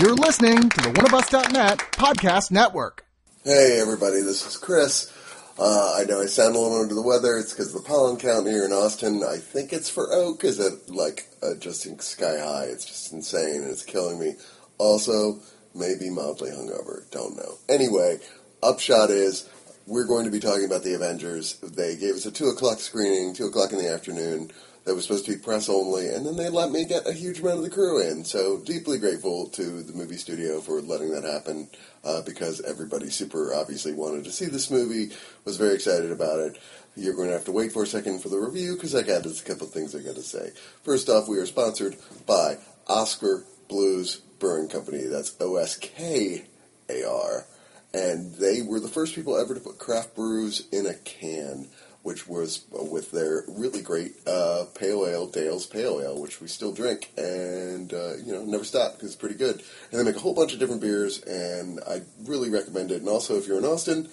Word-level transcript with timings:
You're 0.00 0.14
listening 0.14 0.68
to 0.70 0.80
the 0.80 0.90
oneofus.net 0.90 1.78
podcast 1.92 2.52
network. 2.52 3.04
Hey 3.42 3.80
everybody, 3.80 4.20
this 4.20 4.46
is 4.46 4.56
Chris. 4.56 5.12
Uh, 5.58 5.96
I 5.96 6.04
know 6.04 6.20
I 6.20 6.26
sound 6.26 6.54
a 6.54 6.58
little 6.60 6.80
under 6.80 6.94
the 6.94 7.02
weather. 7.02 7.36
It's 7.36 7.52
because 7.52 7.72
the 7.72 7.80
pollen 7.80 8.16
count 8.16 8.46
here 8.46 8.64
in 8.64 8.72
Austin. 8.72 9.24
I 9.24 9.38
think 9.38 9.72
it's 9.72 9.90
for 9.90 10.12
oak. 10.12 10.44
Is 10.44 10.60
it 10.60 10.88
like 10.88 11.26
uh, 11.42 11.56
just 11.58 11.82
sky 12.00 12.38
high? 12.38 12.66
It's 12.66 12.84
just 12.84 13.12
insane 13.12 13.62
and 13.62 13.70
it's 13.72 13.84
killing 13.84 14.20
me. 14.20 14.34
Also, 14.78 15.40
maybe 15.74 16.10
mildly 16.10 16.50
hungover. 16.52 17.10
Don't 17.10 17.36
know. 17.36 17.58
Anyway, 17.68 18.20
upshot 18.62 19.10
is 19.10 19.48
we're 19.88 20.06
going 20.06 20.26
to 20.26 20.30
be 20.30 20.38
talking 20.38 20.64
about 20.66 20.84
the 20.84 20.94
Avengers. 20.94 21.54
They 21.54 21.96
gave 21.96 22.14
us 22.14 22.24
a 22.26 22.30
two 22.30 22.46
o'clock 22.46 22.78
screening, 22.78 23.34
two 23.34 23.46
o'clock 23.46 23.72
in 23.72 23.78
the 23.78 23.92
afternoon. 23.92 24.52
That 24.88 24.94
was 24.94 25.04
supposed 25.04 25.26
to 25.26 25.32
be 25.32 25.38
press 25.38 25.68
only, 25.68 26.08
and 26.08 26.24
then 26.24 26.36
they 26.36 26.48
let 26.48 26.70
me 26.70 26.86
get 26.86 27.06
a 27.06 27.12
huge 27.12 27.40
amount 27.40 27.58
of 27.58 27.64
the 27.64 27.68
crew 27.68 28.00
in. 28.00 28.24
So 28.24 28.58
deeply 28.58 28.98
grateful 28.98 29.46
to 29.48 29.82
the 29.82 29.92
movie 29.92 30.16
studio 30.16 30.62
for 30.62 30.80
letting 30.80 31.10
that 31.10 31.24
happen, 31.24 31.68
uh, 32.02 32.22
because 32.22 32.62
everybody 32.62 33.10
super 33.10 33.52
obviously 33.54 33.92
wanted 33.92 34.24
to 34.24 34.32
see 34.32 34.46
this 34.46 34.70
movie, 34.70 35.14
was 35.44 35.58
very 35.58 35.74
excited 35.74 36.10
about 36.10 36.40
it. 36.40 36.58
You're 36.96 37.12
going 37.12 37.28
to 37.28 37.34
have 37.34 37.44
to 37.44 37.52
wait 37.52 37.70
for 37.70 37.82
a 37.82 37.86
second 37.86 38.22
for 38.22 38.30
the 38.30 38.38
review 38.38 38.76
because 38.76 38.94
I 38.94 39.02
got 39.02 39.26
a 39.26 39.44
couple 39.44 39.66
things 39.66 39.94
I 39.94 40.00
got 40.00 40.14
to 40.14 40.22
say. 40.22 40.52
First 40.84 41.10
off, 41.10 41.28
we 41.28 41.36
are 41.36 41.44
sponsored 41.44 41.96
by 42.24 42.56
Oskar 42.86 43.44
Blues 43.68 44.22
Brewing 44.38 44.68
Company. 44.68 45.04
That's 45.04 45.36
O 45.38 45.56
S 45.56 45.76
K 45.76 46.46
A 46.88 47.06
R, 47.06 47.44
and 47.92 48.34
they 48.36 48.62
were 48.62 48.80
the 48.80 48.88
first 48.88 49.14
people 49.14 49.36
ever 49.36 49.52
to 49.52 49.60
put 49.60 49.78
craft 49.78 50.16
brews 50.16 50.66
in 50.72 50.86
a 50.86 50.94
can 50.94 51.68
which 52.08 52.26
was 52.26 52.64
with 52.70 53.10
their 53.10 53.44
really 53.46 53.82
great 53.82 54.14
uh, 54.26 54.64
pale 54.74 55.06
ale, 55.06 55.26
Dale's 55.26 55.66
Pale 55.66 56.00
Ale, 56.00 56.18
which 56.18 56.40
we 56.40 56.48
still 56.48 56.72
drink 56.72 57.10
and 57.18 57.92
uh, 57.92 58.16
you 58.24 58.32
know 58.32 58.42
never 58.46 58.64
stop 58.64 58.94
because 58.94 59.08
it's 59.08 59.20
pretty 59.20 59.34
good. 59.34 59.62
And 59.90 60.00
they 60.00 60.04
make 60.04 60.16
a 60.16 60.20
whole 60.20 60.32
bunch 60.32 60.54
of 60.54 60.58
different 60.58 60.80
beers, 60.80 61.20
and 61.24 61.80
I 61.86 62.00
really 62.24 62.48
recommend 62.48 62.92
it. 62.92 63.00
And 63.00 63.10
also, 63.10 63.36
if 63.36 63.46
you're 63.46 63.58
in 63.58 63.66
Austin, 63.66 64.08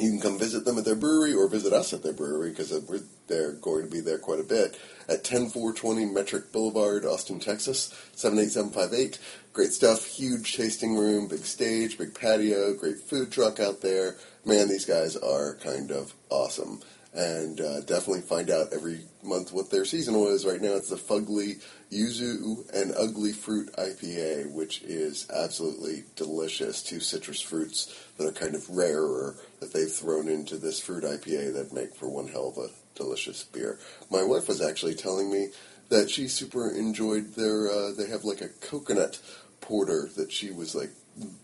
you 0.00 0.10
can 0.10 0.20
come 0.20 0.36
visit 0.36 0.64
them 0.64 0.78
at 0.78 0.84
their 0.84 0.96
brewery 0.96 1.32
or 1.32 1.46
visit 1.48 1.72
us 1.72 1.92
at 1.92 2.02
their 2.02 2.12
brewery 2.12 2.50
because 2.50 2.72
we're 2.88 3.02
they're 3.28 3.52
going 3.52 3.84
to 3.84 3.90
be 3.90 4.00
there 4.00 4.18
quite 4.18 4.40
a 4.40 4.44
bit 4.44 4.76
at 5.08 5.22
10420 5.22 6.06
Metric 6.06 6.50
Boulevard, 6.50 7.04
Austin, 7.04 7.38
Texas 7.38 7.94
78758. 8.16 9.20
Great 9.52 9.70
stuff, 9.70 10.04
huge 10.04 10.56
tasting 10.56 10.96
room, 10.96 11.28
big 11.28 11.44
stage, 11.44 11.98
big 11.98 12.18
patio, 12.18 12.74
great 12.74 12.98
food 12.98 13.30
truck 13.30 13.60
out 13.60 13.80
there. 13.80 14.16
Man, 14.44 14.66
these 14.66 14.84
guys 14.84 15.16
are 15.16 15.54
kind 15.62 15.92
of 15.92 16.12
awesome 16.30 16.80
and 17.16 17.60
uh, 17.62 17.80
definitely 17.80 18.20
find 18.20 18.50
out 18.50 18.74
every 18.74 19.00
month 19.22 19.50
what 19.52 19.70
their 19.70 19.86
seasonal 19.86 20.28
is. 20.28 20.44
Right 20.44 20.60
now, 20.60 20.74
it's 20.74 20.90
the 20.90 20.96
Fugli 20.96 21.62
Yuzu 21.90 22.70
and 22.74 22.92
Ugli 22.92 23.34
Fruit 23.34 23.72
IPA, 23.76 24.52
which 24.52 24.82
is 24.82 25.26
absolutely 25.34 26.04
delicious. 26.14 26.82
Two 26.82 27.00
citrus 27.00 27.40
fruits 27.40 27.94
that 28.18 28.26
are 28.26 28.32
kind 28.32 28.54
of 28.54 28.68
rarer 28.68 29.36
that 29.60 29.72
they've 29.72 29.90
thrown 29.90 30.28
into 30.28 30.58
this 30.58 30.78
fruit 30.78 31.04
IPA 31.04 31.54
that 31.54 31.72
make 31.72 31.94
for 31.94 32.08
one 32.08 32.28
hell 32.28 32.52
of 32.54 32.58
a 32.58 32.70
delicious 32.94 33.44
beer. 33.44 33.78
My 34.10 34.22
wife 34.22 34.46
was 34.46 34.60
actually 34.60 34.94
telling 34.94 35.32
me 35.32 35.48
that 35.88 36.10
she 36.10 36.28
super 36.28 36.70
enjoyed 36.70 37.34
their. 37.34 37.70
Uh, 37.70 37.92
they 37.92 38.08
have 38.08 38.24
like 38.24 38.42
a 38.42 38.48
coconut 38.48 39.20
porter 39.62 40.08
that 40.16 40.30
she 40.30 40.50
was 40.50 40.74
like 40.74 40.90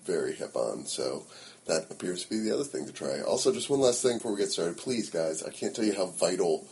very 0.05 0.35
hip 0.35 0.55
on. 0.55 0.85
So 0.85 1.25
that 1.67 1.91
appears 1.91 2.25
to 2.25 2.31
be 2.31 2.41
the 2.41 2.53
other 2.53 2.65
thing 2.65 2.87
to 2.87 2.93
try. 2.93 3.21
Also, 3.21 3.53
just 3.53 3.71
one 3.71 3.81
last 3.81 4.03
thing 4.03 4.19
before 4.19 4.33
we 4.33 4.39
get 4.39 4.51
started, 4.51 4.77
please, 4.77 5.11
guys, 5.11 5.43
I 5.43 5.51
can't 5.51 5.75
tell 5.75 5.85
you 5.85 5.95
how 5.95 6.07
vital 6.07 6.67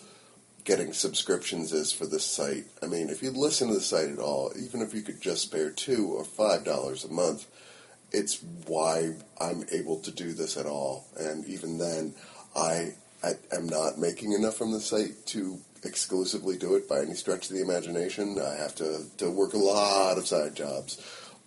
getting 0.65 0.93
subscriptions 0.93 1.73
is 1.73 1.93
for 1.93 2.07
this 2.07 2.25
site. 2.25 2.65
I 2.83 2.87
mean, 2.87 3.09
if 3.09 3.23
you 3.23 3.31
listen 3.31 3.69
to 3.69 3.75
the 3.75 3.81
site 3.81 4.11
at 4.11 4.19
all, 4.19 4.53
even 4.61 4.83
if 4.83 4.93
you 4.93 5.03
could 5.03 5.21
just 5.21 5.43
spare 5.43 5.71
two 5.71 6.13
or 6.13 6.25
five 6.25 6.65
dollars 6.65 7.05
a 7.05 7.13
month, 7.13 7.47
it's 8.13 8.43
why 8.67 9.15
I'm 9.41 9.65
able 9.73 10.01
to 10.01 10.11
do 10.11 10.33
this 10.33 10.57
at 10.57 10.67
all. 10.67 11.07
And 11.19 11.47
even 11.47 11.79
then, 11.79 12.15
I, 12.57 12.95
I 13.23 13.33
am 13.53 13.69
not 13.69 13.99
making 13.99 14.33
enough 14.33 14.57
from 14.57 14.73
the 14.73 14.81
site 14.81 15.27
to 15.27 15.59
exclusively 15.85 16.59
do 16.59 16.75
it 16.75 16.89
by 16.89 17.01
any 17.01 17.15
stretch 17.15 17.49
of 17.49 17.57
the 17.57 17.63
imagination. 17.63 18.39
I 18.39 18.57
have 18.57 18.75
to, 18.77 19.05
to 19.19 19.31
work 19.31 19.55
a 19.55 19.59
lot 19.59 20.19
of 20.19 20.27
side 20.27 20.55
jobs. 20.55 21.01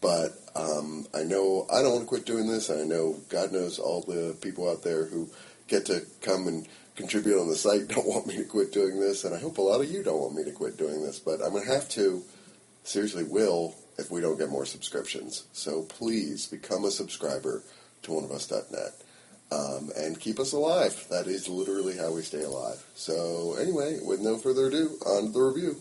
But 0.03 0.37
um, 0.53 1.07
I 1.15 1.23
know 1.23 1.65
I 1.71 1.81
don't 1.81 1.93
want 1.93 2.01
to 2.01 2.07
quit 2.07 2.25
doing 2.25 2.45
this. 2.45 2.69
I 2.69 2.83
know 2.83 3.15
God 3.29 3.53
knows 3.53 3.79
all 3.79 4.01
the 4.01 4.35
people 4.41 4.69
out 4.69 4.83
there 4.83 5.05
who 5.05 5.29
get 5.69 5.85
to 5.85 6.01
come 6.21 6.47
and 6.47 6.67
contribute 6.95 7.39
on 7.39 7.47
the 7.47 7.55
site 7.55 7.87
don't 7.87 8.05
want 8.05 8.27
me 8.27 8.35
to 8.35 8.43
quit 8.43 8.73
doing 8.73 8.99
this, 8.99 9.23
and 9.23 9.33
I 9.33 9.39
hope 9.39 9.57
a 9.57 9.61
lot 9.61 9.79
of 9.79 9.89
you 9.89 10.03
don't 10.03 10.19
want 10.19 10.35
me 10.35 10.43
to 10.43 10.51
quit 10.51 10.77
doing 10.77 11.01
this. 11.01 11.19
But 11.19 11.41
I'm 11.41 11.51
going 11.51 11.63
to 11.63 11.71
have 11.71 11.87
to, 11.89 12.21
seriously, 12.83 13.23
will 13.23 13.75
if 13.97 14.11
we 14.11 14.19
don't 14.19 14.37
get 14.37 14.49
more 14.49 14.65
subscriptions. 14.65 15.45
So 15.53 15.83
please 15.83 16.47
become 16.47 16.83
a 16.83 16.91
subscriber 16.91 17.63
to 18.03 18.11
oneofus.net. 18.11 18.91
Um, 19.51 19.91
and 19.95 20.19
keep 20.19 20.39
us 20.39 20.51
alive. 20.51 21.05
That 21.11 21.27
is 21.27 21.47
literally 21.47 21.95
how 21.95 22.11
we 22.11 22.23
stay 22.23 22.41
alive. 22.41 22.83
So, 22.95 23.55
anyway, 23.59 23.99
with 24.03 24.19
no 24.19 24.37
further 24.37 24.65
ado, 24.65 24.97
on 25.05 25.27
to 25.27 25.31
the 25.31 25.41
review. 25.41 25.77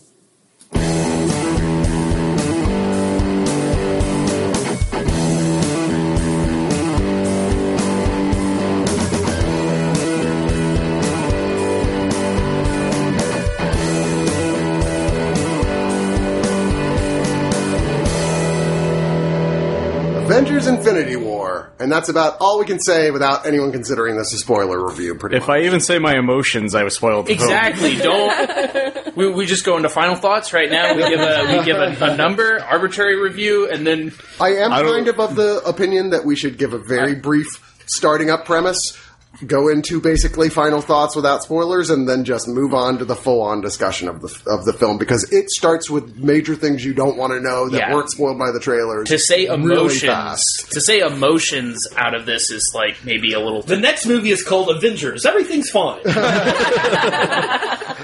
Avengers 20.23 20.67
Infinity 20.67 21.17
War. 21.17 21.71
And 21.79 21.91
that's 21.91 22.07
about 22.07 22.37
all 22.39 22.57
we 22.57 22.65
can 22.65 22.79
say 22.79 23.11
without 23.11 23.45
anyone 23.45 23.71
considering 23.73 24.15
this 24.15 24.33
a 24.33 24.37
spoiler 24.37 24.83
review, 24.85 25.15
pretty 25.15 25.35
If 25.35 25.47
much. 25.47 25.57
I 25.57 25.61
even 25.63 25.81
say 25.81 25.99
my 25.99 26.15
emotions, 26.17 26.75
I 26.75 26.83
was 26.83 26.95
spoiled. 26.95 27.25
the 27.27 27.35
film. 27.35 27.49
Exactly. 27.49 27.95
Don't 27.97 29.15
we, 29.17 29.29
we 29.31 29.45
just 29.45 29.65
go 29.65 29.75
into 29.75 29.89
final 29.89 30.15
thoughts 30.15 30.53
right 30.53 30.69
now? 30.71 30.95
We 30.95 31.01
give 31.09 31.19
a 31.19 31.57
we 31.57 31.65
give 31.65 31.77
a, 31.77 31.97
a 32.13 32.15
number, 32.15 32.59
arbitrary 32.63 33.21
review, 33.21 33.69
and 33.69 33.85
then 33.85 34.13
I 34.39 34.53
am 34.55 34.71
I 34.71 34.81
don't- 34.81 34.93
kind 34.93 35.07
of 35.09 35.19
of 35.19 35.35
the 35.35 35.61
opinion 35.65 36.11
that 36.11 36.23
we 36.23 36.35
should 36.37 36.57
give 36.57 36.73
a 36.73 36.79
very 36.79 37.15
brief 37.15 37.45
starting 37.87 38.29
up 38.29 38.45
premise, 38.45 38.97
go 39.43 39.69
into 39.69 39.99
basically 40.01 40.49
final 40.49 40.81
thoughts 40.81 41.15
without 41.15 41.43
spoilers, 41.43 41.89
and 41.89 42.07
then 42.07 42.23
just 42.25 42.47
move 42.47 42.73
on 42.73 42.97
to 42.99 43.05
the 43.05 43.15
full 43.15 43.41
on 43.41 43.61
discussion 43.61 44.07
of 44.07 44.21
the 44.21 44.27
of 44.47 44.65
the 44.65 44.73
film 44.73 44.97
because 44.97 45.31
it 45.31 45.49
starts 45.49 45.89
with 45.89 46.15
major 46.17 46.55
things 46.55 46.83
you 46.85 46.93
don't 46.93 47.17
want 47.17 47.33
to 47.33 47.39
know 47.39 47.69
that 47.69 47.77
Yeah. 47.77 47.93
weren't 47.93 48.09
spoiled 48.11 48.37
by 48.39 48.51
the 48.51 48.59
trailers. 48.59 49.07
to 49.09 49.19
say 49.19 49.47
really 49.47 49.53
emotions 49.55 50.01
fast. 50.03 50.71
to 50.71 50.81
say 50.81 50.99
emotions 50.99 51.87
out 51.95 52.13
of 52.15 52.25
this 52.25 52.51
is 52.51 52.71
like 52.75 52.97
maybe 53.03 53.33
a 53.33 53.39
little. 53.39 53.61
The 53.61 53.77
next 53.77 54.05
movie 54.05 54.31
is 54.31 54.43
called 54.43 54.69
Avengers. 54.69 55.25
Everything's 55.25 55.69
fine. 55.69 56.01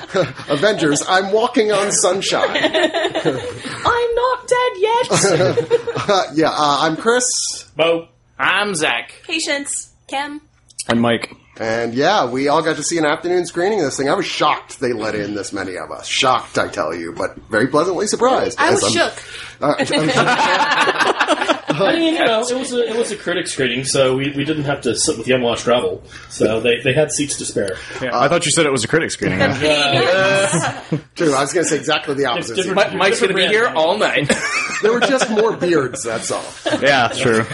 Avengers, 0.50 1.03
I'm 1.07 1.31
walking 1.31 1.71
on 1.71 1.91
sunshine. 1.91 2.50
I'm 2.51 4.16
not 4.16 4.47
dead 4.47 4.71
yet. 4.77 5.07
Uh, 6.09 6.23
yeah, 6.33 6.50
uh, 6.50 6.79
I'm 6.81 6.97
Chris, 6.97 7.23
Bo. 7.75 8.07
I'm 8.38 8.73
Zach. 8.75 9.13
Patience. 9.23 9.94
Kim. 10.07 10.41
And 10.89 11.01
Mike. 11.01 11.35
and 11.59 11.94
yeah, 11.94 12.25
we 12.29 12.47
all 12.47 12.61
got 12.63 12.77
to 12.77 12.83
see 12.83 12.97
an 12.97 13.05
afternoon 13.05 13.45
screening 13.45 13.79
of 13.79 13.85
this 13.85 13.95
thing. 13.97 14.09
I 14.09 14.16
was 14.16 14.25
shocked 14.25 14.79
they 14.79 14.91
let 14.94 15.13
in 15.16 15.35
this 15.35 15.53
many 15.53 15.77
of 15.77 15.91
us. 15.91 16.07
Shocked, 16.07 16.57
I 16.57 16.67
tell 16.67 16.95
you, 16.95 17.13
but 17.13 17.35
very 17.50 17.67
pleasantly 17.67 18.07
surprised. 18.07 18.59
I 18.59 18.69
as 18.73 18.81
was 18.81 18.95
I'm- 18.97 19.09
shook. 19.11 19.23
Uh, 19.61 19.75
I'm- 19.77 21.58
I 21.74 21.96
mean, 21.96 22.16
you 22.16 22.25
know, 22.25 22.41
it 22.41 22.56
was 22.57 22.74
a 22.74 22.90
it 22.90 22.96
was 22.97 23.12
a 23.12 23.16
critic 23.16 23.47
screening, 23.47 23.84
so 23.85 24.16
we, 24.18 24.31
we 24.35 24.44
didn't 24.44 24.63
have 24.66 24.81
to 24.81 24.96
sit 24.96 25.18
with 25.18 25.28
the 25.28 25.34
unwashed 25.34 25.68
rabble. 25.68 26.03
So 26.30 26.59
they, 26.59 26.80
they 26.84 26.94
had 26.94 27.12
seats 27.12 27.38
to 27.38 27.46
spare. 27.46 27.75
I 28.02 28.28
thought 28.28 28.46
you 28.46 28.52
said 28.52 28.66
it 28.66 28.72
was 28.72 28.84
a 28.84 28.88
critic 28.88 29.12
screening. 29.12 29.40
Yeah. 29.59 30.84
True, 31.16 31.34
I 31.34 31.41
was 31.41 31.53
going 31.53 31.66
to 31.66 31.69
say 31.69 31.75
exactly 31.78 32.16
the 32.16 32.25
opposite. 32.25 32.56
different- 32.56 32.91
Mi- 32.94 32.97
Mike's 32.97 33.19
going 33.19 33.30
to 33.30 33.35
be 33.35 33.47
here 33.47 33.68
all 33.68 33.97
night. 33.97 34.31
There 34.81 34.92
were 34.94 35.00
just 35.01 35.30
more 35.30 35.56
beards, 35.56 36.04
that's 36.04 36.31
all. 36.31 36.44
yeah, 36.81 37.10
true. 37.10 37.45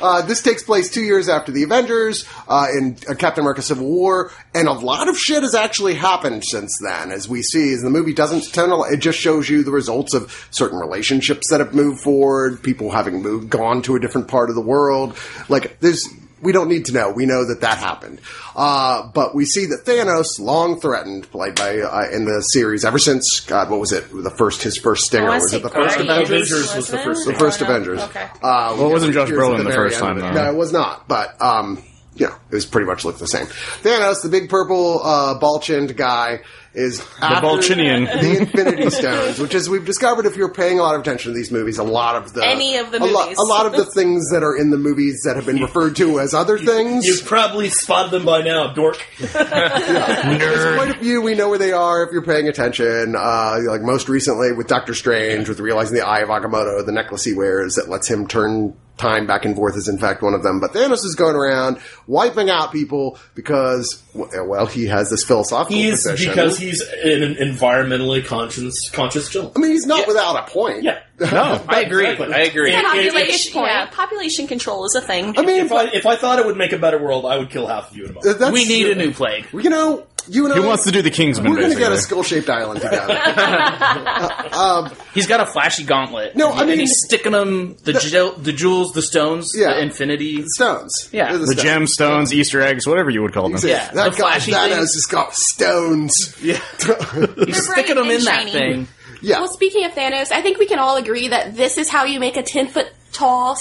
Uh, 0.00 0.22
this 0.22 0.40
takes 0.42 0.62
place 0.62 0.90
two 0.90 1.02
years 1.02 1.28
after 1.28 1.52
the 1.52 1.62
Avengers 1.62 2.24
uh, 2.48 2.66
in 2.76 2.96
uh, 3.08 3.14
Captain 3.14 3.42
America 3.42 3.60
Civil 3.62 3.86
War, 3.86 4.32
and 4.54 4.66
a 4.66 4.72
lot 4.72 5.08
of 5.08 5.18
shit 5.18 5.42
has 5.42 5.54
actually 5.54 5.94
happened 5.94 6.42
since 6.44 6.76
then, 6.82 7.12
as 7.12 7.28
we 7.28 7.42
see. 7.42 7.72
As 7.74 7.82
the 7.82 7.90
movie 7.90 8.14
doesn't 8.14 8.52
tell, 8.52 8.72
a 8.72 8.74
lot- 8.74 8.92
it 8.92 8.96
just 8.98 9.18
shows 9.18 9.48
you 9.50 9.62
the 9.62 9.70
results 9.70 10.14
of 10.14 10.48
certain 10.50 10.78
relationships 10.78 11.50
that 11.50 11.60
have 11.60 11.74
moved 11.74 12.00
forward, 12.00 12.62
people 12.62 12.90
having 12.90 13.22
moved, 13.22 13.37
gone 13.38 13.82
to 13.82 13.96
a 13.96 14.00
different 14.00 14.28
part 14.28 14.48
of 14.50 14.54
the 14.54 14.62
world. 14.62 15.16
Like, 15.48 15.78
there's 15.80 16.08
we 16.40 16.52
don't 16.52 16.68
need 16.68 16.84
to 16.84 16.92
know. 16.92 17.10
We 17.10 17.26
know 17.26 17.44
that 17.46 17.62
that 17.62 17.78
happened. 17.78 18.20
Uh, 18.54 19.08
but 19.12 19.34
we 19.34 19.44
see 19.44 19.66
that 19.66 19.84
Thanos, 19.84 20.38
long 20.38 20.80
threatened, 20.80 21.28
played 21.30 21.56
by 21.56 21.78
uh, 21.80 22.08
in 22.12 22.24
the 22.26 22.40
series 22.42 22.84
ever 22.84 22.98
since 22.98 23.40
God, 23.40 23.70
what 23.70 23.80
was 23.80 23.92
it? 23.92 24.04
The 24.12 24.30
first 24.30 24.62
his 24.62 24.76
first 24.76 25.06
stinger 25.06 25.26
was 25.30 25.52
it 25.52 25.62
the 25.62 25.68
first 25.68 25.98
Avengers? 25.98 26.52
Avengers 26.52 26.76
was 26.76 26.88
the 26.88 26.98
first 26.98 27.28
it? 27.28 27.32
The 27.32 27.38
first. 27.38 27.60
Avengers. 27.60 28.00
Okay. 28.02 28.22
Uh, 28.42 28.74
Well, 28.78 28.86
it 28.88 28.92
wasn't 28.92 29.14
Josh 29.14 29.28
here's 29.28 29.40
Brolin 29.40 29.58
the 29.58 29.64
very 29.64 29.90
first 29.90 30.00
time, 30.00 30.18
it. 30.18 30.20
though. 30.20 30.32
No, 30.32 30.52
it 30.52 30.56
was 30.56 30.72
not. 30.72 31.08
But 31.08 31.40
um, 31.42 31.82
you 32.14 32.26
know, 32.26 32.34
it 32.50 32.54
was 32.54 32.66
pretty 32.66 32.86
much 32.86 33.04
looked 33.04 33.18
the 33.18 33.26
same. 33.28 33.46
Thanos, 33.46 34.22
the 34.22 34.28
big 34.28 34.48
purple 34.48 35.00
uh, 35.02 35.38
ball 35.38 35.58
chinned 35.60 35.96
guy, 35.96 36.40
is 36.78 37.04
after 37.20 37.46
Vulcanian. 37.46 38.04
the 38.04 38.38
Infinity 38.40 38.90
Stones, 38.90 39.38
which 39.38 39.54
is 39.54 39.68
we've 39.68 39.84
discovered 39.84 40.26
if 40.26 40.36
you're 40.36 40.52
paying 40.52 40.78
a 40.78 40.82
lot 40.82 40.94
of 40.94 41.00
attention 41.00 41.32
to 41.32 41.36
these 41.36 41.50
movies, 41.50 41.78
a 41.78 41.82
lot 41.82 42.16
of 42.16 42.32
the 42.32 42.46
Any 42.46 42.76
of 42.76 42.90
the 42.92 43.02
a, 43.02 43.04
lo- 43.04 43.32
a 43.36 43.42
lot 43.42 43.66
of 43.66 43.72
the 43.72 43.84
things 43.84 44.30
that 44.30 44.42
are 44.42 44.56
in 44.56 44.70
the 44.70 44.78
movies 44.78 45.22
that 45.24 45.36
have 45.36 45.46
been 45.46 45.60
referred 45.60 45.96
to 45.96 46.20
as 46.20 46.34
other 46.34 46.56
things. 46.58 47.04
You've 47.04 47.24
probably 47.24 47.68
spotted 47.68 48.12
them 48.12 48.24
by 48.24 48.42
now, 48.42 48.72
dork. 48.72 49.04
There's 49.18 50.76
quite 50.76 50.96
a 50.96 50.98
few. 51.00 51.20
We 51.20 51.34
know 51.34 51.48
where 51.48 51.58
they 51.58 51.72
are 51.72 52.04
if 52.04 52.12
you're 52.12 52.24
paying 52.24 52.48
attention. 52.48 53.14
Uh, 53.16 53.58
like 53.66 53.82
most 53.82 54.08
recently 54.08 54.52
with 54.52 54.68
Doctor 54.68 54.94
Strange, 54.94 55.48
with 55.48 55.60
realizing 55.60 55.96
the 55.96 56.06
Eye 56.06 56.20
of 56.20 56.28
Agamotto, 56.28 56.84
the 56.86 56.92
necklace 56.92 57.24
he 57.24 57.34
wears 57.34 57.74
that 57.74 57.88
lets 57.88 58.08
him 58.08 58.26
turn 58.26 58.76
time 58.98 59.26
back 59.26 59.44
and 59.44 59.56
forth 59.56 59.76
is 59.76 59.88
in 59.88 59.96
fact 59.98 60.22
one 60.22 60.34
of 60.34 60.42
them. 60.42 60.60
But 60.60 60.72
Thanos 60.72 61.04
is 61.04 61.14
going 61.16 61.36
around 61.36 61.78
wiping 62.06 62.50
out 62.50 62.72
people 62.72 63.18
because, 63.34 64.02
well, 64.14 64.66
he 64.66 64.86
has 64.86 65.08
this 65.10 65.24
philosophical 65.24 65.76
He's 65.76 66.02
position. 66.02 66.30
because 66.30 66.58
he's 66.58 66.80
an 66.82 67.36
environmentally 67.36 68.24
conscious 68.24 68.90
conscious 68.90 69.28
gentleman. 69.30 69.54
I 69.56 69.60
mean, 69.60 69.72
he's 69.72 69.86
not 69.86 70.06
without 70.06 70.36
a 70.48 70.50
point. 70.50 70.82
Yeah. 70.82 70.98
No. 71.20 71.60
I 71.68 71.80
agree. 71.80 72.06
Exactly. 72.10 72.32
I 72.32 72.40
agree. 72.42 72.70
Yeah. 72.70 72.82
Population, 72.82 73.52
point. 73.52 73.66
yeah, 73.66 73.86
population 73.86 74.46
control 74.46 74.84
is 74.86 74.94
a 74.94 75.00
thing. 75.00 75.36
I 75.36 75.42
mean, 75.42 75.64
If 75.66 75.72
I 75.72 75.86
if 75.86 76.06
I 76.06 76.14
thought 76.14 76.38
it 76.38 76.46
would 76.46 76.56
make 76.56 76.72
a 76.72 76.78
better 76.78 77.02
world, 77.02 77.26
I 77.26 77.38
would 77.38 77.50
kill 77.50 77.66
half 77.66 77.90
of 77.90 77.96
you 77.96 78.04
in 78.04 78.10
a 78.10 78.14
moment. 78.14 78.52
We 78.52 78.64
need 78.66 78.88
a 78.88 78.94
new 78.94 79.12
plague. 79.12 79.46
You 79.52 79.68
know, 79.68 80.06
you 80.28 80.44
and 80.46 80.54
He 80.54 80.60
I. 80.62 80.66
wants 80.66 80.84
to 80.84 80.90
do 80.90 81.02
the 81.02 81.10
Kingsman, 81.10 81.50
We're 81.50 81.58
going 81.60 81.72
to 81.72 81.78
get 81.78 81.92
a 81.92 81.98
skull-shaped 81.98 82.48
island 82.50 82.80
together. 82.82 83.06
Uh, 83.08 84.48
um, 84.88 84.92
he's 85.14 85.26
got 85.26 85.40
a 85.40 85.46
flashy 85.46 85.84
gauntlet. 85.84 86.36
No, 86.36 86.52
I 86.52 86.64
mean- 86.64 86.78
he's 86.80 86.98
sticking 87.06 87.32
them 87.32 87.76
the, 87.84 87.92
jewel- 87.94 88.32
the 88.32 88.52
jewels, 88.52 88.92
the 88.92 89.02
stones, 89.02 89.52
Yeah. 89.56 89.74
the 89.74 89.82
infinity. 89.82 90.44
stones. 90.48 91.08
Yeah. 91.12 91.30
They're 91.30 91.38
The 91.38 91.46
stones. 91.56 91.96
gemstones, 91.96 92.32
Easter 92.32 92.60
eggs, 92.60 92.86
whatever 92.86 93.10
you 93.10 93.22
would 93.22 93.32
call 93.32 93.48
them. 93.48 93.60
Yeah, 93.62 93.90
that 93.92 94.10
the 94.12 94.16
guy 94.16 94.38
flashy 94.38 94.52
Thanos 94.52 94.68
things. 94.76 94.94
has 94.94 95.06
got 95.10 95.34
stones. 95.34 96.36
Yeah, 96.42 96.60
he's 97.46 97.70
sticking 97.70 97.96
them 97.96 98.04
and 98.08 98.12
in 98.18 98.24
that 98.24 98.48
thing. 98.50 98.88
Yeah. 99.20 99.40
Well, 99.40 99.48
speaking 99.52 99.84
of 99.84 99.92
Thanos, 99.92 100.30
I 100.30 100.42
think 100.42 100.58
we 100.58 100.66
can 100.66 100.78
all 100.78 100.96
agree 100.96 101.28
that 101.28 101.56
this 101.56 101.76
is 101.78 101.88
how 101.88 102.04
you 102.04 102.20
make 102.20 102.36
a 102.36 102.42
10 102.42 102.68
foot 102.68 102.88
tall 103.12 103.56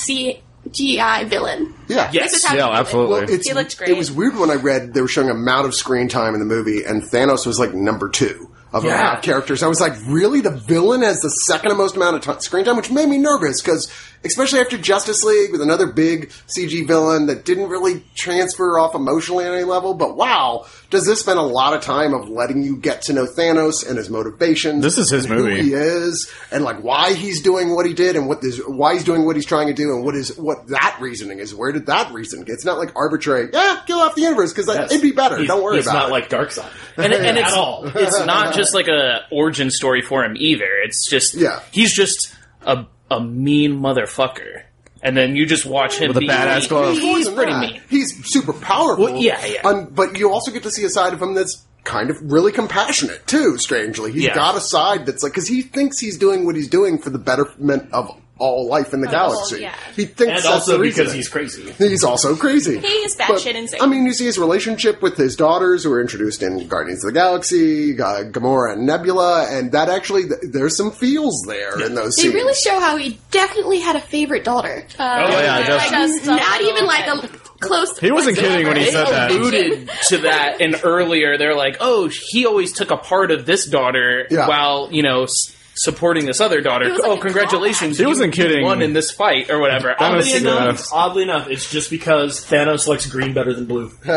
CGI 0.70 1.28
villain. 1.30 1.74
yeah. 1.88 2.10
Yes. 2.12 2.32
This 2.32 2.44
is 2.44 2.46
how 2.46 2.56
Yeah, 2.56 2.68
you 2.68 2.74
it. 2.74 2.78
absolutely. 2.78 3.14
Well, 3.22 3.30
it's, 3.30 3.48
He 3.48 3.54
looked 3.54 3.78
great. 3.78 3.90
It 3.90 3.98
was 3.98 4.12
weird 4.12 4.38
when 4.38 4.50
I 4.52 4.56
read 4.56 4.94
they 4.94 5.02
were 5.02 5.08
showing 5.08 5.30
amount 5.30 5.66
of 5.68 5.74
screen 5.76 6.08
time 6.10 6.34
in 6.34 6.40
the 6.40 6.46
movie, 6.46 6.84
and 6.84 7.02
Thanos 7.04 7.46
was 7.46 7.60
like 7.60 7.74
number 7.74 8.10
two 8.10 8.50
of 8.74 8.84
Yeah. 8.84 9.16
characters. 9.22 9.64
I 9.64 9.68
was 9.68 9.80
like, 9.80 9.94
really? 10.08 10.42
The 10.42 10.52
villain 10.52 11.02
has 11.02 11.22
the 11.22 11.30
second 11.30 11.76
most 11.78 11.96
amount 11.96 12.18
of 12.28 12.36
t- 12.38 12.42
screen 12.44 12.66
time, 12.66 12.76
which 12.76 12.92
made 12.92 13.08
me 13.08 13.18
nervous 13.18 13.62
because, 13.62 13.90
especially 14.24 14.60
after 14.60 14.78
Justice 14.78 15.24
League 15.24 15.52
with 15.52 15.62
another 15.62 15.88
big 15.88 16.30
CG 16.48 16.86
villain 16.88 17.28
that 17.28 17.46
didn't 17.46 17.70
really 17.70 18.04
transfer 18.16 18.80
off 18.80 18.96
emotionally 18.96 19.46
on 19.46 19.54
any 19.54 19.64
level. 19.64 19.94
But 19.94 20.16
wow, 20.16 20.66
does 20.90 21.06
this 21.06 21.20
spend 21.20 21.40
a 21.40 21.44
lot 21.44 21.74
of 21.74 21.82
time 21.82 22.14
of 22.14 22.30
letting 22.30 22.64
you 22.64 22.78
get 22.78 23.04
to 23.04 23.14
know 23.14 23.26
Thanos 23.26 23.88
and 23.88 23.98
his 23.98 24.10
motivations? 24.10 24.84
This 24.84 24.98
is 24.98 25.10
his 25.10 25.26
and 25.26 25.34
who 25.34 25.44
movie. 25.48 25.62
he 25.64 25.74
is, 25.74 26.30
and 26.52 26.64
like 26.64 26.82
why 26.84 27.14
he's 27.14 27.42
doing 27.42 27.74
what 27.76 27.86
he 27.86 27.94
did, 27.94 28.16
and 28.16 28.28
what 28.28 28.42
this, 28.42 28.60
why 28.68 28.94
he's 28.94 29.04
doing 29.04 29.26
what 29.26 29.36
he's 29.36 29.46
trying 29.46 29.68
to 29.68 29.74
do, 29.74 29.94
and 29.96 30.04
what 30.04 30.16
is 30.16 30.38
what 30.38 30.68
that 30.68 30.98
reasoning 31.00 31.40
is. 31.40 31.54
Where 31.56 31.72
did 31.72 31.86
that 31.88 32.12
reason? 32.14 32.44
Get? 32.44 32.54
It's 32.54 32.66
not 32.66 32.78
like 32.78 32.96
arbitrary. 32.96 33.50
Yeah, 33.54 33.82
kill 33.86 34.00
off 34.00 34.16
the 34.16 34.22
universe 34.22 34.54
because 34.54 34.68
it'd 34.68 35.02
be 35.02 35.12
better. 35.12 35.38
He's- 35.38 35.48
Don't 35.48 35.64
worry 35.64 35.78
he's 35.78 35.88
about 35.88 35.94
not 35.94 36.10
it. 36.10 36.12
like 36.12 36.30
Darkseid. 36.30 36.70
And, 36.98 37.14
and 37.14 37.38
it's 37.38 37.52
At 37.52 37.58
all. 37.60 37.86
it's 37.86 38.26
not 38.26 38.56
just 38.56 38.74
like 38.74 38.88
a 38.88 39.20
origin 39.32 39.70
story 39.70 40.02
for 40.02 40.24
him 40.24 40.36
either. 40.36 40.66
It's 40.84 41.08
just 41.08 41.36
Yeah. 41.36 41.60
he's 41.72 41.94
just 41.96 42.34
a 42.62 42.86
a 43.12 43.20
mean 43.22 43.80
motherfucker. 43.80 44.64
And 45.04 45.16
then 45.16 45.36
you 45.36 45.46
just 45.46 45.66
watch 45.66 46.00
him 46.00 46.10
With 46.10 46.18
a 46.18 46.22
badass 46.22 46.62
mean. 46.62 46.70
glove. 46.70 47.02
More 47.02 47.18
He's 47.18 47.30
pretty 47.30 47.52
that, 47.52 47.62
mean. 47.62 47.82
He's 47.90 48.26
super 48.32 48.54
powerful. 48.54 49.06
Well, 49.06 49.16
yeah, 49.18 49.46
yeah. 49.46 49.62
Um, 49.62 49.86
but 49.92 50.18
you 50.18 50.32
also 50.32 50.52
get 50.52 50.64
to 50.64 50.72
see 50.72 50.84
a 50.86 50.90
side 50.90 51.14
of 51.14 51.22
him 51.22 51.34
that's 51.36 51.64
kind 51.84 52.10
of 52.10 52.18
really 52.22 52.52
compassionate 52.52 53.26
too. 53.28 53.58
Strangely, 53.58 54.12
he's 54.12 54.24
Yeah. 54.24 54.36
got 54.36 54.56
a 54.58 54.60
side 54.60 55.06
that's 55.06 55.24
like 55.24 55.32
because 55.34 55.48
he 55.48 55.62
thinks 55.62 56.00
he's 56.00 56.18
doing 56.18 56.46
what 56.46 56.56
he's 56.56 56.68
doing 56.68 56.98
for 56.98 57.10
the 57.12 57.20
betterment 57.20 57.90
of 57.94 58.10
all 58.40 58.68
life 58.68 58.94
in 58.94 59.02
the 59.02 59.08
galaxy. 59.08 59.62
yeah. 59.62 59.74
He 59.96 60.06
thinks 60.06 60.20
And 60.22 60.30
that's 60.38 60.46
also 60.46 60.82
because 60.82 61.12
he's 61.14 61.28
crazy. 61.30 61.72
He's 61.78 62.04
also 62.04 62.36
crazy. 62.36 62.80
He 62.80 62.88
is 62.88 63.16
batshit 63.16 63.56
insane. 63.56 63.82
I 63.82 63.88
mean, 63.88 64.06
you 64.06 64.14
see 64.14 64.26
his 64.26 64.38
relationship 64.38 65.02
with 65.02 65.18
his 65.18 65.36
daughters, 65.36 65.84
who 65.84 65.92
are 65.92 66.02
introduced 66.02 66.44
in 66.44 66.68
Guardians 66.68 67.04
of 67.04 67.14
the 67.14 67.20
Galaxy, 67.20 67.94
uh, 68.00 68.24
Gamora 68.26 68.74
and 68.74 68.86
Nebula, 68.86 69.48
and 69.50 69.72
that 69.72 69.90
actually 69.90 70.24
th- 70.24 70.40
there's 70.52 70.76
some 70.78 70.92
feels 70.92 71.42
there 71.48 71.82
in 71.86 71.96
those 71.96 72.16
They 72.16 72.24
scenes. 72.24 72.34
really 72.36 72.54
show 72.54 72.80
how 72.80 72.98
he 72.98 73.20
definitely 73.32 73.80
had 73.80 73.96
a 73.96 74.02
favorite 74.02 74.44
daughter. 74.44 74.86
Oh, 75.00 75.04
yeah, 75.04 75.58
like, 75.58 75.90
definitely. 75.90 76.36
not 76.36 76.62
even 76.62 76.86
like 76.86 77.08
a 77.08 77.28
close. 77.60 77.98
He 77.98 78.12
wasn't 78.12 78.38
kidding 78.38 78.68
when 78.68 78.78
he 78.78 78.86
They 78.86 78.92
said 78.92 79.06
that. 79.08 79.32
alluded 79.32 79.90
to 80.10 80.18
that 80.20 80.62
and 80.62 80.80
earlier. 80.84 81.38
They're 81.40 81.56
like, 81.56 81.78
"Oh, 81.80 82.08
he 82.08 82.46
always 82.46 82.72
took 82.72 82.92
a 82.92 82.98
part 82.98 83.32
of 83.32 83.46
this 83.48 83.66
daughter 83.66 84.28
Yeah. 84.30 84.48
while 84.48 84.90
you 84.92 85.02
know 85.02 85.24
s- 85.24 85.54
supporting 85.78 86.26
this 86.26 86.42
other 86.42 86.62
daughter." 86.62 86.86
It 86.86 86.92
was 86.94 87.02
like 87.02 87.12
oh, 87.12 87.18
congratulations! 87.18 87.98
He 87.98 88.04
you- 88.04 88.10
wasn't 88.10 88.34
kidding. 88.34 88.64
Won 88.64 88.82
in 88.82 88.94
this 88.94 89.12
fight 89.12 89.50
or 89.50 89.60
whatever. 89.60 89.88
That 89.90 90.02
Oddly 90.02 90.18
Obviously, 90.20 90.50
enough, 90.50 90.88
oddly 90.94 91.24
enough, 91.24 91.50
it's 91.50 91.70
just 91.72 91.90
because 91.90 92.44
Thanos 92.46 92.88
likes 92.88 93.06
green 93.08 93.34
better 93.34 93.54
than 93.54 93.66
blue. 93.66 93.92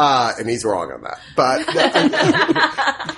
Uh, 0.00 0.32
and 0.38 0.48
he's 0.48 0.64
wrong 0.64 0.92
on 0.92 1.02
that. 1.02 1.18
But 1.34 1.58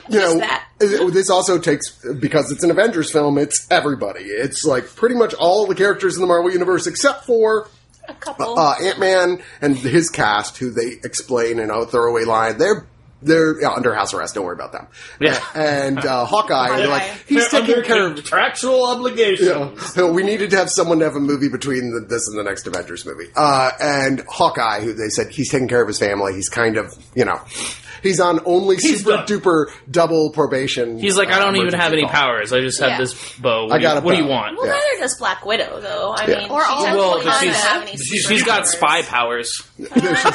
you 0.09 0.19
know, 0.19 0.39
that. 0.39 0.67
this 1.13 1.29
also 1.29 1.59
takes 1.59 1.91
because 2.19 2.51
it's 2.51 2.63
an 2.65 2.71
Avengers 2.71 3.13
film. 3.13 3.37
It's 3.37 3.67
everybody. 3.71 4.23
It's 4.25 4.65
like 4.65 4.87
pretty 4.97 5.15
much 5.15 5.35
all 5.35 5.67
the 5.67 5.75
characters 5.75 6.15
in 6.17 6.23
the 6.23 6.27
Marvel 6.27 6.51
universe 6.51 6.87
except 6.87 7.27
for 7.27 7.69
a 8.09 8.15
couple. 8.15 8.59
uh, 8.59 8.77
Ant 8.83 8.99
Man 8.99 9.43
and 9.61 9.77
his 9.77 10.09
cast, 10.09 10.57
who 10.57 10.71
they 10.71 10.97
explain 11.05 11.59
in 11.59 11.69
a 11.71 11.85
throwaway 11.85 12.25
line. 12.25 12.57
They're 12.57 12.87
they're 13.23 13.61
yeah, 13.61 13.71
under 13.71 13.95
house 13.95 14.15
arrest. 14.15 14.35
Don't 14.35 14.45
worry 14.45 14.55
about 14.55 14.73
them. 14.73 14.87
Yeah. 15.21 15.39
and 15.55 15.99
uh, 15.99 16.25
Hawkeye. 16.25 16.77
They're 16.77 16.89
like 16.89 17.03
he's 17.27 17.51
They're 17.51 17.61
taking 17.61 17.83
care 17.85 18.07
of. 18.07 18.15
contractual 18.15 18.85
obligations. 18.87 19.49
You 19.97 20.07
know, 20.07 20.13
we 20.13 20.23
needed 20.23 20.51
to 20.51 20.57
have 20.57 20.71
someone 20.71 20.99
to 21.01 21.05
have 21.05 21.17
a 21.17 21.21
movie 21.21 21.49
between 21.49 21.93
the, 21.93 22.07
this 22.09 22.29
and 22.29 22.39
the 22.39 22.43
next 22.43 22.67
Avengers 22.67 23.05
movie. 23.05 23.29
Uh, 23.37 23.71
and 23.81 24.21
Hawkeye, 24.29 24.81
who 24.81 24.93
they 24.93 25.09
said 25.09 25.29
he's 25.31 25.51
taking 25.51 25.69
care 25.69 25.83
of 25.83 25.89
his 25.89 25.99
family. 25.99 26.33
He's 26.35 26.49
kind 26.49 26.77
of, 26.77 26.95
you 27.15 27.25
know, 27.25 27.41
he's 28.03 28.21
on 28.21 28.41
only 28.45 28.77
He's 28.77 28.99
super 29.05 29.17
done. 29.19 29.27
duper 29.27 29.67
double 29.91 30.31
probation. 30.31 30.99
He's 30.99 31.17
like, 31.17 31.29
I 31.29 31.35
uh, 31.35 31.39
don't 31.41 31.57
even 31.57 31.75
have 31.75 31.93
any 31.93 32.03
call. 32.03 32.11
powers. 32.11 32.53
I 32.53 32.61
just 32.61 32.81
have 32.81 32.91
Yeah. 32.91 32.99
this 32.99 33.39
bow. 33.39 33.65
What, 33.67 33.73
I 33.73 33.79
do, 33.79 33.83
you, 33.83 33.89
got 33.89 33.99
a 33.99 34.01
what 34.01 34.17
do 34.17 34.23
you 34.23 34.29
want? 34.29 34.57
well, 34.57 34.67
yeah. 34.67 34.73
neither 34.73 35.01
does 35.03 35.17
Black 35.19 35.45
Widow, 35.45 35.81
though. 35.81 36.11
I 36.17 36.27
Yeah. 36.27 36.39
mean, 36.41 36.51
Or 36.51 36.61
she 36.63 36.67
all- 36.71 36.83
definitely 36.83 36.99
Well, 37.07 37.19
but 37.19 37.25
doesn't 37.25 37.49
she's- 37.49 37.65
have 37.65 37.83
any 37.83 37.97
She's, 37.97 38.23
she's 38.27 38.43
got 38.45 38.67
spy 38.69 39.03
powers. 39.03 39.63
She's 39.79 39.89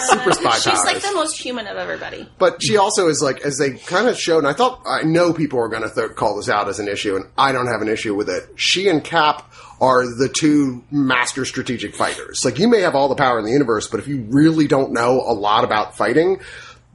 super 0.09 0.31
spy 0.33 0.55
She's 0.57 0.83
like 0.85 1.01
the 1.01 1.11
most 1.13 1.37
human 1.37 1.67
of 1.67 1.77
everybody. 1.77 2.27
But 2.39 2.61
she 2.61 2.77
also 2.77 3.07
is 3.07 3.21
like, 3.21 3.41
as 3.41 3.57
they 3.57 3.71
kind 3.71 4.07
of 4.07 4.17
showed, 4.17 4.39
and 4.39 4.47
I 4.47 4.53
thought, 4.53 4.81
I 4.85 5.03
know 5.03 5.33
people 5.33 5.59
are 5.59 5.67
going 5.69 5.83
to 5.87 5.93
th- 5.93 6.15
call 6.15 6.35
this 6.37 6.49
out 6.49 6.67
as 6.67 6.79
an 6.79 6.87
issue, 6.87 7.15
and 7.15 7.25
I 7.37 7.51
don't 7.51 7.67
have 7.67 7.81
an 7.81 7.87
issue 7.89 8.15
with 8.15 8.29
it. 8.29 8.49
She 8.55 8.87
and 8.89 9.03
Cap 9.03 9.51
are 9.81 10.03
the 10.05 10.29
two 10.29 10.83
master 10.89 11.45
strategic 11.45 11.95
fighters. 11.95 12.43
Like, 12.45 12.57
you 12.59 12.67
may 12.67 12.81
have 12.81 12.95
all 12.95 13.07
the 13.09 13.15
power 13.15 13.37
in 13.39 13.45
the 13.45 13.51
universe, 13.51 13.87
but 13.87 13.99
if 13.99 14.07
you 14.07 14.25
really 14.29 14.67
don't 14.67 14.91
know 14.93 15.19
a 15.21 15.33
lot 15.33 15.63
about 15.63 15.95
fighting, 15.97 16.39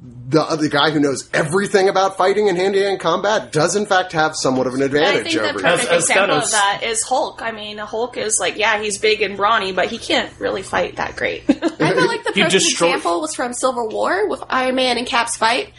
the 0.02 0.40
other 0.40 0.68
guy 0.68 0.90
who 0.90 1.00
knows 1.00 1.28
everything 1.34 1.88
about 1.88 2.16
fighting 2.16 2.48
and 2.48 2.56
hand-to-hand 2.56 3.00
combat 3.00 3.52
does 3.52 3.76
in 3.76 3.84
fact 3.84 4.12
have 4.12 4.34
somewhat 4.34 4.66
of 4.66 4.74
an 4.74 4.80
advantage. 4.82 5.08
I 5.08 5.18
advantage 5.18 5.32
think 5.32 5.42
the 5.42 5.48
over 5.50 5.58
you. 5.58 5.64
perfect 5.64 5.90
As- 5.92 5.96
as 6.04 6.10
example 6.10 6.36
Thanos. 6.36 6.44
of 6.44 6.50
that 6.52 6.80
is 6.84 7.02
Hulk. 7.02 7.42
I 7.42 7.50
mean, 7.50 7.76
Hulk 7.78 8.16
is 8.16 8.38
like, 8.40 8.56
yeah, 8.56 8.80
he's 8.80 8.96
big 8.98 9.20
and 9.22 9.36
brawny, 9.36 9.72
but 9.72 9.88
he 9.88 9.98
can't 9.98 10.32
really 10.38 10.62
fight 10.62 10.96
that 10.96 11.16
great. 11.16 11.42
I 11.48 11.52
feel 11.54 12.06
like 12.06 12.22
the 12.24 12.32
You 12.34 12.44
perfect 12.44 12.50
destroy- 12.52 12.88
example 12.94 13.20
was 13.20 13.34
from 13.34 13.52
Civil 13.52 13.88
War 13.88 14.28
with 14.28 14.42
Iron 14.48 14.76
Man 14.76 14.96
and 14.96 15.06
Cap's 15.06 15.36
fight. 15.36 15.72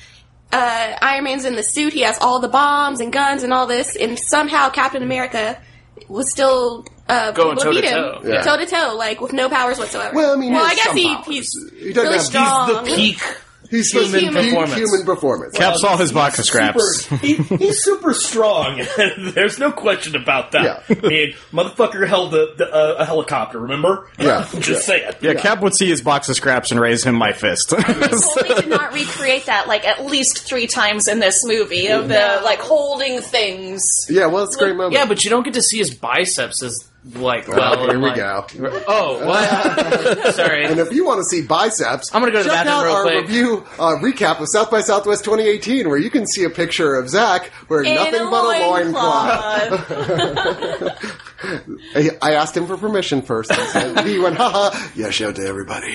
Uh, 0.52 0.98
Iron 1.02 1.24
Man's 1.24 1.46
in 1.46 1.56
the 1.56 1.64
suit. 1.64 1.94
He 1.94 2.02
has 2.02 2.20
all 2.20 2.40
the 2.42 2.50
bombs 2.50 3.00
and 3.00 3.12
guns 3.14 3.44
and 3.44 3.54
all 3.54 3.68
this, 3.68 3.96
and 3.96 4.20
somehow 4.20 4.70
Captain 4.70 5.02
America 5.02 5.58
was 6.10 6.30
still 6.30 6.86
uh, 7.08 7.32
Going 7.32 7.54
able 7.54 7.62
to 7.62 7.70
beat 7.72 7.86
toe-to-toe. 7.90 8.20
him 8.20 8.32
Yeah. 8.34 8.42
toe 8.42 8.58
to 8.58 8.66
toe, 8.66 8.96
like 8.98 9.22
with 9.22 9.32
no 9.34 9.48
powers 9.50 9.80
whatsoever. 9.80 10.14
Well, 10.14 10.34
I 10.34 10.36
mean, 10.36 10.52
he 10.52 10.58
well, 10.58 10.66
I 10.66 10.76
guess 10.76 10.88
some 10.88 10.98
he, 10.98 11.16
he's 11.24 11.50
He 11.80 11.94
really 11.94 12.18
have- 12.18 12.22
strong. 12.22 12.86
He's 12.86 12.96
the 12.96 12.96
peak. 13.24 13.38
He's 13.72 13.92
human 13.92 14.12
peak- 14.20 14.32
performance. 14.34 14.74
Human 14.76 15.06
performance. 15.06 15.58
Cap 15.58 15.76
saw 15.78 15.98
his 15.98 16.12
box 16.12 16.38
of 16.38 16.46
scraps. 16.46 17.06
Super, 17.06 17.16
he, 17.26 17.34
he's 17.36 17.84
super 17.84 18.14
strong. 18.14 18.86
There's 19.34 19.58
no 19.58 19.72
question 19.72 20.16
about 20.16 20.52
that. 20.52 20.84
Yeah. 20.90 20.96
I 21.04 21.08
mean, 21.08 21.34
motherfucker 21.52 22.06
held 22.08 22.36
a, 22.36 22.54
the, 22.56 22.70
uh, 22.72 22.96
a 23.00 23.06
helicopter. 23.06 23.60
Remember? 23.60 24.10
Yeah. 24.20 24.48
Just 24.60 24.86
saying. 24.86 25.14
Yeah, 25.22 25.34
Cap 25.36 25.62
would 25.62 25.74
see 25.74 25.88
his 25.88 26.02
box 26.02 26.30
of 26.30 26.36
scraps 26.36 26.72
and 26.72 26.80
raise 26.80 27.04
him 27.04 27.16
my 27.16 27.32
fist. 27.32 27.70
They 27.72 27.82
did 28.56 28.68
not 28.68 28.94
recreate 28.94 29.46
that 29.48 29.68
like 29.68 29.86
at 29.86 30.06
least 30.06 30.40
three 30.40 30.68
times 30.68 31.08
in 31.08 31.20
this 31.20 31.42
movie 31.46 31.88
of 31.88 32.08
the 32.10 32.42
like 32.44 32.60
holding 32.60 33.22
things. 33.22 33.82
Yeah, 34.10 34.28
well, 34.28 34.44
it's 34.44 34.56
a 34.56 34.60
great 34.60 34.76
moment. 34.76 34.94
Yeah, 34.94 35.06
but 35.06 35.24
you 35.24 35.30
don't 35.30 35.44
get 35.44 35.54
to 35.54 35.62
see 35.62 35.78
his 35.78 35.94
biceps 35.96 36.62
as 36.62 36.88
like 37.16 37.48
well. 37.48 37.78
here 37.90 37.98
we 38.00 38.10
like- 38.10 38.16
go. 38.16 38.46
Oh, 38.88 39.26
what? 39.26 40.36
Sorry. 40.36 40.66
And 40.66 40.80
if 40.80 40.92
you 40.92 41.04
want 41.06 41.20
to 41.20 41.24
see 41.26 41.42
biceps, 41.46 42.14
I'm 42.14 42.22
gonna 42.22 42.32
go 42.32 42.40
to 42.44 42.44
the 42.44 42.50
check 42.54 42.66
bathroom 42.66 42.76
out 42.80 42.86
real 42.86 42.94
our 42.96 43.02
quick. 43.04 43.22
review 43.28 43.66
uh, 43.80 43.96
recap 44.02 44.40
of 44.40 44.48
South 44.48 44.70
by 44.70 44.82
Southwest 44.82 45.24
2018, 45.26 45.90
where 45.90 45.98
you 45.98 46.10
can 46.12 46.28
see 46.28 46.44
a 46.44 46.50
picture 46.52 46.94
of 46.96 47.10
Zach 47.10 47.52
wearing 47.70 47.90
In 47.90 47.96
nothing 47.96 48.22
a 48.22 48.30
but 48.30 48.44
a 48.44 48.60
loincloth. 48.70 49.72
loincloth. 49.72 51.22
I 51.96 52.10
I 52.22 52.34
asked 52.36 52.56
him 52.56 52.68
for 52.68 52.78
permission 52.78 53.22
first. 53.24 53.52
He, 53.54 53.62
said, 53.68 54.00
he 54.06 54.20
went, 54.20 54.38
haha, 54.38 54.78
yeah, 54.96 55.10
show 55.10 55.30
it 55.30 55.38
to 55.38 55.46
everybody. 55.46 55.94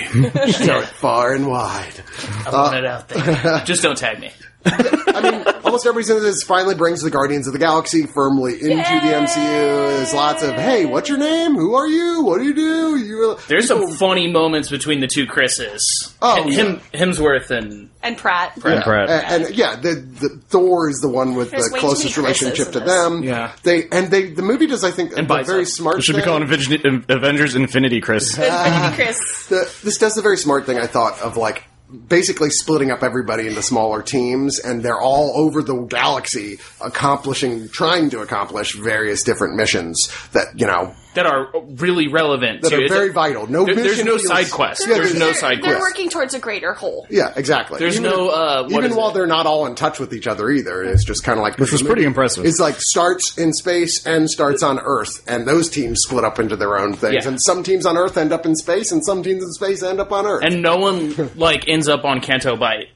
show 0.52 0.80
it 0.80 0.86
far 0.88 1.34
and 1.34 1.46
wide. 1.46 2.02
I 2.46 2.50
want 2.50 2.74
it 2.76 2.84
out 2.84 3.08
there. 3.08 3.62
Just 3.64 3.82
don't 3.82 3.96
tag 3.96 4.18
me. 4.18 4.32
I 4.66 5.20
mean, 5.30 5.46
almost 5.64 5.86
every 5.86 6.02
single 6.04 6.22
this 6.24 6.42
finally 6.42 6.74
brings 6.74 7.02
the 7.02 7.10
Guardians 7.10 7.46
of 7.46 7.52
the 7.52 7.58
Galaxy 7.58 8.06
firmly 8.06 8.54
into 8.54 8.68
the 8.76 9.12
MCU. 9.12 9.34
There's 9.96 10.14
lots 10.14 10.42
of, 10.42 10.54
hey, 10.54 10.84
what's 10.86 11.08
your 11.08 11.18
name? 11.18 11.54
Who 11.54 11.74
are 11.74 11.86
you? 11.86 12.22
What 12.22 12.38
do 12.38 12.44
you 12.44 12.54
do? 12.54 12.96
You 12.98 13.38
There's 13.48 13.68
some 13.68 13.90
funny 13.92 14.30
moments 14.30 14.68
between 14.70 15.00
the 15.00 15.06
two 15.06 15.26
Chris's. 15.26 16.14
Oh, 16.20 16.46
H- 16.46 16.54
him, 16.54 16.80
Hemsworth 16.92 17.50
and 17.50 17.90
And 18.02 18.16
Pratt. 18.18 18.52
And 18.64 18.82
Pratt. 18.82 19.08
And, 19.10 19.44
and 19.44 19.54
yeah, 19.54 19.76
the, 19.76 19.94
the 19.94 20.28
Thor 20.48 20.88
is 20.90 21.00
the 21.00 21.08
one 21.08 21.34
with 21.34 21.50
There's 21.50 21.70
the 21.70 21.78
closest 21.78 22.16
relationship 22.16 22.72
to 22.72 22.80
them. 22.80 23.22
Yeah. 23.22 23.52
they 23.62 23.88
and 23.90 24.10
they 24.10 24.30
the 24.30 24.42
movie 24.42 24.66
does 24.66 24.84
I 24.84 24.90
think 24.90 25.12
And 25.16 25.30
a 25.30 25.42
very 25.44 25.60
Bicep. 25.62 25.66
smart. 25.66 25.96
We 25.96 26.02
should 26.02 26.12
be 26.16 26.22
thing. 26.22 26.28
calling 26.28 26.42
Avengers, 26.42 27.04
Avengers 27.08 27.54
Infinity, 27.54 28.00
Chris. 28.00 28.36
Infinity 28.36 28.94
Chris. 28.96 29.18
Uh, 29.52 29.54
the, 29.56 29.70
this 29.84 29.98
does 29.98 30.16
a 30.18 30.22
very 30.22 30.36
smart 30.36 30.66
thing 30.66 30.78
I 30.78 30.86
thought 30.86 31.20
of 31.20 31.36
like 31.36 31.64
basically 32.08 32.50
splitting 32.50 32.90
up 32.90 33.02
everybody 33.02 33.46
into 33.46 33.62
smaller 33.62 34.02
teams 34.02 34.58
and 34.58 34.82
they're 34.82 35.00
all 35.00 35.32
over 35.36 35.62
the 35.62 35.82
galaxy 35.82 36.58
accomplishing 36.80 37.68
trying 37.68 38.10
to 38.10 38.20
accomplish 38.20 38.74
various 38.74 39.22
different 39.22 39.54
missions 39.54 40.10
that 40.32 40.46
you 40.58 40.66
know 40.66 40.92
that 41.16 41.26
are 41.26 41.48
really 41.76 42.08
relevant 42.08 42.62
that 42.62 42.70
to 42.70 42.76
are 42.76 42.82
it. 42.84 42.88
very 42.90 43.10
vital 43.12 43.46
no 43.46 43.64
There- 43.66 43.74
there's 43.74 44.04
no 44.04 44.16
side 44.16 44.50
quest. 44.50 44.86
Yeah, 44.86 44.94
There's 44.94 45.14
no 45.18 45.32
side 45.32 45.60
quest. 45.60 45.72
They're 45.72 45.80
working 45.80 46.08
towards 46.08 46.32
a 46.34 46.38
greater 46.38 46.72
whole. 46.72 47.06
yeah 47.10 47.32
exactly 47.36 47.78
There's 47.78 47.98
Even 47.98 48.10
no, 48.10 48.28
uh, 48.28 48.62
what 48.62 48.72
even 48.72 48.90
is 48.92 48.96
while 48.96 49.10
it? 49.10 49.14
they're 49.14 49.26
not 49.26 49.46
all 49.46 49.66
in 49.66 49.74
touch 49.74 49.98
with 49.98 50.14
each 50.14 50.26
other 50.26 50.48
either 50.50 50.82
it's 50.84 51.04
just 51.04 51.24
kind 51.24 51.38
of 51.38 51.42
like 51.42 51.58
Which 51.58 51.72
was 51.72 51.82
pretty 51.82 52.02
movie 52.02 52.06
impressive. 52.06 52.44
it's 52.46 52.60
like 52.60 52.80
starts 52.80 53.36
in 53.36 53.52
space 53.52 54.06
and 54.06 54.30
starts 54.30 54.62
on 54.62 54.78
earth 54.78 55.22
and 55.26 55.46
those 55.46 55.68
teams 55.68 56.00
split 56.02 56.24
up 56.24 56.38
into 56.38 56.56
their 56.56 56.78
own 56.78 56.94
things 56.94 57.24
Yeah. 57.24 57.28
and 57.30 57.42
some 57.42 57.62
teams 57.62 57.84
on 57.86 57.96
earth 57.96 58.16
end 58.16 58.32
up 58.32 58.46
in 58.46 58.54
space 58.54 58.92
and 58.92 59.04
some 59.04 59.22
teams 59.22 59.42
in 59.42 59.52
space 59.52 59.82
end 59.82 60.00
up 60.00 60.12
on 60.12 60.26
earth 60.26 60.42
and 60.44 60.62
no 60.62 60.76
one 60.76 61.30
like 61.36 61.64
ends 61.68 61.88
up 61.88 62.04
on 62.04 62.20
Canto 62.20 62.56
Bight, 62.56 62.88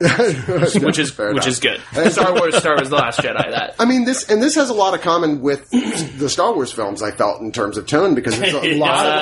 which 0.00 0.98
is 0.98 1.10
Fair 1.10 1.28
which 1.28 1.36
enough. 1.44 1.46
is 1.46 1.60
good. 1.60 1.80
Star 2.12 2.32
Wars, 2.34 2.56
Star 2.56 2.74
Wars: 2.76 2.88
The 2.88 2.96
Last 2.96 3.20
Jedi. 3.20 3.50
That 3.50 3.74
I 3.78 3.84
mean, 3.84 4.04
this 4.04 4.28
and 4.30 4.42
this 4.42 4.54
has 4.54 4.70
a 4.70 4.74
lot 4.74 4.94
of 4.94 5.02
common 5.02 5.42
with 5.42 5.68
the 5.70 6.28
Star 6.28 6.54
Wars 6.54 6.72
films. 6.72 7.02
I 7.02 7.10
felt 7.10 7.40
in 7.42 7.52
terms 7.52 7.76
of 7.76 7.86
tone 7.86 8.14
because 8.14 8.38
it's 8.38 8.52
a 8.54 8.74
lot. 8.78 9.04
of, 9.06 9.12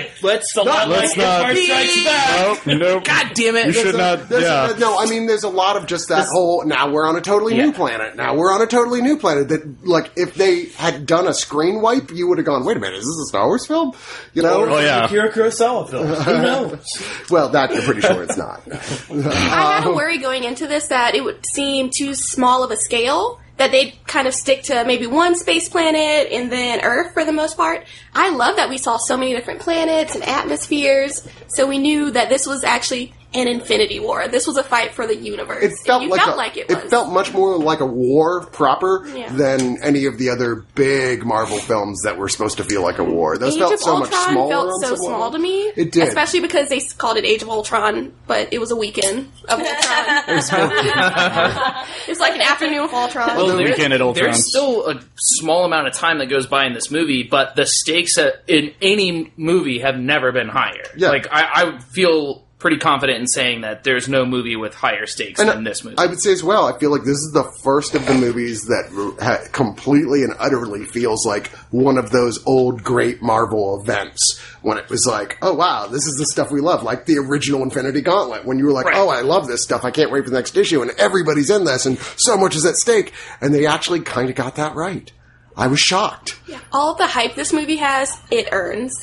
Uh, 0.00 0.02
let's 0.22 0.46
It's 0.48 0.56
a 0.56 0.62
lot 0.62 0.88
let's 0.88 1.16
like 1.16 1.26
not- 1.26 1.40
Empire 1.50 1.56
Strikes 1.56 2.04
Back. 2.04 2.66
Nope, 2.66 2.78
nope. 2.80 3.04
God 3.04 3.30
damn 3.34 3.56
it! 3.56 3.66
You 3.66 3.72
should 3.72 3.96
not. 3.96 4.30
Yeah. 4.30 4.74
a- 4.74 4.78
no, 4.78 4.96
I 4.98 5.06
mean, 5.06 5.26
there's 5.26 5.42
a 5.44 5.48
lot 5.48 5.76
of 5.76 5.86
just 5.86 6.08
that 6.08 6.26
whole. 6.30 6.64
Now 6.64 6.90
we're 6.92 7.06
on 7.06 7.16
a 7.16 7.20
totally 7.20 7.54
new 7.56 7.72
planet. 7.72 8.14
Now 8.16 8.36
we're 8.36 8.52
on 8.52 8.62
a 8.62 8.66
totally 8.66 9.02
new 9.02 9.18
planet. 9.18 9.48
That 9.48 9.86
like 9.86 10.12
if 10.16 10.34
they 10.34 10.66
had 10.66 11.06
done 11.06 11.26
a 11.26 11.34
screen 11.34 11.80
wipe, 11.82 12.10
you 12.12 12.28
would 12.28 12.38
have 12.38 12.46
gone. 12.46 12.64
Wait 12.64 12.76
a 12.76 12.80
minute, 12.80 12.98
is 12.98 13.04
this 13.06 13.26
a 13.26 13.26
Star 13.28 13.46
Wars 13.46 13.66
film? 13.66 13.92
You 14.34 14.42
know? 14.42 14.66
Oh, 14.68 14.78
yeah. 14.78 15.06
Akira 15.06 15.32
Kurosawa 15.32 15.88
film. 15.90 16.06
Who 16.06 16.32
knows? 16.42 16.86
Well, 17.30 17.48
that 17.50 17.72
you're 17.72 17.82
pretty 17.82 18.02
sure 18.02 18.22
it's 18.22 18.36
not. 18.36 18.62
I 18.70 19.80
had 19.80 19.86
a 19.86 19.92
worry 19.94 20.18
going 20.28 20.44
into 20.44 20.66
this 20.66 20.88
that 20.88 21.14
it 21.14 21.24
would 21.24 21.42
seem 21.54 21.88
too 21.88 22.14
small 22.14 22.62
of 22.62 22.70
a 22.70 22.76
scale. 22.76 23.40
That 23.56 23.72
they'd 23.72 23.94
kind 24.06 24.28
of 24.28 24.34
stick 24.34 24.62
to 24.64 24.84
maybe 24.84 25.06
one 25.08 25.34
space 25.34 25.68
planet 25.68 26.30
and 26.30 26.52
then 26.52 26.80
Earth 26.84 27.12
for 27.12 27.24
the 27.24 27.32
most 27.32 27.56
part. 27.56 27.84
I 28.14 28.28
love 28.30 28.54
that 28.56 28.68
we 28.68 28.78
saw 28.78 28.98
so 28.98 29.16
many 29.16 29.32
different 29.32 29.58
planets 29.58 30.14
and 30.14 30.22
atmospheres, 30.22 31.26
so 31.48 31.66
we 31.66 31.78
knew 31.78 32.12
that 32.12 32.28
this 32.28 32.46
was 32.46 32.62
actually 32.62 33.14
an 33.34 33.46
infinity 33.46 34.00
war. 34.00 34.26
This 34.26 34.46
was 34.46 34.56
a 34.56 34.62
fight 34.62 34.92
for 34.94 35.06
the 35.06 35.14
universe. 35.14 35.62
It 35.62 35.72
felt 35.84 36.02
you 36.02 36.08
like 36.08 36.20
felt 36.22 36.34
a, 36.34 36.36
like 36.36 36.56
it 36.56 36.66
was. 36.68 36.90
felt 36.90 37.12
much 37.12 37.32
more 37.34 37.58
like 37.58 37.80
a 37.80 37.86
war 37.86 38.46
proper 38.46 39.06
Yeah. 39.14 39.30
than 39.30 39.82
any 39.82 40.06
of 40.06 40.16
the 40.16 40.30
other 40.30 40.64
big 40.74 41.26
Marvel 41.26 41.58
films 41.58 42.00
that 42.04 42.16
were 42.16 42.30
supposed 42.30 42.56
to 42.56 42.64
feel 42.64 42.82
like 42.82 42.98
a 42.98 43.04
war. 43.04 43.36
Those 43.36 43.52
Age 43.54 43.60
felt 43.60 43.72
of 43.74 43.80
so 43.80 43.96
Ultron 43.96 44.10
much 44.10 44.30
smaller. 44.30 44.50
felt 44.50 44.80
so 44.82 44.94
small 44.94 45.10
level. 45.20 45.32
to 45.32 45.38
me. 45.40 45.62
It 45.76 45.92
did. 45.92 46.08
especially 46.08 46.40
because 46.40 46.70
they 46.70 46.80
called 46.96 47.18
it 47.18 47.26
Age 47.26 47.42
of 47.42 47.50
Ultron, 47.50 48.14
but 48.26 48.48
it 48.52 48.58
was 48.60 48.70
a 48.70 48.76
weekend 48.76 49.30
of 49.46 49.60
Ultron. 49.60 50.22
it 50.28 52.08
was 52.08 52.20
like 52.20 52.34
an 52.34 52.40
afternoon 52.40 52.84
of 52.84 52.94
Ultron. 52.94 53.36
Well, 53.36 53.56
The 53.58 53.62
weekend 53.62 53.92
at 53.92 54.00
Ultron. 54.00 54.24
there's 54.24 54.48
still 54.48 54.86
a 54.88 55.00
small 55.16 55.64
amount 55.66 55.86
of 55.86 55.92
time 55.92 56.18
that 56.18 56.26
goes 56.30 56.46
by 56.46 56.64
in 56.66 56.72
this 56.72 56.90
movie, 56.90 57.24
but 57.24 57.56
the 57.56 57.66
stakes 57.66 58.16
in 58.46 58.72
any 58.80 59.32
movie 59.36 59.80
have 59.80 59.98
never 59.98 60.32
been 60.32 60.48
higher. 60.48 60.84
Yeah. 60.96 61.10
Like 61.10 61.26
I, 61.30 61.74
I 61.76 61.78
feel 61.80 62.44
pretty 62.58 62.76
confident 62.78 63.20
in 63.20 63.26
saying 63.28 63.60
that 63.60 63.84
there's 63.84 64.08
no 64.08 64.26
movie 64.26 64.56
with 64.56 64.74
higher 64.74 65.06
stakes 65.06 65.38
And 65.38 65.48
than 65.48 65.62
this 65.62 65.84
movie. 65.84 65.96
I 65.96 66.06
would 66.06 66.20
say 66.20 66.32
as 66.32 66.42
well, 66.42 66.66
I 66.66 66.76
feel 66.78 66.90
like 66.90 67.02
this 67.04 67.18
is 67.18 67.30
the 67.32 67.44
first 67.62 67.94
of 67.94 68.04
the 68.06 68.14
movies 68.14 68.64
that 68.64 69.16
ha- 69.22 69.48
completely 69.52 70.24
and 70.24 70.34
utterly 70.40 70.84
feels 70.84 71.24
like 71.24 71.48
one 71.70 71.98
of 71.98 72.10
those 72.10 72.44
old 72.46 72.82
great 72.82 73.22
Marvel 73.22 73.80
events 73.80 74.40
when 74.62 74.76
it 74.76 74.88
was 74.88 75.06
like, 75.06 75.38
oh 75.40 75.54
wow, 75.54 75.86
this 75.86 76.06
is 76.06 76.16
the 76.18 76.26
stuff 76.26 76.50
we 76.50 76.60
love, 76.60 76.82
like 76.82 77.06
the 77.06 77.18
original 77.18 77.62
Infinity 77.62 78.00
Gauntlet, 78.00 78.44
when 78.44 78.58
you 78.58 78.64
were 78.64 78.72
like, 78.72 78.86
Right. 78.86 78.96
oh, 78.96 79.08
I 79.08 79.20
love 79.20 79.46
this 79.46 79.62
stuff, 79.62 79.84
I 79.84 79.92
can't 79.92 80.10
wait 80.10 80.24
for 80.24 80.30
the 80.30 80.36
next 80.36 80.56
issue, 80.56 80.82
and 80.82 80.90
everybody's 80.98 81.50
in 81.50 81.64
this, 81.64 81.86
and 81.86 81.96
so 82.16 82.36
much 82.36 82.56
is 82.56 82.66
at 82.66 82.74
stake, 82.74 83.12
and 83.40 83.54
they 83.54 83.66
actually 83.66 84.00
kind 84.00 84.28
of 84.30 84.34
got 84.34 84.56
that 84.56 84.74
right. 84.74 85.12
I 85.56 85.68
was 85.68 85.78
shocked. 85.80 86.40
all 86.72 86.92
of 86.92 86.98
the 86.98 87.06
hype 87.06 87.34
this 87.36 87.52
movie 87.52 87.76
has, 87.76 88.16
it 88.32 88.48
earns. 88.50 88.96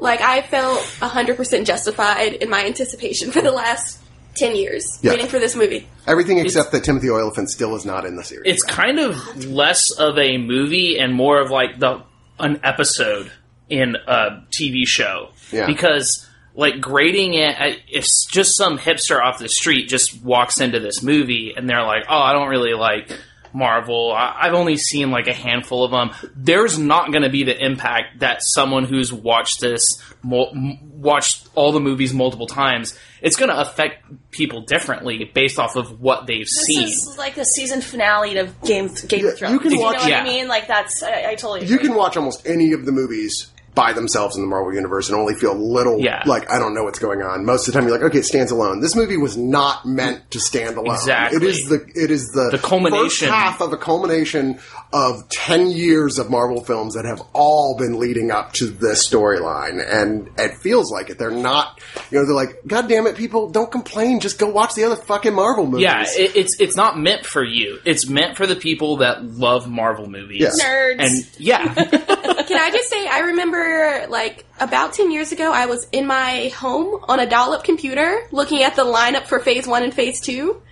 Like 0.00 0.20
I 0.20 0.42
felt 0.42 0.78
100% 1.00 1.64
justified 1.66 2.34
in 2.34 2.50
my 2.50 2.64
anticipation 2.64 3.30
for 3.30 3.40
the 3.40 3.50
last 3.52 4.00
10 4.36 4.56
years 4.56 4.98
Yeah. 5.02 5.12
waiting 5.12 5.26
for 5.28 5.38
this 5.38 5.54
movie. 5.54 5.88
Everything 6.06 6.38
except 6.38 6.72
that 6.72 6.84
Timothy 6.84 7.08
Olyphant 7.08 7.50
still 7.50 7.74
is 7.76 7.84
not 7.84 8.04
in 8.04 8.16
the 8.16 8.24
series. 8.24 8.52
it's 8.52 8.64
kind 8.64 8.98
of 8.98 9.46
less 9.46 9.90
of 9.98 10.18
a 10.18 10.38
movie 10.38 10.98
and 10.98 11.14
more 11.14 11.40
of 11.40 11.50
like 11.50 11.78
the 11.78 12.02
an 12.40 12.58
episode 12.64 13.30
in 13.70 13.96
a 14.08 14.42
TV 14.50 14.86
show 14.86 15.28
Yeah. 15.52 15.66
because 15.66 16.28
like 16.56 16.80
grading 16.80 17.34
it 17.34 17.78
if 17.88 18.06
just 18.30 18.56
some 18.56 18.76
hipster 18.78 19.20
off 19.20 19.38
the 19.38 19.48
street 19.48 19.88
just 19.88 20.20
walks 20.22 20.60
into 20.60 20.80
this 20.80 21.02
movie 21.02 21.54
and 21.56 21.68
they're 21.70 21.84
like 21.84 22.04
oh 22.08 22.18
I 22.18 22.32
don't 22.32 22.48
really 22.48 22.74
like 22.74 23.08
Marvel 23.54 24.12
I- 24.12 24.36
I've 24.42 24.52
only 24.54 24.76
seen 24.76 25.10
like 25.10 25.28
a 25.28 25.32
handful 25.32 25.84
of 25.84 25.92
them 25.92 26.10
there's 26.36 26.78
not 26.78 27.10
going 27.12 27.22
to 27.22 27.30
be 27.30 27.44
the 27.44 27.56
impact 27.64 28.18
that 28.20 28.38
someone 28.42 28.84
who's 28.84 29.12
watched 29.12 29.60
this 29.60 29.86
mul- 30.22 30.52
watched 30.92 31.48
all 31.54 31.70
the 31.72 31.80
movies 31.80 32.12
multiple 32.12 32.46
times 32.48 32.98
it's 33.22 33.36
going 33.36 33.48
to 33.50 33.58
affect 33.60 34.04
people 34.32 34.62
differently 34.62 35.30
based 35.32 35.58
off 35.58 35.76
of 35.76 36.00
what 36.00 36.26
they've 36.26 36.40
This 36.44 36.64
seen 36.66 36.82
is 36.88 37.14
like 37.16 37.36
the 37.36 37.44
season 37.44 37.80
finale 37.80 38.36
of 38.38 38.60
Game 38.62 38.88
Game 39.08 39.24
Yeah, 39.24 39.30
of 39.30 39.38
Thrones. 39.38 39.52
you 39.54 39.60
can 39.60 39.70
you 39.70 39.80
watch- 39.80 39.96
know 39.96 40.02
what 40.02 40.10
Yeah. 40.10 40.20
I 40.20 40.24
mean? 40.24 40.48
Like 40.48 40.66
that's 40.66 41.02
I, 41.02 41.30
I 41.30 41.34
totally. 41.36 41.64
you 41.66 41.78
can 41.78 41.94
watch 41.94 42.16
almost 42.16 42.46
any 42.46 42.72
of 42.72 42.84
the 42.84 42.92
movies 42.92 43.52
by 43.74 43.92
themselves 43.92 44.36
in 44.36 44.42
the 44.42 44.48
Marvel 44.48 44.72
universe 44.74 45.08
and 45.08 45.18
only 45.18 45.34
feel 45.34 45.54
little 45.54 45.98
Yeah. 45.98 46.22
like 46.26 46.50
I 46.50 46.58
don't 46.58 46.74
know 46.74 46.84
what's 46.84 46.98
going 46.98 47.22
on. 47.22 47.44
Most 47.44 47.66
of 47.66 47.74
the 47.74 47.78
time 47.80 47.88
you're 47.88 47.98
like, 47.98 48.06
okay, 48.10 48.18
it 48.18 48.24
stands 48.24 48.52
alone. 48.52 48.80
This 48.80 48.94
movie 48.94 49.16
was 49.16 49.36
not 49.36 49.84
meant 49.84 50.30
to 50.32 50.40
stand 50.40 50.76
alone. 50.76 50.94
Exactly. 50.94 51.36
It 51.38 51.42
is 51.42 51.64
the 51.68 51.84
it 51.94 52.10
is 52.10 52.28
the, 52.32 52.50
The 52.52 52.58
culmination. 52.58 53.04
first 53.04 53.22
half 53.24 53.60
of 53.60 53.72
a 53.72 53.76
culmination 53.76 54.58
of 54.92 55.28
ten 55.28 55.70
years 55.70 56.18
of 56.18 56.30
Marvel 56.30 56.62
films 56.62 56.94
that 56.94 57.04
have 57.04 57.20
all 57.32 57.76
been 57.76 57.98
leading 57.98 58.30
up 58.30 58.52
to 58.54 58.66
this 58.66 59.08
storyline. 59.08 59.82
And 59.84 60.30
it 60.38 60.54
feels 60.58 60.92
like 60.92 61.10
it. 61.10 61.18
They're 61.18 61.30
not 61.30 61.80
you 62.10 62.18
know, 62.18 62.26
they're 62.26 62.34
like, 62.34 62.60
God 62.66 62.88
damn 62.88 63.06
it, 63.06 63.16
people, 63.16 63.50
don't 63.50 63.70
complain, 63.72 64.20
just 64.20 64.38
go 64.38 64.48
watch 64.48 64.74
the 64.74 64.84
other 64.84 64.96
fucking 64.96 65.34
Marvel 65.34 65.66
movies. 65.66 65.82
Yeah, 65.82 66.02
it, 66.06 66.36
it's 66.36 66.60
it's 66.60 66.76
not 66.76 66.98
meant 66.98 67.26
for 67.26 67.42
you. 67.42 67.78
It's 67.84 68.08
meant 68.08 68.36
for 68.36 68.46
the 68.46 68.56
people 68.56 68.98
that 68.98 69.24
love 69.24 69.68
Marvel 69.68 70.08
movies. 70.08 70.40
Yeah. 70.42 70.64
Nerds. 70.64 71.00
And 71.00 71.40
yeah, 71.40 71.74
Can 72.44 72.58
I 72.60 72.70
just 72.70 72.90
say, 72.90 73.06
I 73.06 73.20
remember 73.20 73.63
like 74.08 74.44
about 74.60 74.92
10 74.94 75.10
years 75.10 75.32
ago, 75.32 75.52
I 75.52 75.66
was 75.66 75.86
in 75.92 76.06
my 76.06 76.48
home 76.56 77.04
on 77.08 77.20
a 77.20 77.26
dial 77.28 77.52
up 77.52 77.64
computer 77.64 78.20
looking 78.30 78.62
at 78.62 78.76
the 78.76 78.84
lineup 78.84 79.24
for 79.26 79.38
phase 79.40 79.66
one 79.66 79.82
and 79.82 79.92
phase 79.94 80.20
two. 80.20 80.62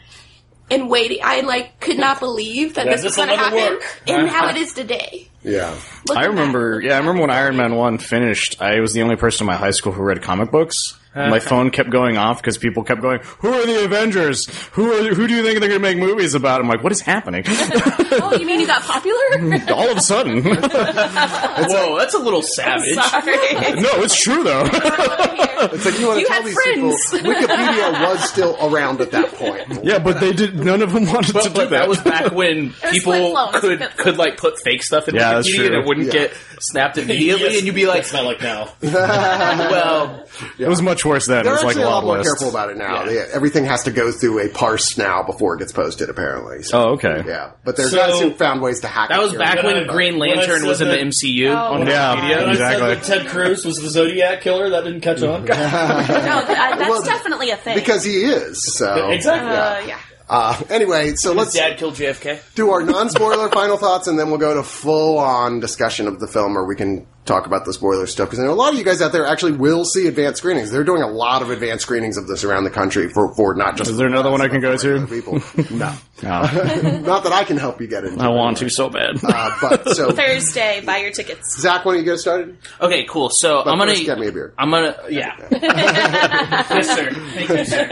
And 0.71 0.89
waiting, 0.89 1.19
I 1.23 1.41
like 1.41 1.81
could 1.81 1.99
not 1.99 2.19
believe 2.21 2.75
that 2.77 2.87
Yeah, 2.87 2.93
this 2.93 3.05
was 3.05 3.17
going 3.17 3.29
to 3.29 3.37
happen, 3.37 3.59
work. 3.75 4.01
and 4.07 4.29
how 4.29 4.49
it 4.49 4.57
is 4.57 4.73
today. 4.73 5.29
Yeah. 5.43 5.75
Looking 6.09 6.23
I 6.23 6.27
remember, 6.27 6.81
back, 6.81 6.89
yeah, 6.89 6.95
I 6.95 6.99
remember 6.99 7.21
when 7.23 7.31
Iron 7.31 7.57
Man 7.59 7.75
1 7.75 7.99
finished, 7.99 8.63
I 8.63 8.81
was 8.81 8.95
the 8.95 9.03
only 9.03 9.17
person 9.17 9.45
in 9.45 9.49
my 9.49 9.57
high 9.57 9.73
school 9.73 9.93
who 9.93 10.03
read 10.03 10.23
comic 10.23 10.51
books. 10.51 10.99
Uh, 11.15 11.29
My 11.29 11.41
phone 11.41 11.71
kept 11.71 11.91
going 11.91 12.17
off 12.17 12.41
because 12.41 12.57
people 12.57 12.83
kept 12.85 13.03
going, 13.03 13.21
"Who 13.41 13.53
are 13.53 13.67
the 13.67 13.85
Avengers? 13.85 14.47
Who 14.73 14.91
are? 14.93 15.15
Who 15.15 15.27
do 15.29 15.35
you 15.35 15.43
think 15.43 15.61
they're 15.61 15.69
going 15.69 15.81
to 15.83 15.87
make 15.87 15.99
movies 15.99 16.35
about?" 16.35 16.61
I'm 16.63 16.69
like, 16.69 16.83
"What 16.83 16.91
is 16.93 17.01
happening?" 17.03 17.45
Oh, 17.47 18.35
you 18.39 18.47
mean 18.47 18.61
you 18.61 18.67
got 18.67 18.83
popular? 18.83 19.21
All 19.75 19.91
of 19.91 19.99
a 19.99 20.01
sudden, 20.01 20.43
no, 20.45 20.55
whoa, 20.55 21.99
that's 21.99 22.15
a 22.15 22.19
little 22.19 22.41
savage. 22.43 22.95
Sorry. 22.95 23.35
it's 23.35 24.21
true 24.23 24.43
though. 24.43 24.69
It's 25.63 25.85
like 25.85 25.97
you 26.01 26.09
want 26.09 26.19
to 26.19 26.27
tell 26.27 26.43
these 26.43 26.55
friends. 26.55 27.11
people 27.13 27.31
Wikipedia 27.33 27.93
was 28.11 28.29
still 28.29 28.57
around 28.61 29.01
at 29.01 29.13
that 29.13 29.29
point. 29.35 29.85
yeah, 29.85 30.01
but 30.01 30.19
they 30.19 30.33
did. 30.33 30.57
None 30.59 30.83
of 30.83 30.93
them 30.93 31.07
wanted 31.07 31.29
to 31.29 31.33
But, 31.35 31.45
do 31.45 31.53
that. 31.61 31.71
that 31.71 31.89
was 31.89 32.01
back 32.01 32.33
when 32.33 32.73
people 32.91 33.37
could 33.61 33.81
could 33.97 34.17
like 34.19 34.39
put 34.39 34.59
fake 34.61 34.83
stuff 34.83 35.07
in 35.07 35.15
Yeah, 35.15 35.35
Wikipedia 35.35 35.67
and 35.67 35.75
it 35.77 35.87
wouldn't 35.87 36.07
Yeah. 36.09 36.13
get 36.13 36.35
snapped 36.59 36.99
immediately, 36.99 37.45
Yes, 37.45 37.59
and 37.59 37.67
you'd 37.67 37.77
be 37.77 37.87
like, 37.87 38.01
it's 38.01 38.13
not 38.13 38.25
like 38.25 38.43
now. 38.43 38.71
"Well, 38.83 40.27
It 40.59 40.67
was 40.69 40.83
much 40.83 41.02
worse 41.05 41.27
then. 41.27 41.41
It 41.41 41.45
They're 41.45 41.53
was 41.53 41.63
like 41.63 41.71
actually 41.71 41.83
a 41.85 41.87
a 41.87 41.91
lot 41.91 41.95
lot 41.97 42.05
more 42.05 42.17
list. 42.19 42.29
careful 42.31 42.49
about 42.51 42.71
it 42.71 42.77
now. 42.77 43.05
Yeah. 43.05 43.07
They- 43.07 43.33
everything 43.33 43.65
has 43.67 43.83
to 43.85 43.91
go 43.91 44.11
through 44.13 44.41
a 44.41 44.49
parse 44.49 44.97
now 44.99 45.23
before 45.23 45.55
it 45.55 45.59
gets 45.59 45.73
posted, 45.73 46.09
apparently. 46.11 46.63
So, 46.63 46.79
Oh, 46.79 46.91
okay. 46.93 47.23
yeah. 47.27 47.51
But 47.65 47.77
there's 47.77 47.91
So- 47.91 47.97
guys 47.97 48.21
who 48.21 48.33
found 48.35 48.61
ways 48.63 48.81
to 48.81 48.89
hack 48.89 49.09
that 49.11 49.19
it 49.19 49.23
was 49.23 49.33
back 49.35 49.63
When 49.63 49.75
when 49.77 49.87
Green 49.87 50.19
Lantern 50.19 50.67
was 50.67 50.81
in 50.81 50.89
the 50.89 50.95
that- 50.95 51.01
MCU 51.01 51.51
Oh, 51.51 51.57
on 51.57 51.87
Yeah. 51.87 52.15
Wikipedia." 52.17 52.41
When 52.41 52.51
Exactly. 52.51 52.65
I 52.87 52.95
said 52.95 53.01
that 53.01 53.05
Ted 53.05 53.27
Cruz 53.29 53.65
was 53.65 53.77
the 53.81 53.89
Zodiac 53.91 54.41
killer, 54.43 54.71
that 54.71 54.85
didn't 54.85 55.01
catch 55.01 55.23
on. 55.23 55.45
No, 55.47 55.47
th- 55.47 55.59
uh, 55.59 56.77
that's 56.77 56.89
Well, 56.89 57.03
definitely 57.03 57.51
a 57.51 57.57
thing. 57.57 57.75
Because 57.77 58.05
he 58.05 58.23
is. 58.25 58.77
So. 58.77 59.11
exactly. 59.11 59.51
uh, 59.51 59.87
yeah. 59.87 59.99
Uh, 60.29 60.57
anyway, 60.71 61.15
so 61.15 61.33
let's 61.33 61.53
Dad 61.53 61.77
killed 61.77 61.95
JFK. 61.95 62.39
do 62.55 62.71
our 62.71 62.83
non-spoiler 62.83 63.49
final 63.53 63.77
thoughts, 63.77 64.07
and 64.09 64.19
then 64.19 64.29
we'll 64.31 64.39
go 64.39 64.55
to 64.55 64.63
full-on 64.63 65.61
discussion 65.61 66.07
of 66.09 66.21
the 66.21 66.27
film, 66.27 66.57
or 66.57 66.65
we 66.67 66.75
can 66.75 67.07
talk 67.25 67.47
about 67.47 67.65
the 67.65 67.73
spoiler 67.73 68.07
stuff. 68.07 68.29
Because 68.29 68.41
I 68.41 68.45
know 68.45 68.53
a 68.53 68.55
lot 68.55 68.73
of 68.73 68.79
you 68.79 68.85
guys 68.85 69.01
out 69.01 69.13
there 69.13 69.27
actually 69.27 69.53
will 69.53 69.85
see 69.85 70.07
advanced 70.07 70.39
screenings. 70.39 70.71
They're 70.71 70.85
doing 70.85 71.03
a 71.03 71.09
lot 71.09 71.43
of 71.43 71.51
advanced 71.51 71.83
screenings 71.83 72.17
of 72.17 72.27
this 72.27 72.45
around 72.45 72.65
the 72.65 72.71
country 72.71 73.09
for, 73.09 73.35
for 73.35 73.55
not 73.55 73.77
just. 73.77 73.91
Is 73.91 73.97
there 73.97 74.07
another 74.07 74.31
one 74.31 74.41
I 74.41 74.49
can 74.49 74.61
go 74.61 74.77
to? 74.77 75.07
People, 75.13 75.41
no, 75.71 75.95
No, 76.23 76.41
not 77.05 77.25
that 77.25 77.33
I 77.33 77.43
can 77.43 77.57
help 77.57 77.81
you 77.81 77.89
get 77.89 78.05
into. 78.05 78.23
I 78.23 78.29
want 78.29 78.59
to 78.59 78.69
so 78.71 78.89
bad. 78.89 79.17
Uh, 79.23 79.57
but 79.61 79.89
so, 79.89 80.13
Thursday, 80.13 80.81
buy 80.85 80.99
your 80.99 81.11
tickets. 81.11 81.61
Zach, 81.61 81.85
why 81.85 81.95
don't 81.95 82.05
you 82.05 82.11
get 82.11 82.19
started? 82.19 82.59
Okay, 82.81 83.05
cool. 83.07 83.29
So 83.29 83.61
I'm 83.61 83.79
gonna 83.79 83.93
first, 83.93 84.05
get 84.05 84.19
me 84.19 84.29
a 84.29 84.33
beer. 84.33 84.55
I'm 84.57 84.71
gonna 84.71 84.97
yeah. 85.11 85.37
yes, 85.51 86.87
sir. 86.95 87.11
Thank 87.11 87.49
you, 87.49 87.65
sir. 87.65 87.85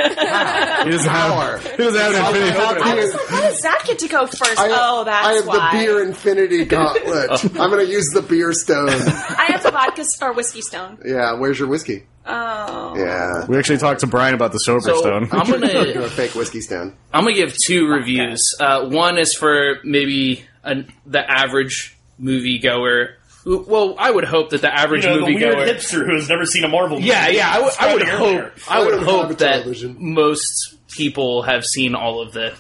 He 0.85 0.91
doesn't 0.91 1.11
have, 1.11 1.71
he 1.73 1.77
doesn't 1.77 2.01
have 2.01 2.35
an 2.35 2.43
infinity. 2.43 2.83
I 2.83 2.95
was 2.95 3.15
like, 3.15 3.31
why 3.31 3.41
does 3.41 3.61
Zach 3.61 3.85
get 3.85 3.99
to 3.99 4.09
go 4.09 4.27
first? 4.27 4.59
I 4.59 4.69
have, 4.69 4.79
oh, 4.81 5.05
that's 5.05 5.27
I 5.27 5.33
have 5.33 5.47
why. 5.47 5.73
the 5.73 5.79
beer 5.79 6.03
infinity 6.05 6.65
gauntlet. 6.67 7.45
I'm 7.59 7.71
going 7.71 7.85
to 7.85 7.93
use 7.93 8.11
the 8.11 8.23
beer 8.23 8.53
stone. 8.53 8.89
I 9.29 9.45
have 9.53 9.62
the 9.62 9.71
vodka 9.71 10.05
or 10.23 10.33
whiskey 10.33 10.62
stone. 10.62 10.99
Yeah, 11.05 11.35
where's 11.35 11.59
your 11.59 11.69
whiskey? 11.69 12.05
Oh. 12.27 12.95
Yeah. 12.97 13.47
We 13.47 13.57
actually 13.59 13.79
talked 13.79 14.00
to 14.00 14.07
Brian 14.07 14.35
about 14.35 14.53
the 14.53 14.59
sober 14.61 14.81
So 14.81 15.00
stone. 15.00 15.29
I'm 15.33 15.50
gonna 15.50 15.67
a 16.05 16.09
fake 16.09 16.35
whiskey 16.35 16.61
stand. 16.61 16.95
I'm 17.12 17.25
gonna 17.25 17.35
give 17.35 17.55
two 17.67 17.87
reviews. 17.89 18.55
Uh, 18.61 18.87
one 18.89 19.19
is 19.19 19.35
for 19.35 19.79
maybe 19.85 20.45
an, 20.62 20.93
the 21.07 21.29
average 21.29 21.97
moviegoer. 22.21 23.15
who- 23.45 23.65
Well, 23.67 23.97
I 23.99 24.11
would 24.11 24.25
hope 24.25 24.50
that 24.50 24.61
the 24.61 24.73
average 24.73 25.05
You 25.05 25.11
know, 25.11 25.27
the 25.27 25.35
weird 25.35 25.57
moviegoer. 25.57 25.67
hipster 25.75 26.05
who 26.07 26.15
has 26.15 26.29
never 26.29 26.45
seen 26.45 26.65
a 26.65 26.69
Marvel 26.69 26.97
movie. 26.99 27.09
Yeah, 27.09 27.29
yeah. 27.29 27.50
I 27.50 27.61
would- 27.61 27.73
I 27.81 27.93
would 27.95 28.03
It's 28.03 28.11
hope. 28.11 28.21
there. 28.37 28.53
I 28.69 28.85
would 28.85 28.95
I 29.00 29.05
hope 29.05 29.29
that 29.39 29.62
television. 29.62 29.97
most 29.99 30.77
people 30.91 31.43
have 31.43 31.65
seen 31.65 31.95
all 31.95 32.21
of 32.21 32.33
the 32.33 32.53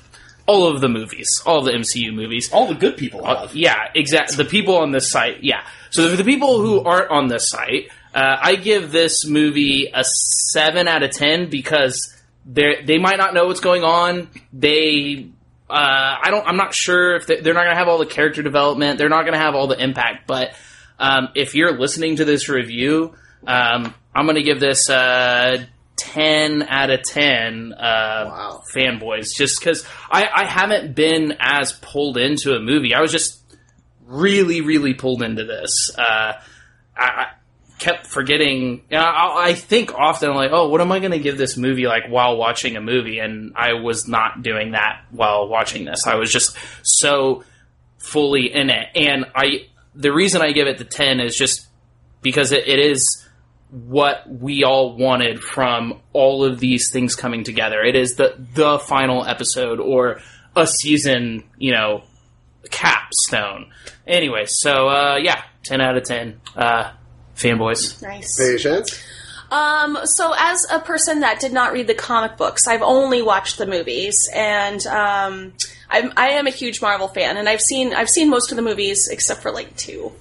all 0.46 0.66
of 0.66 0.80
the 0.80 0.88
movies, 0.88 1.28
all 1.46 1.58
of 1.60 1.64
the 1.66 1.70
MCU 1.72 2.12
movies. 2.12 2.50
All 2.52 2.66
the 2.66 2.74
good 2.74 2.96
people 2.96 3.24
Uh, 3.24 3.42
have. 3.42 3.54
yeah, 3.54 3.88
exactly. 3.94 4.36
The 4.36 4.44
people 4.50 4.78
on 4.78 4.90
this 4.90 5.08
site, 5.10 5.44
yeah. 5.44 5.62
So 5.90 6.08
the, 6.08 6.16
the 6.16 6.24
people 6.24 6.60
who 6.60 6.80
aren't 6.80 7.10
on 7.10 7.28
this 7.28 7.50
site, 7.50 7.88
uh, 8.14 8.36
I 8.40 8.56
give 8.56 8.90
this 8.92 9.26
movie 9.26 9.88
a 9.92 10.04
seven 10.04 10.88
out 10.88 11.02
of 11.02 11.10
ten 11.10 11.50
because 11.50 12.16
they 12.46 12.82
they 12.84 12.98
might 12.98 13.18
not 13.18 13.34
know 13.34 13.46
what's 13.46 13.60
going 13.60 13.82
on. 13.84 14.28
They, 14.52 15.26
uh, 15.68 15.72
I 16.22 16.30
don't, 16.30 16.46
I'm 16.46 16.56
not 16.56 16.74
sure 16.74 17.16
if 17.16 17.26
they, 17.26 17.40
they're 17.40 17.54
not 17.54 17.64
going 17.64 17.74
to 17.74 17.78
have 17.78 17.88
all 17.88 17.98
the 17.98 18.06
character 18.06 18.42
development. 18.42 18.98
They're 18.98 19.08
not 19.08 19.22
going 19.22 19.34
to 19.34 19.38
have 19.38 19.54
all 19.54 19.66
the 19.68 19.80
impact. 19.82 20.26
But 20.26 20.54
um, 20.98 21.28
if 21.34 21.54
you're 21.54 21.78
listening 21.78 22.16
to 22.16 22.24
this 22.24 22.48
review, 22.48 23.14
um, 23.46 23.94
I'm 24.14 24.24
going 24.26 24.36
to 24.36 24.42
give 24.42 24.58
this 24.60 24.88
uh, 24.90 25.64
ten 25.96 26.62
out 26.62 26.90
of 26.90 27.02
ten. 27.02 27.72
Uh, 27.72 28.24
Wow. 28.30 28.62
fanboys 28.74 29.28
just 29.36 29.58
because 29.60 29.84
I, 30.10 30.28
I 30.34 30.44
haven't 30.44 30.94
been 30.94 31.36
as 31.40 31.72
pulled 31.72 32.16
into 32.18 32.54
a 32.54 32.60
movie. 32.60 32.94
I 32.94 33.00
was 33.00 33.10
just 33.12 33.39
really, 34.10 34.60
really 34.60 34.94
pulled 34.94 35.22
into 35.22 35.44
this. 35.44 35.90
Uh, 35.96 36.32
I, 36.96 37.28
kept 37.80 38.06
forgetting. 38.06 38.82
I, 38.92 39.34
I 39.38 39.54
think 39.54 39.94
often 39.94 40.34
like, 40.34 40.50
oh, 40.52 40.68
what 40.68 40.80
am 40.80 40.92
I 40.92 41.00
going 41.00 41.12
to 41.12 41.18
give 41.18 41.38
this 41.38 41.56
movie 41.56 41.86
like 41.86 42.08
while 42.08 42.36
watching 42.36 42.76
a 42.76 42.80
movie? 42.80 43.18
And 43.18 43.54
I 43.56 43.72
was 43.72 44.06
not 44.06 44.42
doing 44.42 44.72
that 44.72 45.02
while 45.10 45.48
watching 45.48 45.86
this. 45.86 46.06
I 46.06 46.16
was 46.16 46.30
just 46.30 46.56
so 46.82 47.42
fully 47.98 48.52
in 48.52 48.70
it. 48.70 48.88
And 48.94 49.26
I, 49.34 49.66
the 49.94 50.12
reason 50.12 50.42
I 50.42 50.52
give 50.52 50.68
it 50.68 50.78
the 50.78 50.84
ten 50.84 51.20
is 51.20 51.34
just 51.34 51.66
because 52.22 52.52
it, 52.52 52.68
it 52.68 52.78
is 52.78 53.26
what 53.70 54.28
we 54.28 54.62
all 54.62 54.96
wanted 54.96 55.40
from 55.40 56.00
all 56.12 56.44
of 56.44 56.60
these 56.60 56.90
things 56.92 57.16
coming 57.16 57.44
together. 57.44 57.80
It 57.82 57.96
is 57.96 58.16
the 58.16 58.34
the 58.54 58.78
final 58.78 59.24
episode 59.24 59.80
or 59.80 60.20
a 60.56 60.66
season, 60.66 61.44
you 61.56 61.72
know, 61.72 62.02
capstone. 62.70 63.70
Anyway, 64.06 64.44
so 64.46 64.88
uh, 64.88 65.16
yeah, 65.16 65.42
ten 65.64 65.80
out 65.80 65.96
of 65.96 66.04
ten. 66.04 66.40
Uh, 66.56 66.92
fanboys. 67.36 68.02
Nice. 68.02 68.36
Patience. 68.38 69.02
Um, 69.50 69.98
so 70.04 70.32
as 70.38 70.64
a 70.70 70.78
person 70.78 71.20
that 71.20 71.40
did 71.40 71.52
not 71.52 71.72
read 71.72 71.88
the 71.88 71.94
comic 71.94 72.36
books, 72.36 72.68
I've 72.68 72.82
only 72.82 73.20
watched 73.20 73.58
the 73.58 73.66
movies, 73.66 74.28
and 74.32 74.84
um, 74.86 75.54
I'm, 75.88 76.12
I 76.16 76.30
am 76.30 76.46
a 76.46 76.50
huge 76.50 76.80
Marvel 76.80 77.08
fan, 77.08 77.36
and 77.36 77.48
I've 77.48 77.60
seen 77.60 77.92
I've 77.92 78.10
seen 78.10 78.30
most 78.30 78.52
of 78.52 78.56
the 78.56 78.62
movies 78.62 79.08
except 79.10 79.42
for 79.42 79.50
like 79.50 79.76
two. 79.76 80.12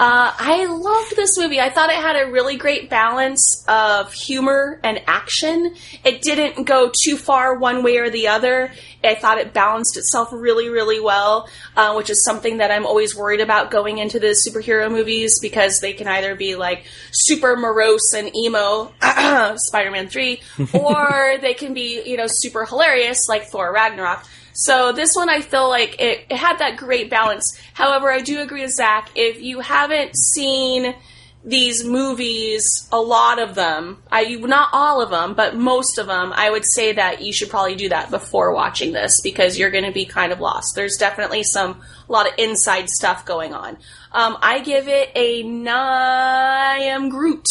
Uh, 0.00 0.32
I 0.38 0.64
loved 0.64 1.14
this 1.14 1.36
movie. 1.36 1.60
I 1.60 1.68
thought 1.68 1.90
it 1.90 1.96
had 1.96 2.16
a 2.16 2.30
really 2.30 2.56
great 2.56 2.88
balance 2.88 3.62
of 3.68 4.10
humor 4.14 4.80
and 4.82 4.98
action. 5.06 5.74
It 6.02 6.22
didn't 6.22 6.64
go 6.64 6.90
too 7.04 7.18
far 7.18 7.58
one 7.58 7.82
way 7.82 7.98
or 7.98 8.08
the 8.08 8.28
other. 8.28 8.72
I 9.04 9.14
thought 9.14 9.36
it 9.36 9.52
balanced 9.52 9.98
itself 9.98 10.30
really, 10.32 10.70
really 10.70 11.00
well, 11.00 11.50
uh, 11.76 11.92
which 11.96 12.08
is 12.08 12.24
something 12.24 12.56
that 12.58 12.70
I'm 12.70 12.86
always 12.86 13.14
worried 13.14 13.42
about 13.42 13.70
going 13.70 13.98
into 13.98 14.18
the 14.18 14.28
superhero 14.28 14.90
movies 14.90 15.38
because 15.38 15.80
they 15.80 15.92
can 15.92 16.08
either 16.08 16.34
be 16.34 16.56
like 16.56 16.86
super 17.12 17.54
morose 17.54 18.14
and 18.14 18.34
emo, 18.34 18.94
Spider-Man 19.56 20.08
3, 20.08 20.40
or 20.72 21.34
they 21.42 21.52
can 21.52 21.74
be, 21.74 22.02
you 22.06 22.16
know, 22.16 22.26
super 22.26 22.64
hilarious 22.64 23.28
like 23.28 23.48
Thor 23.48 23.70
Ragnarok. 23.70 24.24
So 24.60 24.92
this 24.92 25.16
one, 25.16 25.30
I 25.30 25.40
feel 25.40 25.70
like 25.70 25.98
it, 26.00 26.26
it 26.28 26.36
had 26.36 26.58
that 26.58 26.76
great 26.76 27.08
balance. 27.08 27.58
However, 27.72 28.12
I 28.12 28.20
do 28.20 28.40
agree 28.40 28.60
with 28.60 28.72
Zach. 28.72 29.10
If 29.14 29.40
you 29.40 29.60
haven't 29.60 30.14
seen 30.14 30.94
these 31.42 31.82
movies, 31.82 32.86
a 32.92 33.00
lot 33.00 33.40
of 33.40 33.54
them, 33.54 34.02
I 34.12 34.34
not 34.34 34.68
all 34.74 35.00
of 35.00 35.08
them, 35.08 35.32
but 35.32 35.56
most 35.56 35.96
of 35.96 36.06
them, 36.06 36.34
I 36.34 36.50
would 36.50 36.66
say 36.66 36.92
that 36.92 37.22
you 37.22 37.32
should 37.32 37.48
probably 37.48 37.74
do 37.74 37.88
that 37.88 38.10
before 38.10 38.52
watching 38.52 38.92
this 38.92 39.22
because 39.22 39.58
you're 39.58 39.70
going 39.70 39.84
to 39.84 39.92
be 39.92 40.04
kind 40.04 40.30
of 40.30 40.40
lost. 40.40 40.74
There's 40.76 40.98
definitely 40.98 41.42
some 41.42 41.80
a 42.06 42.12
lot 42.12 42.28
of 42.28 42.34
inside 42.36 42.90
stuff 42.90 43.24
going 43.24 43.54
on. 43.54 43.78
Um, 44.12 44.36
I 44.42 44.60
give 44.60 44.88
it 44.88 45.10
a 45.14 45.42
I 45.70 46.80
am 46.82 47.08
Groot. 47.08 47.46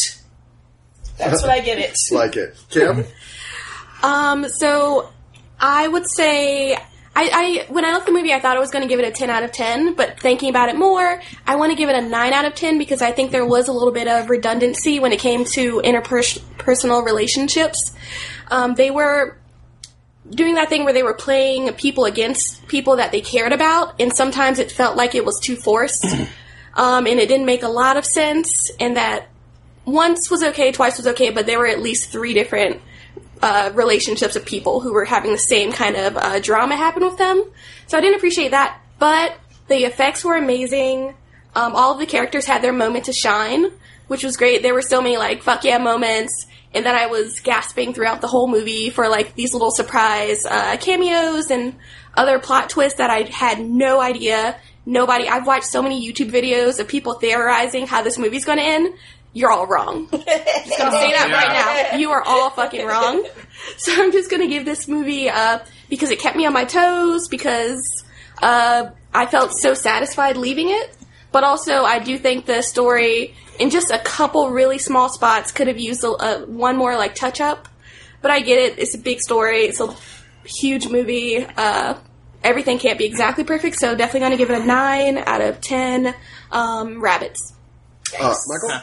That's 1.17 1.41
what 1.41 1.49
I 1.49 1.61
give 1.61 1.79
it. 1.79 1.97
Like 2.11 2.35
it. 2.35 2.55
Kim? 2.69 3.05
Um, 4.01 4.47
so 4.47 5.09
I 5.59 5.85
would 5.85 6.09
say 6.09 6.77
I, 7.19 7.29
I 7.33 7.71
when 7.71 7.83
I 7.83 7.91
left 7.91 8.05
the 8.05 8.13
movie, 8.13 8.31
I 8.31 8.39
thought 8.39 8.55
I 8.55 8.61
was 8.61 8.71
going 8.71 8.81
to 8.81 8.87
give 8.87 8.99
it 8.99 9.05
a 9.05 9.11
ten 9.11 9.29
out 9.29 9.43
of 9.43 9.51
ten. 9.51 9.93
But 9.93 10.21
thinking 10.21 10.49
about 10.49 10.69
it 10.69 10.77
more, 10.77 11.21
I 11.45 11.57
want 11.57 11.71
to 11.71 11.75
give 11.75 11.89
it 11.89 11.95
a 11.95 12.01
nine 12.01 12.31
out 12.31 12.45
of 12.45 12.55
ten 12.55 12.77
because 12.77 13.01
I 13.01 13.11
think 13.11 13.31
there 13.31 13.45
was 13.45 13.67
a 13.67 13.73
little 13.73 13.91
bit 13.91 14.07
of 14.07 14.29
redundancy 14.29 15.01
when 15.01 15.11
it 15.11 15.19
came 15.19 15.43
to 15.55 15.81
interpersonal 15.83 17.03
relationships. 17.05 17.93
Um, 18.49 18.75
they 18.75 18.89
were 18.89 19.37
doing 20.29 20.55
that 20.55 20.69
thing 20.69 20.85
where 20.85 20.93
they 20.93 21.03
were 21.03 21.13
playing 21.13 21.73
people 21.73 22.05
against 22.05 22.65
people 22.67 22.95
that 22.95 23.11
they 23.11 23.19
cared 23.19 23.51
about, 23.51 23.99
and 23.99 24.13
sometimes 24.13 24.57
it 24.57 24.71
felt 24.71 24.95
like 24.95 25.13
it 25.13 25.25
was 25.25 25.41
too 25.41 25.57
forced, 25.57 26.05
um, 26.75 27.05
and 27.05 27.19
it 27.19 27.27
didn't 27.27 27.45
make 27.45 27.63
a 27.63 27.69
lot 27.69 27.97
of 27.97 28.05
sense. 28.05 28.71
And 28.79 28.95
that 28.95 29.27
once 29.83 30.31
was 30.31 30.41
okay, 30.41 30.71
twice 30.71 30.95
was 30.95 31.07
okay, 31.07 31.31
but 31.31 31.45
there 31.45 31.59
were 31.59 31.67
at 31.67 31.81
least 31.81 32.13
three 32.13 32.33
different 32.33 32.81
uh, 33.41 33.71
relationships 33.73 34.35
of 34.35 34.45
people 34.45 34.81
who 34.81 34.93
were 34.93 35.05
having 35.05 35.31
the 35.31 35.37
same 35.37 35.71
kind 35.71 35.95
of 35.95 36.17
uh, 36.17 36.39
drama 36.39 36.75
happen 36.75 37.03
with 37.03 37.17
them. 37.17 37.43
So 37.87 37.97
I 37.97 38.01
didn't 38.01 38.17
appreciate 38.17 38.51
that, 38.51 38.79
but 38.99 39.37
the 39.67 39.85
effects 39.85 40.25
were 40.25 40.35
amazing. 40.35 41.15
Um, 41.55 41.75
all 41.75 41.93
of 41.93 41.99
the 41.99 42.05
characters 42.05 42.45
had 42.45 42.61
their 42.61 42.73
moment 42.73 43.05
to 43.05 43.13
shine, 43.13 43.67
which 44.07 44.23
was 44.23 44.37
great. 44.37 44.61
There 44.61 44.73
were 44.73 44.81
so 44.81 45.01
many 45.01 45.17
like 45.17 45.41
fuck 45.41 45.63
yeah 45.63 45.77
moments, 45.77 46.45
and 46.73 46.85
then 46.85 46.95
I 46.95 47.07
was 47.07 47.39
gasping 47.39 47.93
throughout 47.93 48.21
the 48.21 48.27
whole 48.27 48.47
movie 48.47 48.89
for 48.89 49.07
like 49.07 49.35
these 49.35 49.53
little 49.53 49.71
surprise 49.71 50.45
uh, 50.45 50.77
cameos 50.77 51.49
and 51.49 51.75
other 52.15 52.39
plot 52.39 52.69
twists 52.69 52.97
that 52.97 53.09
I 53.09 53.23
had 53.23 53.59
no 53.59 54.01
idea. 54.01 54.57
Nobody. 54.85 55.27
I've 55.27 55.45
watched 55.45 55.65
so 55.65 55.81
many 55.81 56.07
YouTube 56.07 56.31
videos 56.31 56.79
of 56.79 56.87
people 56.87 57.13
theorizing 57.13 57.85
how 57.87 58.01
this 58.01 58.17
movie's 58.17 58.45
going 58.45 58.57
to 58.57 58.63
end. 58.63 58.93
You're 59.33 59.51
all 59.51 59.67
wrong. 59.67 60.07
just 60.11 60.25
gonna 60.25 60.91
say 60.91 61.11
that 61.11 61.29
right 61.31 61.91
now. 61.91 61.97
You 61.97 62.11
are 62.11 62.23
all 62.23 62.49
fucking 62.49 62.85
wrong. 62.85 63.27
So 63.77 63.93
I'm 63.93 64.11
just 64.11 64.31
gonna 64.31 64.47
give 64.47 64.65
this 64.65 64.87
movie 64.87 65.29
uh, 65.29 65.59
because 65.89 66.09
it 66.09 66.19
kept 66.19 66.35
me 66.35 66.45
on 66.45 66.53
my 66.53 66.65
toes 66.65 67.27
because 67.27 67.81
uh, 68.41 68.89
I 69.13 69.25
felt 69.27 69.51
so 69.53 69.73
satisfied 69.73 70.37
leaving 70.37 70.69
it. 70.69 70.95
But 71.31 71.43
also, 71.43 71.83
I 71.83 71.99
do 71.99 72.17
think 72.17 72.47
the 72.47 72.63
story, 72.63 73.35
in 73.59 73.69
just 73.69 73.91
a 73.91 73.99
couple 73.99 74.49
really 74.49 74.79
small 74.79 75.09
spots, 75.09 75.51
could 75.51 75.67
have 75.67 75.77
used 75.77 76.03
a, 76.03 76.07
a, 76.07 76.45
one 76.47 76.75
more 76.75 76.95
like 76.95 77.13
touch 77.13 77.39
up. 77.39 77.67
But 78.21 78.31
I 78.31 78.39
get 78.39 78.57
it; 78.57 78.79
it's 78.79 78.95
a 78.95 78.97
big 78.97 79.19
story. 79.19 79.65
It's 79.65 79.79
a 79.79 79.95
huge 80.43 80.87
movie. 80.87 81.45
Uh, 81.45 81.95
everything 82.43 82.79
can't 82.79 82.97
be 82.97 83.05
exactly 83.05 83.43
perfect, 83.43 83.77
so 83.77 83.95
definitely 83.95 84.21
going 84.21 84.31
to 84.31 84.37
give 84.37 84.49
it 84.49 84.61
a 84.61 84.65
nine 84.65 85.19
out 85.19 85.41
of 85.41 85.61
ten. 85.61 86.15
Um, 86.51 86.99
rabbits. 86.99 87.53
Uh, 88.19 88.33
Michael? 88.47 88.81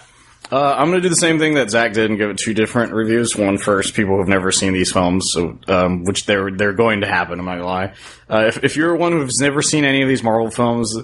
Uh, 0.50 0.74
I'm 0.78 0.90
going 0.90 0.98
to 0.98 1.00
do 1.00 1.08
the 1.08 1.16
same 1.16 1.38
thing 1.40 1.54
that 1.54 1.70
Zach 1.70 1.92
did 1.92 2.08
and 2.08 2.18
give 2.18 2.30
it 2.30 2.38
two 2.38 2.54
different 2.54 2.92
reviews. 2.92 3.36
One 3.36 3.58
first, 3.58 3.94
people 3.94 4.16
who've 4.16 4.28
never 4.28 4.52
seen 4.52 4.72
these 4.72 4.92
films, 4.92 5.28
so 5.32 5.58
um, 5.66 6.04
which 6.04 6.24
they're 6.26 6.52
they're 6.52 6.72
going 6.72 7.00
to 7.00 7.08
happen. 7.08 7.40
I'm 7.40 7.46
not 7.46 7.56
gonna 7.56 7.66
lie. 7.66 7.94
Uh, 8.30 8.44
if, 8.46 8.62
if 8.62 8.76
you're 8.76 8.94
one 8.94 9.12
who's 9.12 9.40
never 9.40 9.60
seen 9.60 9.84
any 9.84 10.02
of 10.02 10.08
these 10.08 10.22
Marvel 10.22 10.50
films, 10.50 10.96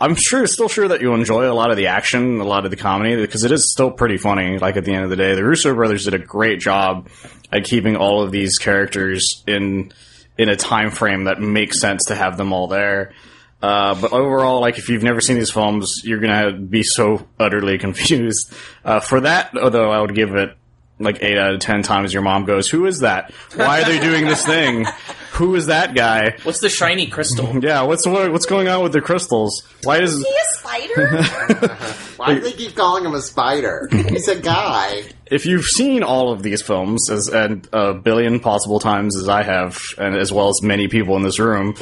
I'm 0.00 0.14
sure, 0.16 0.46
still 0.46 0.68
sure 0.68 0.88
that 0.88 1.00
you'll 1.00 1.14
enjoy 1.14 1.50
a 1.50 1.54
lot 1.54 1.70
of 1.70 1.76
the 1.76 1.88
action, 1.88 2.40
a 2.40 2.44
lot 2.44 2.64
of 2.64 2.70
the 2.70 2.76
comedy, 2.76 3.16
because 3.16 3.44
it 3.44 3.52
is 3.52 3.70
still 3.70 3.90
pretty 3.90 4.16
funny. 4.16 4.58
Like 4.58 4.76
at 4.76 4.84
the 4.84 4.92
end 4.92 5.04
of 5.04 5.10
the 5.10 5.16
day, 5.16 5.34
the 5.34 5.44
Russo 5.44 5.74
brothers 5.74 6.04
did 6.04 6.14
a 6.14 6.18
great 6.18 6.58
job 6.58 7.08
at 7.52 7.64
keeping 7.64 7.96
all 7.96 8.22
of 8.22 8.32
these 8.32 8.58
characters 8.58 9.44
in 9.46 9.92
in 10.38 10.48
a 10.48 10.56
time 10.56 10.90
frame 10.90 11.24
that 11.24 11.38
makes 11.38 11.80
sense 11.80 12.06
to 12.06 12.14
have 12.14 12.38
them 12.38 12.52
all 12.52 12.66
there. 12.66 13.12
Uh, 13.62 13.94
but 14.00 14.12
overall, 14.12 14.60
like 14.60 14.78
if 14.78 14.88
you've 14.88 15.02
never 15.02 15.20
seen 15.20 15.36
these 15.36 15.50
films, 15.50 16.00
you're 16.04 16.20
gonna 16.20 16.52
be 16.52 16.82
so 16.82 17.26
utterly 17.38 17.78
confused. 17.86 18.52
Uh, 18.84 19.00
for 19.00 19.20
that, 19.20 19.56
although 19.56 19.90
I 19.90 20.00
would 20.00 20.14
give 20.14 20.34
it 20.34 20.56
like 21.00 21.22
eight 21.22 21.38
out 21.38 21.54
of 21.54 21.60
ten 21.60 21.82
times. 21.82 22.12
Your 22.12 22.22
mom 22.22 22.44
goes, 22.44 22.68
"Who 22.68 22.86
is 22.86 23.00
that? 23.00 23.32
Why 23.56 23.82
are 23.82 23.84
they 23.84 23.98
doing 23.98 24.26
this 24.26 24.44
thing? 24.46 24.86
Who 25.32 25.54
is 25.54 25.66
that 25.66 25.94
guy? 25.94 26.36
What's 26.42 26.60
the 26.60 26.68
shiny 26.68 27.06
crystal? 27.06 27.46
Yeah, 27.62 27.82
what's 27.82 28.06
what, 28.06 28.30
what's 28.32 28.46
going 28.46 28.68
on 28.68 28.82
with 28.82 28.92
the 28.92 29.00
crystals? 29.00 29.62
Why 29.84 30.00
is 30.00 30.12
Is 30.14 30.24
he 30.26 30.34
a 30.34 30.44
spider? 30.58 31.22
Why 32.16 32.34
do 32.34 32.40
they 32.40 32.52
keep 32.52 32.76
calling 32.76 33.04
him 33.04 33.14
a 33.14 33.22
spider? 33.22 33.88
He's 33.90 34.28
a 34.28 34.38
guy. 34.38 35.04
if 35.30 35.46
you've 35.46 35.64
seen 35.64 36.02
all 36.02 36.32
of 36.32 36.42
these 36.42 36.60
films 36.60 37.08
as 37.10 37.28
and 37.28 37.66
a 37.72 37.94
billion 37.94 38.40
possible 38.40 38.78
times 38.80 39.16
as 39.16 39.28
I 39.28 39.42
have, 39.42 39.80
and 39.96 40.14
as 40.16 40.30
well 40.32 40.48
as 40.48 40.60
many 40.62 40.88
people 40.88 41.16
in 41.16 41.22
this 41.22 41.38
room, 41.38 41.74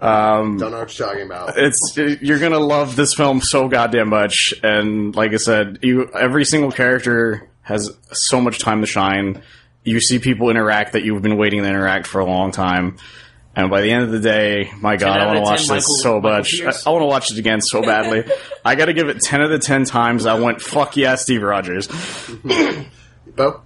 um, 0.00 0.56
Don't 0.58 0.72
know 0.72 0.78
what 0.80 0.98
you're 0.98 1.06
talking 1.08 1.26
about. 1.26 1.56
it's 1.56 1.96
you're 1.96 2.38
gonna 2.40 2.58
love 2.58 2.96
this 2.96 3.14
film 3.14 3.40
so 3.40 3.68
goddamn 3.68 4.08
much. 4.08 4.54
And 4.62 5.14
like 5.14 5.32
I 5.32 5.36
said, 5.36 5.78
you 5.82 6.10
every 6.12 6.44
single 6.44 6.72
character 6.72 7.48
has 7.66 7.90
so 8.12 8.40
much 8.40 8.60
time 8.60 8.80
to 8.80 8.86
shine. 8.86 9.42
You 9.82 10.00
see 10.00 10.18
people 10.20 10.50
interact 10.50 10.92
that 10.92 11.02
you've 11.02 11.20
been 11.22 11.36
waiting 11.36 11.62
to 11.62 11.68
interact 11.68 12.06
for 12.06 12.20
a 12.20 12.24
long 12.24 12.52
time. 12.52 12.96
And 13.56 13.70
by 13.70 13.80
the 13.80 13.90
end 13.90 14.04
of 14.04 14.10
the 14.12 14.20
day, 14.20 14.70
my 14.80 14.96
God, 14.96 15.18
I 15.18 15.26
want 15.26 15.38
to 15.38 15.42
watch 15.42 15.66
10 15.66 15.76
this 15.76 15.84
Michael- 15.88 15.96
so 15.96 16.20
Michael 16.20 16.30
much. 16.38 16.60
I, 16.86 16.88
I 16.88 16.92
want 16.92 17.02
to 17.02 17.06
watch 17.06 17.30
it 17.32 17.38
again 17.38 17.60
so 17.60 17.82
badly. 17.82 18.24
I 18.64 18.74
got 18.76 18.84
to 18.86 18.92
give 18.92 19.08
it 19.08 19.20
ten 19.20 19.40
out 19.42 19.50
of 19.50 19.60
ten 19.62 19.84
times. 19.84 20.26
I 20.26 20.38
went 20.38 20.60
fuck 20.62 20.96
yeah, 20.96 21.16
Steve 21.16 21.42
Rogers. 21.42 21.88
Bo? 23.34 23.62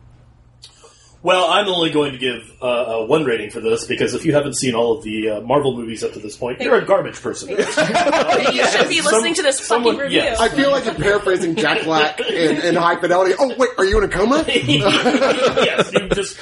Well, 1.23 1.51
I'm 1.51 1.69
only 1.69 1.91
going 1.91 2.13
to 2.13 2.19
give 2.19 2.51
uh, 2.63 2.67
a 2.67 3.05
one 3.05 3.25
rating 3.25 3.51
for 3.51 3.61
this 3.61 3.87
because 3.87 4.15
if 4.15 4.25
you 4.25 4.33
haven't 4.33 4.57
seen 4.57 4.75
all 4.75 4.97
of 4.97 5.05
the 5.05 5.29
uh, 5.29 5.41
Marvel 5.43 5.77
movies 5.77 6.03
up 6.03 6.15
to 6.15 6.19
this 6.19 6.35
point, 6.35 6.63
you're 6.63 6.77
a 6.77 6.85
garbage 6.85 7.21
person. 7.21 7.49
you 7.51 7.57
should 7.57 8.89
be 8.89 9.03
listening 9.03 9.35
to 9.35 9.43
this 9.43 9.61
fucking 9.61 9.99
review. 9.99 10.19
yes. 10.19 10.41
I 10.41 10.49
feel 10.49 10.71
like 10.71 10.87
you're 10.87 10.95
paraphrasing 10.95 11.57
Jack 11.57 11.85
Black 11.85 12.21
in, 12.21 12.63
in 12.63 12.75
High 12.75 12.99
Fidelity. 12.99 13.35
Oh, 13.39 13.55
wait, 13.59 13.69
are 13.77 13.85
you 13.85 13.99
in 13.99 14.05
a 14.05 14.09
coma? 14.09 14.45
yes, 14.49 15.93
you 15.93 16.09
just 16.09 16.39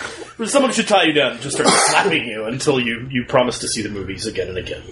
someone 0.47 0.73
should 0.73 0.87
tie 0.87 1.05
you 1.05 1.13
down 1.13 1.33
and 1.33 1.41
just 1.41 1.57
start 1.57 1.69
slapping 1.71 2.27
you 2.27 2.45
until 2.45 2.79
you 2.79 3.09
you 3.11 3.25
promise 3.25 3.59
to 3.61 3.69
see 3.69 3.83
the 3.83 3.89
movies 3.89 4.27
again 4.27 4.49
and 4.49 4.59
again. 4.59 4.83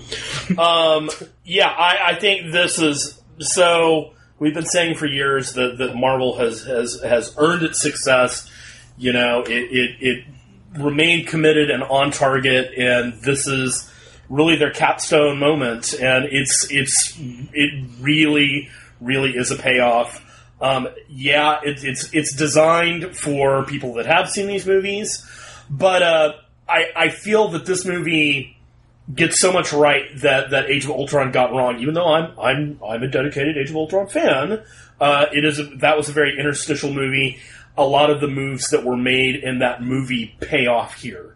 Um, 0.59 1.11
yeah, 1.45 1.69
I, 1.69 2.13
I 2.13 2.15
think 2.19 2.53
this 2.53 2.81
is 2.81 3.23
so. 3.39 4.15
We've 4.39 4.53
been 4.53 4.67
saying 4.67 4.97
for 4.97 5.07
years 5.07 5.55
that, 5.55 5.79
that 5.79 5.95
Marvel 5.95 6.37
has, 6.39 6.63
has 6.65 7.01
has 7.03 7.35
earned 7.39 7.63
its 7.63 7.81
success. 7.81 8.51
You 8.99 9.13
know, 9.13 9.43
it, 9.43 9.51
it 9.51 9.97
it 10.01 10.25
remained 10.79 11.29
committed 11.29 11.71
and 11.71 11.83
on 11.83 12.11
target, 12.11 12.73
and 12.77 13.15
this 13.23 13.47
is 13.47 13.91
really 14.29 14.57
their 14.57 14.71
capstone 14.71 15.39
moment. 15.39 15.93
And 15.95 16.27
it's 16.27 16.67
it's 16.71 17.15
it 17.19 17.85
really 18.01 18.71
really 19.01 19.37
is 19.37 19.51
a 19.51 19.57
payoff. 19.57 20.23
Um, 20.61 20.89
yeah, 21.09 21.61
it, 21.63 21.85
it's 21.85 22.13
it's 22.15 22.35
designed 22.35 23.17
for 23.17 23.65
people 23.65 23.95
that 23.95 24.07
have 24.07 24.31
seen 24.31 24.47
these 24.47 24.67
movies, 24.67 25.25
but 25.69 26.03
uh, 26.03 26.33
I 26.69 26.87
I 26.97 27.09
feel 27.11 27.49
that 27.49 27.67
this 27.67 27.85
movie 27.85 28.57
gets 29.15 29.39
so 29.39 29.53
much 29.53 29.73
right 29.73 30.05
that 30.17 30.51
that 30.51 30.71
Age 30.71 30.85
of 30.85 30.91
Ultron 30.91 31.31
got 31.31 31.53
wrong. 31.53 31.79
Even 31.81 31.95
though 31.95 32.13
I'm 32.13 32.39
I'm 32.39 32.81
I'm 32.87 33.03
a 33.03 33.09
dedicated 33.09 33.57
Age 33.57 33.71
of 33.71 33.77
Ultron 33.77 34.07
fan, 34.09 34.63
uh, 35.01 35.27
it 35.33 35.45
is 35.45 35.59
a, 35.59 35.65
that 35.77 35.97
was 35.97 36.09
a 36.09 36.13
very 36.13 36.39
interstitial 36.39 36.93
movie. 36.93 37.39
A 37.79 37.85
lot 37.85 38.11
of 38.11 38.21
the 38.21 38.29
moves 38.29 38.71
that 38.71 38.85
were 38.85 38.97
made 38.97 39.37
in 39.37 39.59
that 39.59 39.83
movie 39.83 40.35
pay 40.41 40.67
off 40.67 40.95
here. 40.95 41.35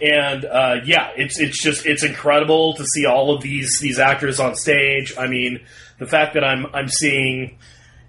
And 0.00 0.44
uh, 0.44 0.76
yeah, 0.84 1.10
it's 1.16 1.38
it's 1.38 1.62
just 1.62 1.86
it's 1.86 2.02
incredible 2.02 2.74
to 2.74 2.84
see 2.84 3.06
all 3.06 3.34
of 3.34 3.42
these 3.42 3.78
these 3.80 3.98
actors 3.98 4.40
on 4.40 4.56
stage. 4.56 5.14
I 5.16 5.28
mean, 5.28 5.60
the 5.98 6.06
fact 6.06 6.34
that 6.34 6.42
I'm 6.42 6.66
I'm 6.74 6.88
seeing 6.88 7.58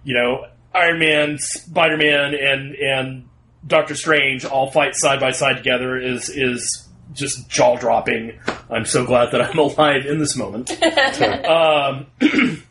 you 0.05 0.13
know, 0.13 0.45
Iron 0.73 0.99
Man, 0.99 1.38
Spider 1.39 1.97
Man, 1.97 2.33
and 2.35 2.75
and 2.75 3.29
Doctor 3.67 3.95
Strange 3.95 4.45
all 4.45 4.71
fight 4.71 4.95
side 4.95 5.19
by 5.19 5.31
side 5.31 5.57
together 5.57 5.99
is 5.99 6.29
is 6.29 6.88
just 7.11 7.49
jaw 7.49 7.75
dropping. 7.75 8.39
I'm 8.69 8.85
so 8.85 9.05
glad 9.05 9.31
that 9.31 9.41
I'm 9.41 9.57
alive 9.59 10.05
in 10.05 10.19
this 10.19 10.38
moment. 10.38 10.71
um, 11.45 12.05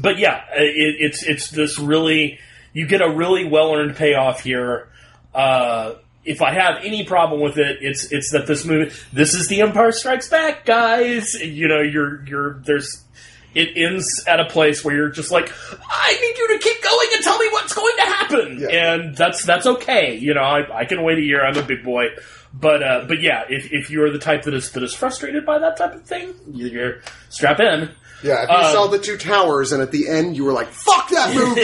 but 0.00 0.18
yeah, 0.18 0.42
it, 0.56 0.96
it's 0.98 1.22
it's 1.22 1.50
this 1.50 1.78
really 1.78 2.38
you 2.72 2.86
get 2.86 3.02
a 3.02 3.10
really 3.10 3.44
well 3.48 3.72
earned 3.74 3.96
payoff 3.96 4.42
here. 4.42 4.88
Uh, 5.34 5.94
if 6.24 6.42
I 6.42 6.52
have 6.52 6.84
any 6.84 7.04
problem 7.04 7.40
with 7.40 7.56
it, 7.58 7.78
it's 7.80 8.10
it's 8.12 8.32
that 8.32 8.46
this 8.46 8.64
movie 8.64 8.92
this 9.12 9.34
is 9.34 9.48
the 9.48 9.62
Empire 9.62 9.92
Strikes 9.92 10.28
Back, 10.28 10.64
guys. 10.66 11.34
You 11.34 11.66
know, 11.68 11.80
you're 11.80 12.24
you're 12.26 12.54
there's 12.64 13.04
it 13.54 13.70
ends 13.76 14.06
at 14.28 14.38
a 14.38 14.44
place 14.44 14.84
where 14.84 14.94
you're 14.94 15.08
just 15.08 15.32
like, 15.32 15.52
I 15.90 16.12
need 16.20 16.38
you 16.38 16.48
to 16.56 16.58
keep 16.62 16.80
going 16.84 17.08
and 17.14 17.24
tell 17.24 17.36
me 17.38 17.48
what's 17.50 17.72
going 17.74 17.94
to 17.96 18.02
happen, 18.02 18.58
Yeah. 18.60 18.68
and 18.94 19.16
that's 19.16 19.44
that's 19.44 19.66
okay. 19.66 20.16
You 20.16 20.34
know, 20.34 20.42
I, 20.42 20.80
I 20.80 20.84
can 20.84 21.02
wait 21.02 21.18
a 21.18 21.22
year. 21.22 21.44
I'm 21.44 21.56
a 21.56 21.62
big 21.62 21.82
boy, 21.82 22.10
but 22.54 22.82
uh, 22.82 23.04
but 23.08 23.20
yeah, 23.22 23.44
if, 23.48 23.72
if 23.72 23.90
you're 23.90 24.10
the 24.12 24.20
type 24.20 24.42
that 24.44 24.54
is 24.54 24.70
that 24.72 24.82
is 24.84 24.94
frustrated 24.94 25.44
by 25.46 25.58
that 25.58 25.76
type 25.76 25.94
of 25.94 26.04
thing, 26.04 26.34
you're 26.52 27.00
strap 27.28 27.58
in. 27.60 27.90
Yeah, 28.22 28.42
if 28.44 28.48
you 28.50 28.54
Um, 28.56 28.72
saw 28.72 28.86
the 28.88 28.98
two 28.98 29.16
towers 29.16 29.72
and 29.72 29.82
at 29.82 29.90
the 29.92 30.08
end 30.08 30.36
you 30.36 30.44
were 30.44 30.52
like, 30.52 30.68
"Fuck 30.68 31.08
that 31.10 31.34
movie! 31.34 31.62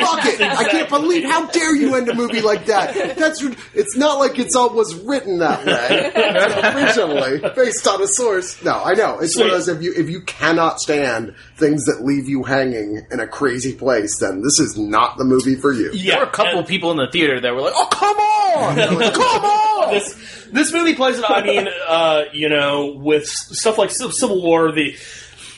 Fuck 0.00 0.24
it! 0.26 0.40
I 0.40 0.64
can't 0.70 0.88
believe 0.88 1.24
how 1.24 1.46
dare 1.46 1.74
you 1.76 1.94
end 1.94 2.08
a 2.08 2.14
movie 2.14 2.40
like 2.40 2.66
that." 2.66 3.16
That's 3.16 3.42
it's 3.74 3.96
not 3.96 4.18
like 4.18 4.38
it's 4.38 4.56
all 4.56 4.70
was 4.70 4.94
written 4.94 5.38
that 5.38 5.64
way 5.66 6.12
originally, 6.82 7.40
based 7.54 7.86
on 7.86 8.02
a 8.02 8.06
source. 8.06 8.62
No, 8.64 8.82
I 8.82 8.94
know 8.94 9.18
it's 9.20 9.36
one 9.36 9.46
of 9.46 9.52
those 9.52 9.68
if 9.68 9.82
you 9.82 9.92
if 9.96 10.08
you 10.08 10.20
cannot 10.22 10.80
stand 10.80 11.34
things 11.56 11.84
that 11.86 12.02
leave 12.04 12.28
you 12.28 12.42
hanging 12.42 13.04
in 13.10 13.20
a 13.20 13.26
crazy 13.26 13.74
place, 13.74 14.18
then 14.18 14.42
this 14.42 14.58
is 14.60 14.76
not 14.78 15.16
the 15.18 15.24
movie 15.24 15.56
for 15.56 15.72
you. 15.72 15.90
Yeah, 15.92 16.12
there 16.14 16.20
were 16.24 16.30
a 16.30 16.32
couple 16.32 16.58
and- 16.60 16.66
people 16.68 16.90
in 16.90 16.96
the 16.96 17.08
theater 17.10 17.40
that 17.40 17.54
were 17.54 17.60
like, 17.60 17.74
"Oh, 17.76 17.86
come 17.90 18.16
on, 18.16 19.12
come 19.12 19.44
on!" 19.44 19.92
this 19.92 20.46
this 20.52 20.72
movie 20.72 20.94
plays 20.94 21.18
it. 21.18 21.24
I 21.28 21.42
mean, 21.42 21.68
uh, 21.88 22.22
you 22.32 22.48
know, 22.48 22.94
with 22.96 23.26
stuff 23.26 23.78
like 23.78 23.90
Civil 23.90 24.42
War, 24.42 24.72
the 24.72 24.94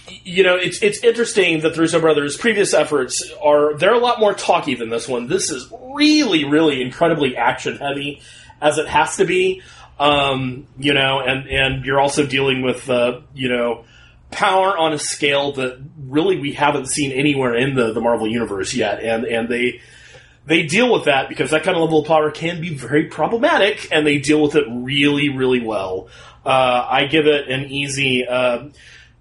you 0.08 0.42
know, 0.42 0.56
it's 0.56 0.82
it's 0.82 1.02
interesting 1.02 1.60
that 1.60 1.74
the 1.74 1.80
Russo 1.80 2.00
brothers' 2.00 2.36
previous 2.36 2.74
efforts 2.74 3.30
are 3.42 3.74
they're 3.74 3.94
a 3.94 3.98
lot 3.98 4.20
more 4.20 4.34
talky 4.34 4.74
than 4.74 4.90
this 4.90 5.08
one. 5.08 5.28
This 5.28 5.50
is 5.50 5.72
really, 5.94 6.44
really 6.44 6.82
incredibly 6.82 7.36
action 7.36 7.78
heavy, 7.78 8.20
as 8.60 8.78
it 8.78 8.86
has 8.86 9.16
to 9.16 9.24
be. 9.24 9.62
Um, 9.98 10.66
you 10.78 10.92
know, 10.92 11.20
and 11.20 11.48
and 11.48 11.84
you're 11.84 12.00
also 12.00 12.26
dealing 12.26 12.62
with 12.62 12.88
uh, 12.90 13.20
you 13.34 13.48
know 13.48 13.84
power 14.30 14.76
on 14.76 14.92
a 14.92 14.98
scale 14.98 15.52
that 15.52 15.78
really 16.06 16.38
we 16.38 16.52
haven't 16.52 16.88
seen 16.88 17.12
anywhere 17.12 17.54
in 17.54 17.74
the 17.74 17.92
the 17.92 18.00
Marvel 18.00 18.28
universe 18.28 18.74
yet, 18.74 19.02
and 19.02 19.24
and 19.24 19.48
they 19.48 19.80
they 20.46 20.64
deal 20.64 20.92
with 20.92 21.04
that 21.04 21.28
because 21.28 21.52
that 21.52 21.62
kind 21.62 21.76
of 21.76 21.82
level 21.82 22.00
of 22.00 22.06
power 22.06 22.30
can 22.30 22.60
be 22.60 22.74
very 22.74 23.06
problematic, 23.06 23.88
and 23.90 24.06
they 24.06 24.18
deal 24.18 24.42
with 24.42 24.56
it 24.56 24.64
really, 24.68 25.30
really 25.30 25.60
well. 25.60 26.08
Uh, 26.44 26.86
I 26.90 27.06
give 27.06 27.26
it 27.26 27.48
an 27.48 27.70
easy 27.70 28.26
uh, 28.26 28.68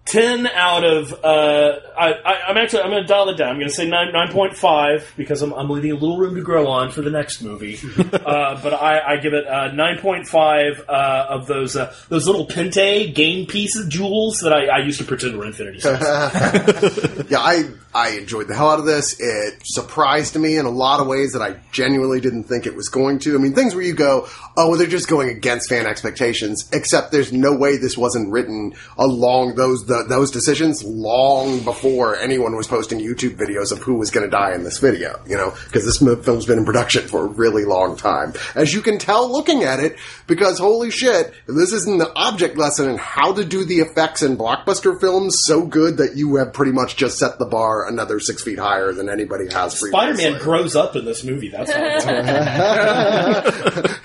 ten 0.06 0.48
out 0.48 0.84
of. 0.84 1.14
Uh, 1.24 1.80
I, 1.98 2.14
I, 2.14 2.42
I'm 2.50 2.58
actually 2.58 2.82
I'm 2.82 2.90
going 2.90 3.04
to 3.04 3.08
dial 3.08 3.30
it 3.30 3.38
down. 3.38 3.50
I'm 3.50 3.56
going 3.58 3.68
to 3.68 3.74
say 3.74 3.88
nine 3.88 4.12
nine 4.12 4.32
point 4.32 4.56
five 4.56 5.12
because 5.16 5.42
I'm, 5.42 5.54
I'm 5.54 5.70
leaving 5.70 5.92
a 5.92 5.96
little 5.96 6.18
room 6.18 6.36
to 6.36 6.42
grow 6.42 6.68
on 6.68 6.92
for 6.92 7.02
the 7.02 7.10
next 7.10 7.42
movie. 7.42 7.80
uh, 8.14 8.62
but 8.62 8.74
I, 8.74 9.14
I 9.14 9.18
give 9.18 9.34
it 9.34 9.48
uh, 9.48 9.72
nine 9.72 10.00
point 10.00 10.28
five 10.28 10.84
uh, 10.88 11.28
of 11.30 11.48
those 11.48 11.76
uh, 11.76 11.96
those 12.10 12.28
little 12.28 12.48
Pente 12.48 13.14
game 13.14 13.46
pieces 13.46 13.88
jewels 13.88 14.40
that 14.40 14.54
I, 14.54 14.68
I 14.68 14.78
used 14.80 15.00
to 15.00 15.06
pretend 15.06 15.38
were 15.38 15.46
Infinity 15.46 15.80
Stones. 15.80 16.02
yeah, 17.30 17.40
I 17.40 17.70
I 17.96 18.12
enjoyed 18.12 18.48
the 18.48 18.56
hell 18.56 18.70
out 18.70 18.80
of 18.80 18.86
this. 18.86 19.20
It 19.20 19.62
surprised 19.64 20.36
me 20.36 20.58
in 20.58 20.66
a 20.66 20.72
lot 20.72 21.00
of 21.00 21.08
ways 21.08 21.34
that 21.34 21.42
I 21.42 21.60
genuinely 21.72 22.20
didn't 22.20 22.46
think 22.46 22.66
it 22.66 22.76
was 22.76 22.90
going 22.90 23.20
to. 23.20 23.36
I 23.36 23.38
mean, 23.38 23.54
things 23.54 23.76
where 23.76 23.84
you 23.84 23.94
go, 23.94 24.28
oh, 24.58 24.70
well, 24.70 24.78
they're 24.78 24.88
just 24.88 25.08
going 25.08 25.30
against 25.30 25.70
fan 25.70 25.86
expectations. 25.86 26.68
Except 26.74 27.12
there's 27.12 27.32
no 27.32 27.56
way 27.56 27.78
this 27.78 27.98
wasn't 27.98 28.32
written 28.32 28.74
along 28.98 29.56
those 29.56 29.86
the, 29.86 30.06
those 30.08 30.32
decisions 30.32 30.84
long 30.84 31.64
before 31.64 32.18
anyone 32.18 32.56
was 32.56 32.68
posting 32.68 33.00
YouTube 33.00 33.38
videos 33.38 33.72
of 33.72 33.80
who 33.80 33.96
was 33.96 34.10
going 34.10 34.26
to 34.26 34.32
die 34.32 34.54
in 34.54 34.64
this 34.64 34.80
video. 34.80 35.22
You 35.28 35.38
know, 35.38 35.54
because 35.66 35.86
this 35.86 35.98
film's 36.26 36.46
been 36.48 36.58
in 36.58 36.66
production 36.66 37.08
for 37.08 37.26
a 37.26 37.28
really 37.28 37.66
long 37.66 37.96
time, 37.96 38.34
as 38.56 38.74
you 38.74 38.82
can 38.82 38.98
tell 38.98 39.32
looking 39.32 39.64
at 39.64 39.80
it. 39.80 39.98
Because 40.26 40.58
holy 40.58 40.90
shit, 40.90 41.34
this 41.48 41.74
isn't 41.74 42.00
the 42.00 42.12
object 42.16 42.58
lesson 42.58 42.90
in 42.90 42.98
how 42.98 43.34
to 43.34 43.46
do 43.46 43.66
the 43.66 43.80
effects 43.80 44.24
in 44.24 44.38
blockbuster 44.38 45.00
films 45.00 45.44
so 45.46 45.66
good 45.66 45.98
that 45.98 46.16
you 46.16 46.38
have 46.38 46.54
pretty 46.54 46.72
much 46.72 46.96
just 47.04 47.20
set 47.20 47.38
the 47.38 47.46
bar 47.46 47.88
another 47.88 48.20
six 48.22 48.42
feet 48.44 48.58
higher 48.58 48.94
than 48.94 49.10
anybody 49.10 49.52
has. 49.52 49.78
Spider 49.78 50.14
Man 50.16 50.40
grows 50.40 50.74
up 50.76 50.96
in 50.96 51.04
this 51.04 51.24
movie. 51.26 51.50
That's 51.50 51.70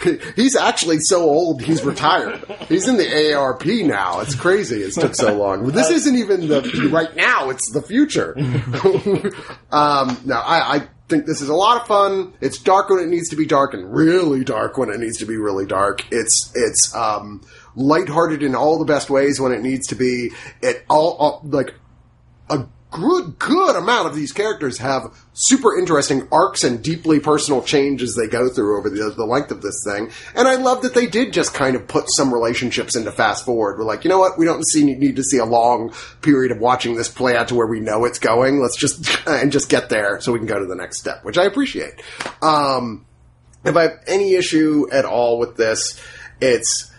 he's 0.37 0.57
actually 0.57 0.99
so 0.99 1.23
old 1.23 1.63
he's 1.63 1.85
retired. 1.85 2.45
He's 2.69 2.89
in 2.89 2.97
the 2.97 3.35
ARP 3.35 3.67
now. 3.67 4.19
It's 4.21 4.35
crazy. 4.35 4.83
It 4.83 4.95
took 4.95 5.15
so 5.15 5.33
long. 5.35 5.69
This 5.69 5.91
isn't 5.91 6.17
even 6.17 6.49
the 6.49 6.91
right 6.93 7.15
now. 7.15 7.51
It's 7.51 7.71
the 7.71 7.83
future. 7.83 8.37
um, 9.71 10.21
no, 10.25 10.35
I, 10.35 10.77
I 10.77 10.89
think 11.09 11.27
this 11.27 11.41
is 11.41 11.49
a 11.49 11.55
lot 11.55 11.81
of 11.81 11.87
fun. 11.87 12.35
It's 12.41 12.59
dark 12.59 12.91
when 12.91 12.99
it 12.99 13.09
needs 13.09 13.29
to 13.29 13.37
be 13.37 13.47
dark, 13.47 13.75
and 13.75 13.95
really 13.95 14.43
dark 14.43 14.77
when 14.77 14.91
it 14.91 14.99
needs 14.99 15.19
to 15.19 15.27
be 15.27 15.37
really 15.37 15.67
dark. 15.67 16.05
It's 16.11 16.51
it's 16.57 16.93
um, 16.97 17.43
lighthearted 17.77 18.43
in 18.43 18.57
all 18.57 18.77
the 18.79 18.85
best 18.85 19.09
ways 19.09 19.41
when 19.41 19.53
it 19.53 19.63
needs 19.63 19.87
to 19.89 19.95
be. 19.95 20.33
It 20.63 20.85
all, 20.91 21.13
all 21.13 21.43
like 21.45 21.75
a 22.51 22.67
good 22.91 23.39
good 23.39 23.77
amount 23.77 24.07
of 24.07 24.15
these 24.15 24.33
characters 24.33 24.79
have 24.79 25.15
super 25.35 25.79
interesting 25.79 26.27
arcs 26.33 26.65
and 26.65 26.83
deeply 26.83 27.21
personal 27.21 27.63
changes 27.63 28.15
they 28.15 28.27
go 28.27 28.49
through 28.49 28.79
over 28.79 28.89
the, 28.89 29.13
the 29.17 29.25
length 29.25 29.51
of 29.51 29.63
this 29.63 29.83
thing. 29.85 30.11
And 30.35 30.49
I 30.49 30.57
love 30.57 30.83
that 30.83 30.95
they 30.95 31.07
did 31.07 31.33
just 31.33 31.55
kind 31.55 31.77
of 31.77 31.87
put 31.87 32.07
some 32.09 32.33
relationships 32.33 32.97
into 32.97 33.13
fast 33.13 33.45
forward. 33.45 33.79
We're 33.79 33.85
like, 33.85 34.05
you 34.05 34.11
know 34.11 34.19
what? 34.19 34.39
We 34.39 34.47
don't 34.47 34.67
see, 34.67 34.85
need 34.85 35.17
to 35.17 35.23
see 35.23 35.39
a 35.39 35.45
long 35.45 35.93
period 36.23 36.51
of 36.51 36.59
watching 36.59 36.97
this 36.97 37.09
play 37.09 37.37
out 37.37 37.49
to 37.49 37.55
where 37.55 37.67
we 37.67 37.81
know 37.81 38.05
it's 38.05 38.19
going. 38.19 38.61
Let's 38.61 38.77
just 38.77 39.07
and 39.27 39.53
just 39.53 39.69
get 39.69 39.89
there 39.89 40.21
so 40.21 40.33
we 40.33 40.39
can 40.39 40.49
go 40.49 40.59
to 40.59 40.67
the 40.67 40.77
next 40.77 40.99
step, 40.99 41.25
which 41.25 41.39
I 41.39 41.45
appreciate. 41.45 42.03
Um, 42.43 43.07
if 43.65 43.77
I 43.77 43.83
have 43.83 44.01
any 44.07 44.35
issue 44.35 44.87
at 44.91 45.05
all 45.05 45.39
with 45.39 45.57
this, 45.57 46.01
it's 46.41 46.91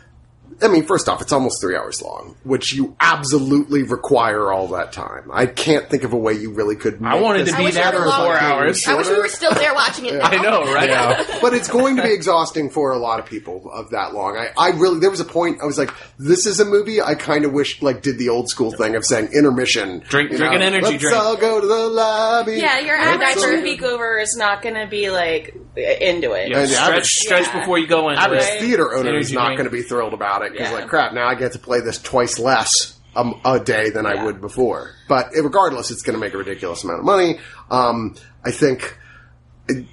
I 0.62 0.68
mean, 0.68 0.86
first 0.86 1.08
off, 1.10 1.22
it's 1.22 1.32
almost 1.32 1.62
three 1.62 1.76
hours 1.76 2.02
long, 2.02 2.36
which 2.44 2.74
you 2.74 2.96
absolutely 3.00 3.84
require 3.84 4.52
all 4.52 4.68
that 4.70 4.92
time. 4.94 5.30
I 5.32 5.46
can't 5.46 5.90
think 5.90 6.04
of 6.04 6.14
a 6.14 6.18
way 6.18 6.34
you 6.34 6.52
really 6.54 6.76
could. 6.76 7.02
I 7.04 7.20
wanted 7.20 7.46
this 7.46 7.54
to 7.54 7.58
be 7.58 7.64
wish 7.66 7.76
there 7.76 7.92
for 7.92 7.98
four 8.00 8.06
longer. 8.08 8.38
hours. 8.38 8.86
I 8.88 8.96
wish 8.96 9.08
we 9.08 9.18
were 9.18 9.28
still 9.28 9.54
there 9.54 9.74
watching 9.74 10.06
it. 10.06 10.14
Now. 10.20 10.26
I 10.26 10.36
know, 10.42 10.74
right? 10.74 11.38
but 11.42 11.54
it's 11.54 11.70
going 11.70 11.96
to 11.96 12.04
be 12.04 12.12
exhausting 12.14 12.70
for 12.70 12.92
a 12.92 12.98
lot 12.98 13.20
of 13.20 13.26
people 13.26 13.70
of 13.72 13.92
that 13.92 14.14
long. 14.14 14.38
I, 14.38 14.50
I 14.58 14.70
really, 14.72 15.00
there 15.00 15.10
was 15.10 15.20
a 15.22 15.26
point 15.26 15.62
I 15.62 15.66
was 15.66 15.78
like, 15.78 15.92
this 16.18 16.46
is 16.46 16.60
a 16.60 16.66
movie 16.66 17.02
I 17.02 17.16
kind 17.16 17.46
of 17.46 17.54
wish 17.54 17.82
like 17.82 18.02
did 18.02 18.18
the 18.18 18.30
old 18.30 18.50
school 18.50 18.72
thing 18.72 18.96
of 18.96 19.06
saying 19.06 19.30
intermission. 19.34 20.00
Drink- 20.10 20.32
you 20.32 20.38
drink 20.38 20.54
an 20.56 20.62
energy 20.62 20.86
Let's 20.92 21.02
drink." 21.04 21.16
all 21.16 21.38
go 21.38 21.62
to 21.62 21.68
the 21.68 21.88
lobby. 21.88 22.54
Yeah, 22.58 22.80
your 22.80 22.98
Let's 22.98 23.24
average 23.24 23.44
all- 23.46 23.52
movie 23.58 23.78
goer 23.78 24.20
is 24.20 24.36
not 24.36 24.62
going 24.62 24.76
to 24.76 24.88
be 24.88 25.10
like 25.10 25.56
into 26.02 26.32
it. 26.34 26.50
Yeah, 26.50 26.60
And 26.60 26.70
stretch, 26.70 26.90
average- 26.90 27.06
stretch 27.08 27.46
Yeah. 27.48 27.60
before 27.60 27.78
you 27.80 27.88
go 27.88 28.10
in. 28.10 28.18
average 28.18 28.42
Right. 28.42 28.60
theater 28.60 28.94
owner 28.96 29.18
is 29.18 29.32
not 29.32 29.52
going 29.58 29.66
to 29.66 29.70
be 29.72 29.82
thrilled 29.82 30.14
about 30.14 30.44
it 30.44 30.52
because 30.52 30.70
Yeah. 30.70 30.76
like 30.76 30.88
crap 30.88 31.14
now 31.14 31.28
i 31.28 31.36
get 31.36 31.54
to 31.54 31.60
play 31.60 31.80
this 31.82 31.98
twice 32.02 32.38
less 32.40 32.94
um, 33.16 33.40
a 33.46 33.60
day 33.60 33.90
than 33.90 34.06
i 34.06 34.24
would 34.24 34.40
before 34.42 34.92
but 35.08 35.30
regardless 35.36 35.90
it's 35.92 36.02
going 36.04 36.14
to 36.14 36.20
make 36.20 36.34
a 36.34 36.38
ridiculous 36.38 36.84
amount 36.84 37.00
of 37.00 37.06
money 37.06 37.40
um, 37.72 38.16
i 38.46 38.52
think 38.52 38.98
it, 39.68 39.86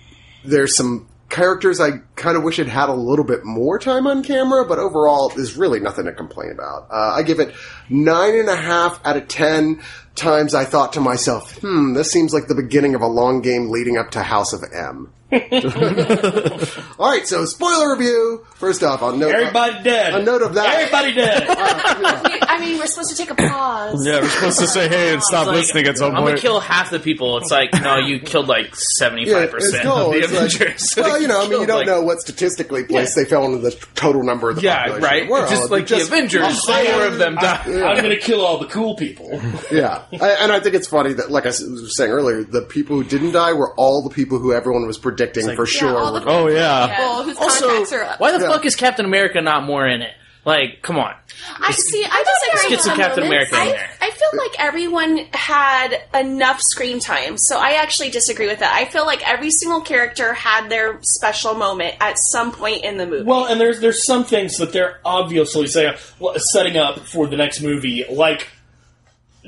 there's 0.44 0.77
some 0.77 1.09
characters 1.29 1.81
i 1.81 1.90
kind 2.14 2.37
of 2.37 2.44
wish 2.44 2.59
it 2.61 2.68
had 2.68 2.88
a 2.88 2.94
little 2.94 3.25
bit 3.25 3.40
more 3.44 3.79
time 3.81 4.07
on 4.07 4.22
camera 4.22 4.64
but 4.64 4.79
overall 4.79 5.29
there's 5.31 5.57
really 5.57 5.81
nothing 5.81 6.05
to 6.05 6.12
complain 6.12 6.53
about 6.53 6.87
uh, 6.92 7.14
i 7.16 7.22
give 7.22 7.40
it 7.40 7.53
nine 7.88 8.35
and 8.38 8.49
a 8.49 8.55
half 8.57 9.01
out 9.05 9.16
of 9.16 9.27
ten 9.27 9.83
times 10.14 10.55
i 10.55 10.64
thought 10.64 10.92
to 10.92 11.01
myself 11.01 11.59
hmm 11.59 11.94
this 11.94 12.11
seems 12.12 12.33
like 12.33 12.46
the 12.46 12.55
beginning 12.55 12.94
of 12.94 13.01
a 13.03 13.07
long 13.09 13.40
game 13.40 13.70
leading 13.70 13.96
up 13.99 14.11
to 14.12 14.22
house 14.22 14.53
of 14.53 14.62
m 14.72 15.12
all 15.33 17.11
right, 17.11 17.23
so 17.27 17.45
spoiler 17.47 17.97
review. 17.97 18.45
First 18.55 18.83
off, 18.85 19.03
on 19.03 19.19
note, 19.19 19.35
Everybody 19.35 19.75
uh, 19.79 19.83
dead. 19.83 20.15
a 20.15 20.23
note 20.23 20.43
of 20.43 20.55
that. 20.55 20.73
Everybody 20.75 21.15
dead. 21.15 21.47
Uh, 21.49 22.39
I 22.49 22.61
mean, 22.61 22.79
we're 22.79 22.87
supposed 22.87 23.11
to 23.11 23.17
take 23.17 23.31
a 23.31 23.35
pause. 23.35 24.07
Yeah, 24.07 24.21
we're 24.21 24.29
supposed 24.29 24.61
to 24.61 24.67
say 24.69 24.89
hey 24.89 25.12
and 25.15 25.23
stop 25.23 25.49
Like, 25.49 25.57
listening 25.57 25.87
at 25.89 25.99
some 25.99 26.11
point. 26.12 26.17
I'm 26.19 26.23
gonna 26.23 26.31
point. 26.37 26.43
kill 26.43 26.61
half 26.61 26.91
the 26.91 27.01
people. 27.01 27.39
It's 27.39 27.51
like, 27.51 27.71
no, 27.75 27.97
you 27.99 28.21
killed 28.21 28.47
like 28.47 28.75
seventy 28.77 29.25
Yeah, 29.27 29.35
five 29.35 29.43
it's 29.45 29.53
percent 29.53 29.87
of 29.89 30.12
the 30.12 30.19
It's 30.19 30.33
like- 30.33 30.55
Avengers. 30.55 30.95
well, 30.97 31.21
you 31.21 31.27
know, 31.29 31.41
I 31.45 31.49
mean, 31.49 31.61
you 31.61 31.67
don't 31.67 31.79
like- 31.79 31.87
know 31.89 32.03
what 32.03 32.21
statistically 32.21 32.85
place 32.85 33.15
they 33.17 33.25
fell 33.25 33.45
into 33.47 33.59
the 33.59 33.73
total 33.97 34.23
number 34.23 34.49
of 34.51 34.57
the 34.57 34.62
Yeah, 34.62 34.77
population 34.79 35.03
right. 35.05 35.23
of 35.23 35.27
the 35.29 35.33
world. 35.33 35.45
It's 35.51 35.53
just 35.61 35.71
like 35.73 35.87
Just- 35.87 36.09
the 36.09 36.17
Avengers. 36.17 36.65
Four 36.65 37.05
of 37.07 37.19
them 37.19 37.35
died. 37.35 37.67
I'm 37.67 37.97
going 37.97 38.11
to 38.11 38.17
kill 38.21 38.43
all 38.47 38.59
the 38.59 38.67
cool 38.67 38.95
people. 38.95 39.41
Yeah, 39.73 40.05
I, 40.21 40.31
and 40.41 40.53
I 40.53 40.61
think 40.61 40.77
it's 40.77 40.87
funny 40.87 41.12
that, 41.15 41.33
like 41.33 41.45
I 41.47 41.49
was 41.49 41.97
saying 41.97 42.12
earlier, 42.12 42.45
the 42.45 42.62
people 42.62 42.97
who 42.97 43.05
didn't 43.05 43.33
die 43.33 43.53
were 43.55 43.75
all 43.75 44.03
the 44.03 44.15
people 44.15 44.39
who 44.39 44.53
everyone 44.53 44.87
was 44.87 44.97
predicting 44.99 45.15
for 45.57 45.66
sure. 45.66 45.96
all 45.96 46.12
were 46.14 46.20
the- 46.20 46.26
oh 46.29 46.48
yeah. 46.48 46.96
People 46.96 47.22
whose 47.24 47.37
Also, 47.38 47.96
are 47.96 48.16
why 48.18 48.33
the 48.33 48.40
Yeah. 48.44 48.48
fuck 48.52 48.64
is 48.64 48.76
Captain 48.76 49.05
America 49.05 49.40
not 49.40 49.64
more 49.64 49.87
in 49.87 50.02
it? 50.02 50.12
Like, 50.44 50.81
come 50.81 50.96
on. 50.96 51.12
I 51.61 51.72
see. 51.72 52.05
I 52.09 52.24
disagree. 52.52 52.70
get 52.76 52.81
some 52.85 52.96
Captain 52.96 53.24
moments. 53.24 53.50
America 53.50 53.55
in 53.57 53.74
I, 53.74 53.79
there. 53.79 53.90
I 54.00 54.11
feel 54.12 54.31
like 54.38 54.52
everyone 54.61 55.18
had 55.33 56.02
enough 56.14 56.61
screen 56.62 57.00
time, 57.00 57.37
so 57.37 57.59
I 57.59 57.72
actually 57.83 58.11
disagree 58.11 58.46
with 58.46 58.61
that. 58.61 58.72
I 58.72 58.85
feel 58.85 59.05
like 59.05 59.29
every 59.29 59.50
single 59.50 59.81
character 59.81 60.35
had 60.35 60.68
their 60.70 61.00
special 61.02 61.55
moment 61.55 61.96
at 62.00 62.16
some 62.31 62.52
point 62.52 62.85
in 62.85 62.96
the 62.96 63.07
movie. 63.07 63.24
Well, 63.24 63.46
and 63.46 63.61
there's 63.61 63.81
there's 63.81 64.07
some 64.07 64.22
things 64.24 64.59
that 64.59 64.72
they're 64.72 65.00
obviously 65.05 65.66
saying, 65.66 65.94
well, 66.20 66.38
setting 66.38 66.76
up 66.76 67.00
for 67.00 67.26
the 67.26 67.37
next 67.37 67.61
movie, 67.61 68.05
like 68.09 68.46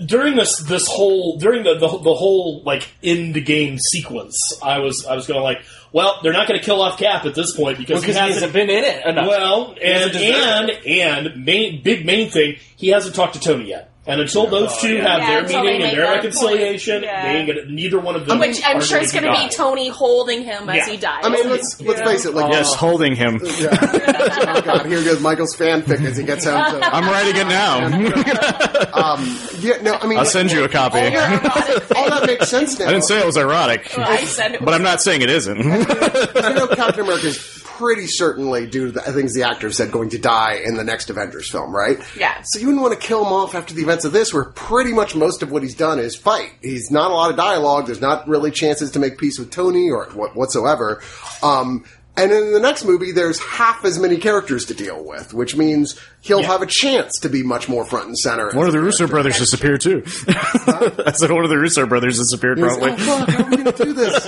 during 0.04 0.36
this 0.36 0.58
this 0.60 0.86
whole 0.88 1.38
during 1.38 1.64
the 1.64 1.74
the, 1.74 1.88
the 1.88 2.14
whole 2.14 2.62
like 2.64 2.88
end 3.02 3.34
game 3.44 3.78
sequence. 3.78 4.36
I 4.62 4.78
was 4.78 5.06
I 5.06 5.14
was 5.14 5.26
going 5.26 5.42
like, 5.42 5.60
well, 5.92 6.20
they're 6.22 6.32
not 6.32 6.48
going 6.48 6.58
to 6.58 6.64
kill 6.64 6.82
off 6.82 6.98
Cap 6.98 7.24
at 7.24 7.34
this 7.34 7.56
point 7.56 7.78
because 7.78 8.04
he 8.04 8.12
hasn't 8.12 8.52
been 8.52 8.70
in 8.70 8.84
it 8.84 9.06
enough. 9.06 9.26
Well, 9.26 9.74
and 9.82 10.14
and 10.14 10.70
and 10.86 11.44
main, 11.44 11.82
big 11.82 12.04
main 12.04 12.30
thing, 12.30 12.56
he 12.76 12.88
hasn't 12.88 13.14
talked 13.14 13.34
to 13.34 13.40
Tony 13.40 13.68
yet. 13.68 13.90
And 14.08 14.22
until 14.22 14.46
those 14.46 14.74
two 14.80 14.96
have 14.96 15.20
Yeah, 15.20 15.26
their 15.30 15.38
until 15.42 15.62
meeting 15.62 15.80
they 15.82 15.88
and 15.90 15.98
their 15.98 16.06
that 16.06 16.14
reconciliation, 16.16 16.94
point. 16.94 17.04
Yeah. 17.04 17.22
they 17.32 17.38
ain't 17.40 17.46
gonna, 17.46 17.64
neither 17.66 18.00
one 18.00 18.16
of 18.16 18.24
them. 18.24 18.38
Which 18.38 18.58
I'm 18.64 18.78
are 18.78 18.80
sure 18.80 18.98
it's 19.00 19.12
going 19.12 19.24
to 19.24 19.32
be. 19.32 19.48
Tony 19.54 19.88
holding 19.90 20.44
him 20.44 20.66
as 20.70 20.76
Yeah. 20.76 20.86
he 20.88 20.96
dies. 20.96 21.20
I 21.24 21.28
mean, 21.28 21.48
let's 21.50 21.78
let's 21.82 22.00
face 22.00 22.24
it. 22.24 22.34
Like, 22.34 22.50
Yes, 22.50 22.74
holding 22.74 23.14
him. 23.14 23.38
oh 23.44 24.62
god, 24.64 24.86
here 24.86 25.04
goes 25.04 25.20
Michael's 25.20 25.54
fanfic 25.54 26.02
as 26.06 26.16
he 26.16 26.24
gets 26.24 26.46
home. 26.46 26.54
To, 26.80 26.94
I'm 26.94 27.04
writing 27.04 27.36
it 27.40 27.46
now. 27.48 27.84
um, 28.94 29.38
yeah, 29.60 29.82
no, 29.82 29.94
I 30.00 30.06
mean, 30.06 30.18
I'll 30.18 30.24
send 30.24 30.52
you 30.52 30.64
a 30.64 30.68
copy. 30.70 30.98
all 30.98 31.04
I 31.04 31.10
that, 31.10 31.92
all 31.96 32.08
that 32.10 32.26
makes 32.26 32.48
sense 32.48 32.78
now. 32.78 32.86
didn't 32.86 33.04
say 33.04 33.20
it 33.20 33.26
was 33.26 33.36
erotic, 33.36 33.96
I 33.98 34.24
said 34.24 34.54
it 34.54 34.64
but 34.64 34.72
I'm 34.72 34.82
not 34.82 35.02
saying 35.02 35.20
it 35.22 35.30
isn't. 35.30 35.58
you 35.58 35.64
know, 35.64 36.68
Captain 36.74 37.04
America 37.04 37.26
is 37.26 37.38
pretty 37.78 38.06
certainly, 38.08 38.66
due 38.66 38.86
to 38.86 38.92
the 38.92 39.00
things 39.00 39.34
the 39.34 39.44
actor 39.44 39.70
said, 39.70 39.92
going 39.92 40.10
to 40.10 40.18
die 40.18 40.60
in 40.64 40.76
the 40.76 40.84
next 40.84 41.10
Avengers 41.10 41.50
film, 41.50 41.74
right? 41.74 41.98
Yeah. 42.18 42.42
So 42.42 42.58
you 42.58 42.66
wouldn't 42.66 42.82
want 42.82 43.00
to 43.00 43.06
kill 43.06 43.24
him 43.24 43.32
off 43.32 43.54
after 43.54 43.72
the 43.72 43.82
events 43.82 44.04
of 44.04 44.12
this, 44.12 44.34
where 44.34 44.46
pretty 44.46 44.92
much 44.92 45.14
most 45.14 45.42
of 45.42 45.52
what 45.52 45.62
he's 45.62 45.76
done 45.76 46.00
is 46.00 46.16
fight. 46.16 46.52
He's 46.60 46.90
not 46.90 47.10
a 47.10 47.14
lot 47.14 47.30
of 47.30 47.36
dialogue. 47.36 47.86
There's 47.86 48.00
not 48.00 48.26
really 48.26 48.50
chances 48.50 48.90
to 48.92 48.98
make 48.98 49.16
peace 49.16 49.38
with 49.38 49.50
Tony 49.50 49.90
or 49.90 50.06
what, 50.10 50.34
whatsoever. 50.34 51.00
Um, 51.42 51.84
and 52.18 52.32
in 52.32 52.52
the 52.52 52.60
next 52.60 52.84
movie, 52.84 53.12
there's 53.12 53.38
half 53.38 53.84
as 53.84 53.98
many 53.98 54.16
characters 54.18 54.66
to 54.66 54.74
deal 54.74 55.04
with, 55.04 55.32
which 55.32 55.56
means 55.56 55.98
he'll 56.20 56.42
have 56.42 56.62
a 56.62 56.66
chance 56.66 57.18
to 57.20 57.28
be 57.28 57.42
much 57.42 57.68
more 57.68 57.84
front 57.84 58.06
and 58.06 58.18
center. 58.18 58.50
One 58.52 58.66
of 58.66 58.72
the 58.72 58.80
Russo 58.80 59.06
brothers 59.06 59.38
disappeared 59.38 59.80
too. 59.80 60.02
I 60.26 61.12
said 61.14 61.30
one 61.30 61.44
of 61.44 61.50
the 61.50 61.58
Russo 61.58 61.86
brothers 61.86 62.18
disappeared 62.18 62.58
He's, 62.58 62.66
probably. 62.76 62.92
oh, 62.92 62.96
fuck, 62.96 63.28
how 63.28 63.44
are 63.44 63.50
we 63.50 63.56
going 63.56 63.72
to 63.72 63.84
do 63.84 63.92
this? 63.92 64.26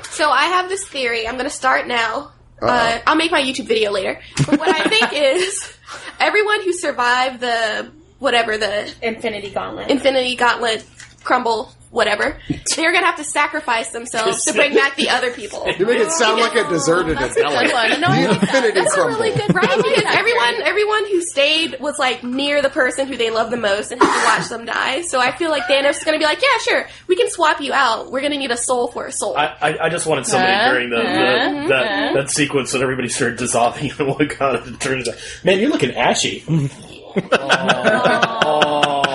So 0.10 0.30
I 0.30 0.44
have 0.46 0.68
this 0.68 0.86
theory. 0.88 1.26
I'm 1.26 1.34
going 1.34 1.44
to 1.44 1.50
start 1.50 1.86
now. 1.86 2.32
Uh, 2.60 2.98
I'll 3.06 3.16
make 3.16 3.30
my 3.30 3.42
YouTube 3.42 3.66
video 3.66 3.90
later. 3.90 4.18
But 4.46 4.58
what 4.58 4.68
I 4.68 4.88
think 4.88 5.12
is 5.12 5.76
everyone 6.18 6.62
who 6.62 6.72
survived 6.72 7.40
the 7.40 7.90
whatever 8.18 8.56
the 8.56 8.92
Infinity 9.02 9.50
Gauntlet. 9.50 9.90
Infinity 9.90 10.36
Gauntlet 10.36 10.84
crumble, 11.22 11.70
whatever, 11.90 12.38
they're 12.76 12.92
going 12.92 13.02
to 13.02 13.06
have 13.06 13.16
to 13.16 13.24
sacrifice 13.24 13.90
themselves 13.90 14.44
to 14.44 14.52
bring 14.52 14.74
back 14.74 14.96
the 14.96 15.08
other 15.08 15.30
people. 15.32 15.64
You 15.78 15.86
make 15.86 15.98
it 16.00 16.10
sound 16.12 16.40
like 16.40 16.54
a 16.54 16.68
deserted 16.68 17.16
That's 17.18 17.36
a 17.36 17.40
good 17.42 17.72
one. 17.72 18.00
No, 18.00 18.08
I 18.08 18.26
like 18.26 18.40
that. 18.40 18.42
Infinity 18.42 18.80
That's 18.80 18.94
Crumble. 18.94 19.14
a 19.14 19.18
really 19.18 19.36
good 19.36 19.54
Right, 19.54 19.76
because 19.76 20.04
everyone, 20.06 20.54
everyone 20.62 21.06
who 21.06 21.22
stayed 21.22 21.76
was 21.80 21.98
like 21.98 22.22
near 22.22 22.60
the 22.62 22.68
person 22.70 23.06
who 23.08 23.16
they 23.16 23.30
love 23.30 23.50
the 23.50 23.56
most 23.56 23.90
and 23.92 24.00
had 24.02 24.20
to 24.20 24.38
watch 24.38 24.48
them 24.48 24.66
die. 24.66 25.02
So 25.02 25.20
I 25.20 25.32
feel 25.32 25.50
like 25.50 25.62
Thanos 25.64 25.90
is 25.98 26.04
going 26.04 26.14
to 26.14 26.18
be 26.18 26.24
like, 26.26 26.42
"Yeah, 26.42 26.58
sure, 26.62 26.88
we 27.06 27.16
can 27.16 27.30
swap 27.30 27.60
you 27.60 27.72
out. 27.72 28.10
We're 28.12 28.20
going 28.20 28.32
to 28.32 28.38
need 28.38 28.50
a 28.50 28.56
soul 28.56 28.88
for 28.88 29.06
a 29.06 29.12
soul." 29.12 29.36
I, 29.36 29.46
I, 29.60 29.78
I 29.86 29.88
just 29.88 30.06
wanted 30.06 30.26
somebody 30.26 30.52
Huh? 30.52 30.72
during 30.72 30.90
the, 30.90 30.96
the 30.96 31.02
Huh? 31.02 31.68
that, 31.68 32.14
that 32.14 32.30
sequence 32.30 32.72
that 32.72 32.82
everybody 32.82 33.08
started 33.08 33.38
dissolving 33.38 33.90
and 33.98 34.08
what 34.08 34.38
God 34.38 34.66
it 34.68 34.80
turns 34.80 35.08
out. 35.08 35.14
Man, 35.44 35.58
you're 35.60 35.70
looking 35.70 35.92
ashy. 35.94 36.40
What 36.40 37.28
oh. 37.32 39.02
I 39.04 39.05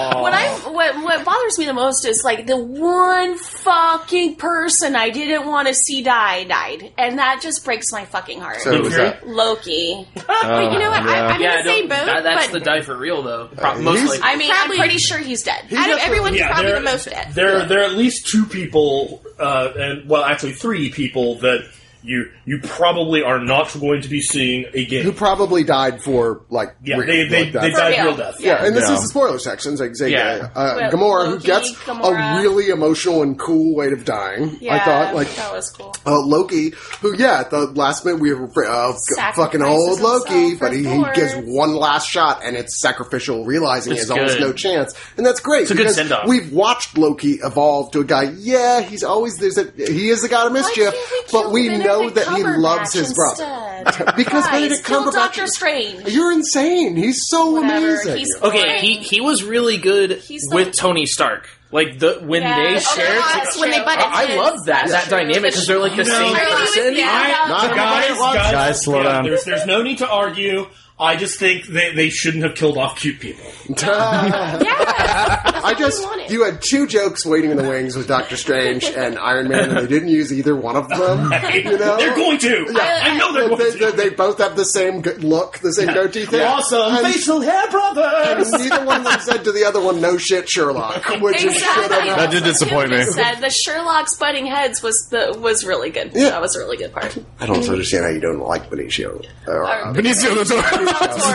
what 0.95 1.03
what 1.03 1.25
bothers 1.25 1.57
me 1.59 1.65
the 1.65 1.73
most 1.73 2.05
is 2.05 2.23
like 2.23 2.47
the 2.47 2.57
one 2.57 3.37
fucking 3.37 4.35
person 4.37 4.95
I 4.95 5.09
didn't 5.09 5.45
want 5.47 5.67
to 5.67 5.73
see 5.73 6.01
die 6.03 6.43
died, 6.45 6.91
and 6.97 7.19
that 7.19 7.41
just 7.41 7.63
breaks 7.65 7.91
my 7.91 8.05
fucking 8.05 8.39
heart. 8.39 8.61
So 8.61 8.81
was 8.81 8.95
that? 8.95 9.27
Loki. 9.27 10.07
but 10.15 10.73
you 10.73 10.79
know 10.79 10.89
what? 10.89 11.01
I, 11.03 11.25
I'm 11.27 11.41
yeah, 11.41 11.59
in 11.59 11.65
the 11.65 11.69
same 11.71 11.87
don't- 11.87 11.99
boat. 11.99 12.05
that- 12.05 12.23
that's 12.23 12.47
but 12.47 12.53
the 12.53 12.59
die 12.65 12.81
for 12.81 12.95
real 12.97 13.21
though. 13.23 13.47
Pro- 13.47 13.71
he's- 13.73 13.83
mostly. 13.83 14.19
I 14.21 14.35
mean, 14.35 14.51
Probably- 14.51 14.75
I'm 14.77 14.79
pretty 14.81 14.97
sure 14.97 15.17
he's 15.19 15.43
dead. 15.43 15.65
out 15.73 15.91
of 15.91 15.99
everyone, 15.99 16.31
he's 16.33 16.39
Yeah, 16.41 16.47
probably 16.51 16.71
there- 16.71 16.79
the 16.79 16.85
most 16.85 17.05
dead. 17.05 17.33
There, 17.33 17.65
there 17.65 17.81
are 17.81 17.85
at 17.85 17.93
least 17.93 18.27
two 18.27 18.45
people, 18.45 19.21
uh, 19.39 19.71
and 19.77 20.09
well, 20.09 20.23
actually 20.23 20.53
three 20.53 20.89
people 20.91 21.35
that 21.39 21.67
you 22.03 22.31
you 22.45 22.59
probably 22.63 23.23
are 23.23 23.39
not 23.39 23.71
going 23.79 24.01
to 24.01 24.09
be 24.09 24.21
seeing 24.21 24.65
again. 24.73 25.03
Who 25.03 25.11
probably 25.11 25.63
died 25.63 26.01
for, 26.03 26.41
like, 26.49 26.75
yeah, 26.83 26.97
real, 26.97 27.07
they 27.07 27.27
they, 27.27 27.43
like 27.51 27.53
they 27.61 27.71
died 27.71 27.93
real. 27.97 28.05
real 28.07 28.17
death. 28.17 28.35
Yeah, 28.39 28.65
and 28.65 28.75
this 28.75 28.87
Yeah. 28.89 28.95
is 28.95 29.01
the 29.03 29.07
spoiler 29.09 29.39
section. 29.39 29.77
So, 29.77 29.91
say, 29.93 30.09
Yeah. 30.11 30.49
uh, 30.55 30.79
But 30.79 30.91
Gamora, 30.91 31.27
who 31.27 31.39
gets 31.39 31.71
Gamora. 31.75 32.37
a 32.37 32.41
really 32.41 32.69
emotional 32.69 33.21
and 33.21 33.37
cool 33.39 33.75
way 33.75 33.87
of 33.91 34.05
dying. 34.05 34.57
I 34.69 34.79
thought, 34.79 35.13
like, 35.15 35.33
that 35.35 35.53
was 35.53 35.69
cool. 35.71 35.95
uh, 36.05 36.19
Loki, 36.21 36.73
who, 37.01 37.15
yeah, 37.15 37.41
at 37.41 37.49
the 37.51 37.67
last 37.67 38.05
minute 38.05 38.19
we 38.21 38.33
were 38.33 38.45
uh, 38.67 38.93
Sacrifices 38.93 39.35
fucking 39.35 39.61
old 39.63 39.99
Loki, 39.99 40.55
but 40.55 40.73
he, 40.73 40.83
he 40.83 41.03
gives 41.13 41.33
one 41.35 41.75
last 41.75 42.09
shot 42.09 42.41
and 42.43 42.55
it's 42.55 42.79
sacrificial, 42.81 43.45
realizing 43.45 43.93
he 43.93 43.99
It's 43.99 44.09
has 44.09 44.11
almost 44.11 44.39
no 44.39 44.53
chance. 44.53 44.93
And 45.17 45.25
that's 45.25 45.39
great 45.39 45.65
a 45.69 45.73
good 45.73 45.77
because 45.77 45.95
send-off. 45.95 46.27
we've 46.27 46.51
watched 46.51 46.97
Loki 46.97 47.33
evolve 47.43 47.91
to 47.91 47.99
a 47.99 48.03
guy, 48.03 48.33
yeah, 48.37 48.81
he's 48.81 49.03
always, 49.03 49.37
there's 49.37 49.57
a, 49.57 49.71
he 49.77 50.09
is 50.09 50.21
the 50.21 50.29
god 50.29 50.47
of 50.47 50.53
mischief, 50.53 50.93
but 51.31 51.51
we 51.51 51.69
Thanos? 51.69 51.83
Know 51.91 52.09
that 52.11 52.27
he 52.35 52.43
loves 52.43 52.93
his 52.93 53.13
brother. 53.13 53.67
Because 54.15 54.45
Guys, 54.45 54.51
Benedict 54.51 54.85
kill 54.85 55.03
Cumberbatch 55.05 55.13
Doctor 55.13 55.43
is- 55.43 55.55
Strange. 55.55 56.07
You're 56.09 56.31
insane. 56.31 56.95
He's 56.95 57.23
so 57.27 57.51
Whatever, 57.51 57.87
amazing. 58.01 58.17
he's- 58.17 58.41
Okay, 58.43 58.79
he 58.79 58.97
he 58.97 59.21
was 59.21 59.43
really 59.43 59.77
good 59.77 60.11
He's 60.19 60.43
the- 60.43 60.55
with 60.55 60.75
Tony 60.75 61.05
Stark. 61.07 61.49
Like 61.71 61.97
the 61.99 62.19
when 62.21 62.41
Yeah. 62.43 62.55
they 62.57 62.75
Oh, 62.75 62.79
shared, 62.79 63.07
yes, 63.09 63.57
when 63.59 63.69
they 63.71 63.77
true. 63.77 63.85
butted 63.85 64.03
I, 64.05 64.11
I 64.11 64.25
heads. 64.25 64.37
love 64.37 64.65
that 64.65 64.87
that 64.89 65.09
dynamic 65.09 65.41
because 65.53 65.65
they're 65.67 65.79
like 65.79 65.95
the 65.95 66.03
You 66.03 66.09
know- 66.09 66.17
same 66.17 66.35
I 66.35 66.39
agree 66.41 66.51
with 66.53 66.59
person. 66.75 66.95
you. 66.95 67.03
I, 67.05 67.47
Not 67.47 67.75
guys, 67.75 68.07
guys, 68.17 68.51
Guys, 68.51 68.81
slow 68.83 68.97
yeah, 69.01 69.03
down. 69.13 69.23
There's, 69.23 69.43
there's 69.45 69.65
no 69.65 69.81
need 69.81 69.97
to 69.99 70.07
argue. 70.07 70.67
I 71.01 71.15
just 71.15 71.39
think 71.39 71.65
they, 71.65 71.93
they 71.95 72.09
shouldn't 72.09 72.43
have 72.43 72.53
killed 72.55 72.77
off 72.77 72.99
cute 72.99 73.19
people. 73.19 73.45
Yeah. 73.81 75.61
I 75.63 75.73
just 75.77 76.05
you 76.29 76.43
had 76.43 76.61
two 76.61 76.87
jokes 76.87 77.25
waiting 77.25 77.51
in 77.51 77.57
the 77.57 77.63
wings 77.67 77.95
with 77.95 78.07
Doctor 78.07 78.35
Strange 78.37 78.83
and 78.85 79.17
Iron 79.17 79.47
Man, 79.49 79.69
and 79.69 79.77
they 79.79 79.87
didn't 79.87 80.09
use 80.09 80.31
either 80.33 80.55
one 80.55 80.75
of 80.75 80.89
them. 80.89 81.31
You 81.53 81.77
know, 81.77 81.97
They're 81.97 82.15
going 82.15 82.37
to. 82.39 82.65
Yeah. 82.71 82.99
I 83.03 83.17
know 83.17 83.33
they're 83.33 83.47
going 83.49 83.59
They, 83.59 83.71
to. 83.71 83.91
they, 83.91 84.09
they 84.09 84.15
both 84.15 84.37
have 84.39 84.55
the 84.55 84.63
same 84.65 85.01
look, 85.01 85.59
the 85.59 85.73
same 85.73 85.87
goatee 85.93 86.25
thing. 86.25 86.41
awesome 86.41 86.95
And- 86.95 87.05
facial 87.07 87.41
hair, 87.41 87.63
and 87.71 88.51
neither 88.51 88.85
one 88.85 88.97
of 88.99 89.03
them 89.05 89.19
said 89.21 89.43
to 89.45 89.51
the 89.51 89.65
other 89.65 89.81
one, 89.81 89.99
"No 90.01 90.17
shit, 90.17 90.49
Sherlock," 90.49 91.03
which 91.21 91.43
Exactly. 91.43 91.53
should 91.59 91.91
have. 91.91 92.17
That 92.17 92.31
did 92.31 92.43
disappoint 92.43 92.91
me. 92.91 93.03
Said 93.03 93.35
the 93.41 93.49
Sherlock's 93.49 94.15
butting 94.15 94.45
heads 94.47 94.81
was 94.81 95.07
the 95.09 95.37
was 95.39 95.65
really 95.65 95.89
good. 95.89 96.11
Yeah. 96.13 96.29
That 96.31 96.41
was 96.41 96.55
a 96.55 96.59
really 96.59 96.77
good 96.77 96.93
part. 96.93 97.17
I 97.39 97.45
don't 97.45 97.67
understand 97.67 98.05
how 98.05 98.11
you 98.11 98.19
don't 98.21 98.39
like 98.39 98.69
Benicio. 98.69 99.23
Uh, 99.47 99.93
Benicio 99.93 100.35
del 100.35 100.45
Toro. 100.45 100.90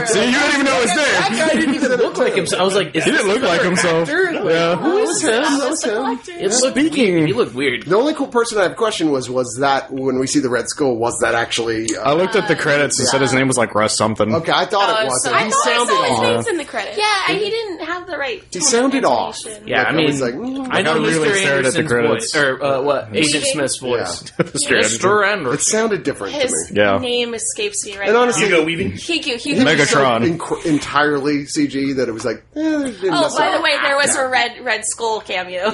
See, 0.07 0.25
you 0.27 0.33
don't 0.33 0.53
even 0.55 0.65
know 0.67 0.81
his 0.81 0.95
That 0.95 1.29
name. 1.31 1.39
guy 1.39 1.55
didn't 1.55 1.75
even 1.75 1.91
look 1.99 2.17
like 2.19 2.35
himself. 2.35 2.61
I 2.61 2.65
was 2.65 2.75
like, 2.75 2.95
is 2.95 3.05
He 3.05 3.11
didn't 3.11 3.27
this 3.27 3.37
look 3.37 3.43
like 3.49 3.63
himself. 3.63 4.09
Yeah. 4.09 4.77
Who 4.77 4.99
is 4.99 5.23
him? 5.23 5.43
That 5.43 5.71
was 5.71 5.85
him. 5.85 6.21
It 6.41 6.51
looked 6.61 6.77
Speaking- 6.77 7.27
He 7.27 7.33
looked 7.33 7.55
weird. 7.55 7.85
The 7.87 7.97
only 7.97 8.15
cool 8.15 8.29
person 8.29 8.59
I 8.59 8.65
have 8.65 8.77
question 8.77 9.11
was 9.11 9.29
was 9.31 9.59
that 9.61 9.91
when 9.93 10.19
we 10.19 10.27
see 10.27 10.41
the 10.41 10.49
Red 10.51 10.69
Skull, 10.69 10.97
was 10.97 11.19
that 11.21 11.35
actually? 11.35 11.89
I 11.97 12.11
Uh, 12.11 12.15
looked 12.15 12.37
at 12.37 12.49
the 12.49 12.57
credits 12.57 12.99
and 12.99 13.09
said 13.09 13.21
his 13.21 13.33
name 13.33 13.49
was 13.49 13.57
like 13.59 13.75
Russ 13.75 13.97
something. 13.97 14.35
okay, 14.35 14.53
I 14.53 14.67
thought 14.67 14.89
Oh, 14.99 15.03
it 15.03 15.07
was. 15.07 15.23
so- 15.25 15.31
He 15.31 15.37
I 15.37 15.51
thought 15.51 15.67
I 15.67 15.71
sounded 15.75 15.93
saw 15.95 16.03
his 16.03 16.11
off. 16.19 16.23
name's 16.23 16.49
in 16.49 16.57
the 16.59 16.65
credits. 16.65 16.99
Yeah, 16.99 17.05
and 17.29 17.39
he 17.39 17.51
didn't 17.51 17.81
have 17.85 18.07
the 18.07 18.19
right. 18.19 18.43
He 18.51 18.59
tone 18.61 18.69
sounded 18.69 19.05
off. 19.05 19.39
intonation. 19.39 19.69
Yeah, 19.69 19.83
I 19.85 19.93
mean, 19.93 20.07
was 20.07 20.21
like, 20.21 20.35
mm. 20.35 20.69
I 20.71 20.83
know 20.83 20.93
I 20.93 20.99
really 20.99 21.29
Mr. 21.29 21.37
stared 21.37 21.67
at 21.67 21.73
the 21.73 21.79
Anderson's 21.81 21.89
credits. 21.89 22.35
voice, 22.35 22.43
or 22.43 22.63
uh, 22.63 22.83
what 22.83 23.09
Agent 23.15 23.45
Smith's 23.45 23.79
voice. 23.79 24.23
Mr. 24.39 24.77
Mr. 24.79 25.55
It 25.55 25.61
sounded 25.61 26.03
different 26.03 26.35
His 26.35 26.53
to 26.69 26.75
me. 26.75 26.81
Yeah. 26.81 26.99
name 26.99 27.35
escapes 27.35 27.85
me 27.87 27.97
right 27.99 28.09
And 28.09 28.17
honestly, 28.17 28.45
Hugo 28.47 28.65
Weaving. 28.65 28.91
now. 28.91 28.97
Hugo, 28.97 29.37
He 29.47 29.55
Hugo. 29.55 29.65
was 29.77 29.91
so 29.91 29.99
Megatron. 29.99 30.37
inc- 30.39 30.67
entirely 30.67 31.45
CG 31.45 31.97
that 31.97 32.09
it 32.09 32.13
was 32.13 32.25
like. 32.25 32.45
Eh, 32.57 32.61
Oh, 32.61 32.83
by 32.83 32.89
necessarily- 33.21 33.57
the 33.57 33.63
way, 33.63 33.77
there 33.83 33.97
was 33.97 34.15
a 34.17 34.29
red 34.29 34.65
red 34.65 34.85
skull 34.85 35.21
cameo. 35.21 35.71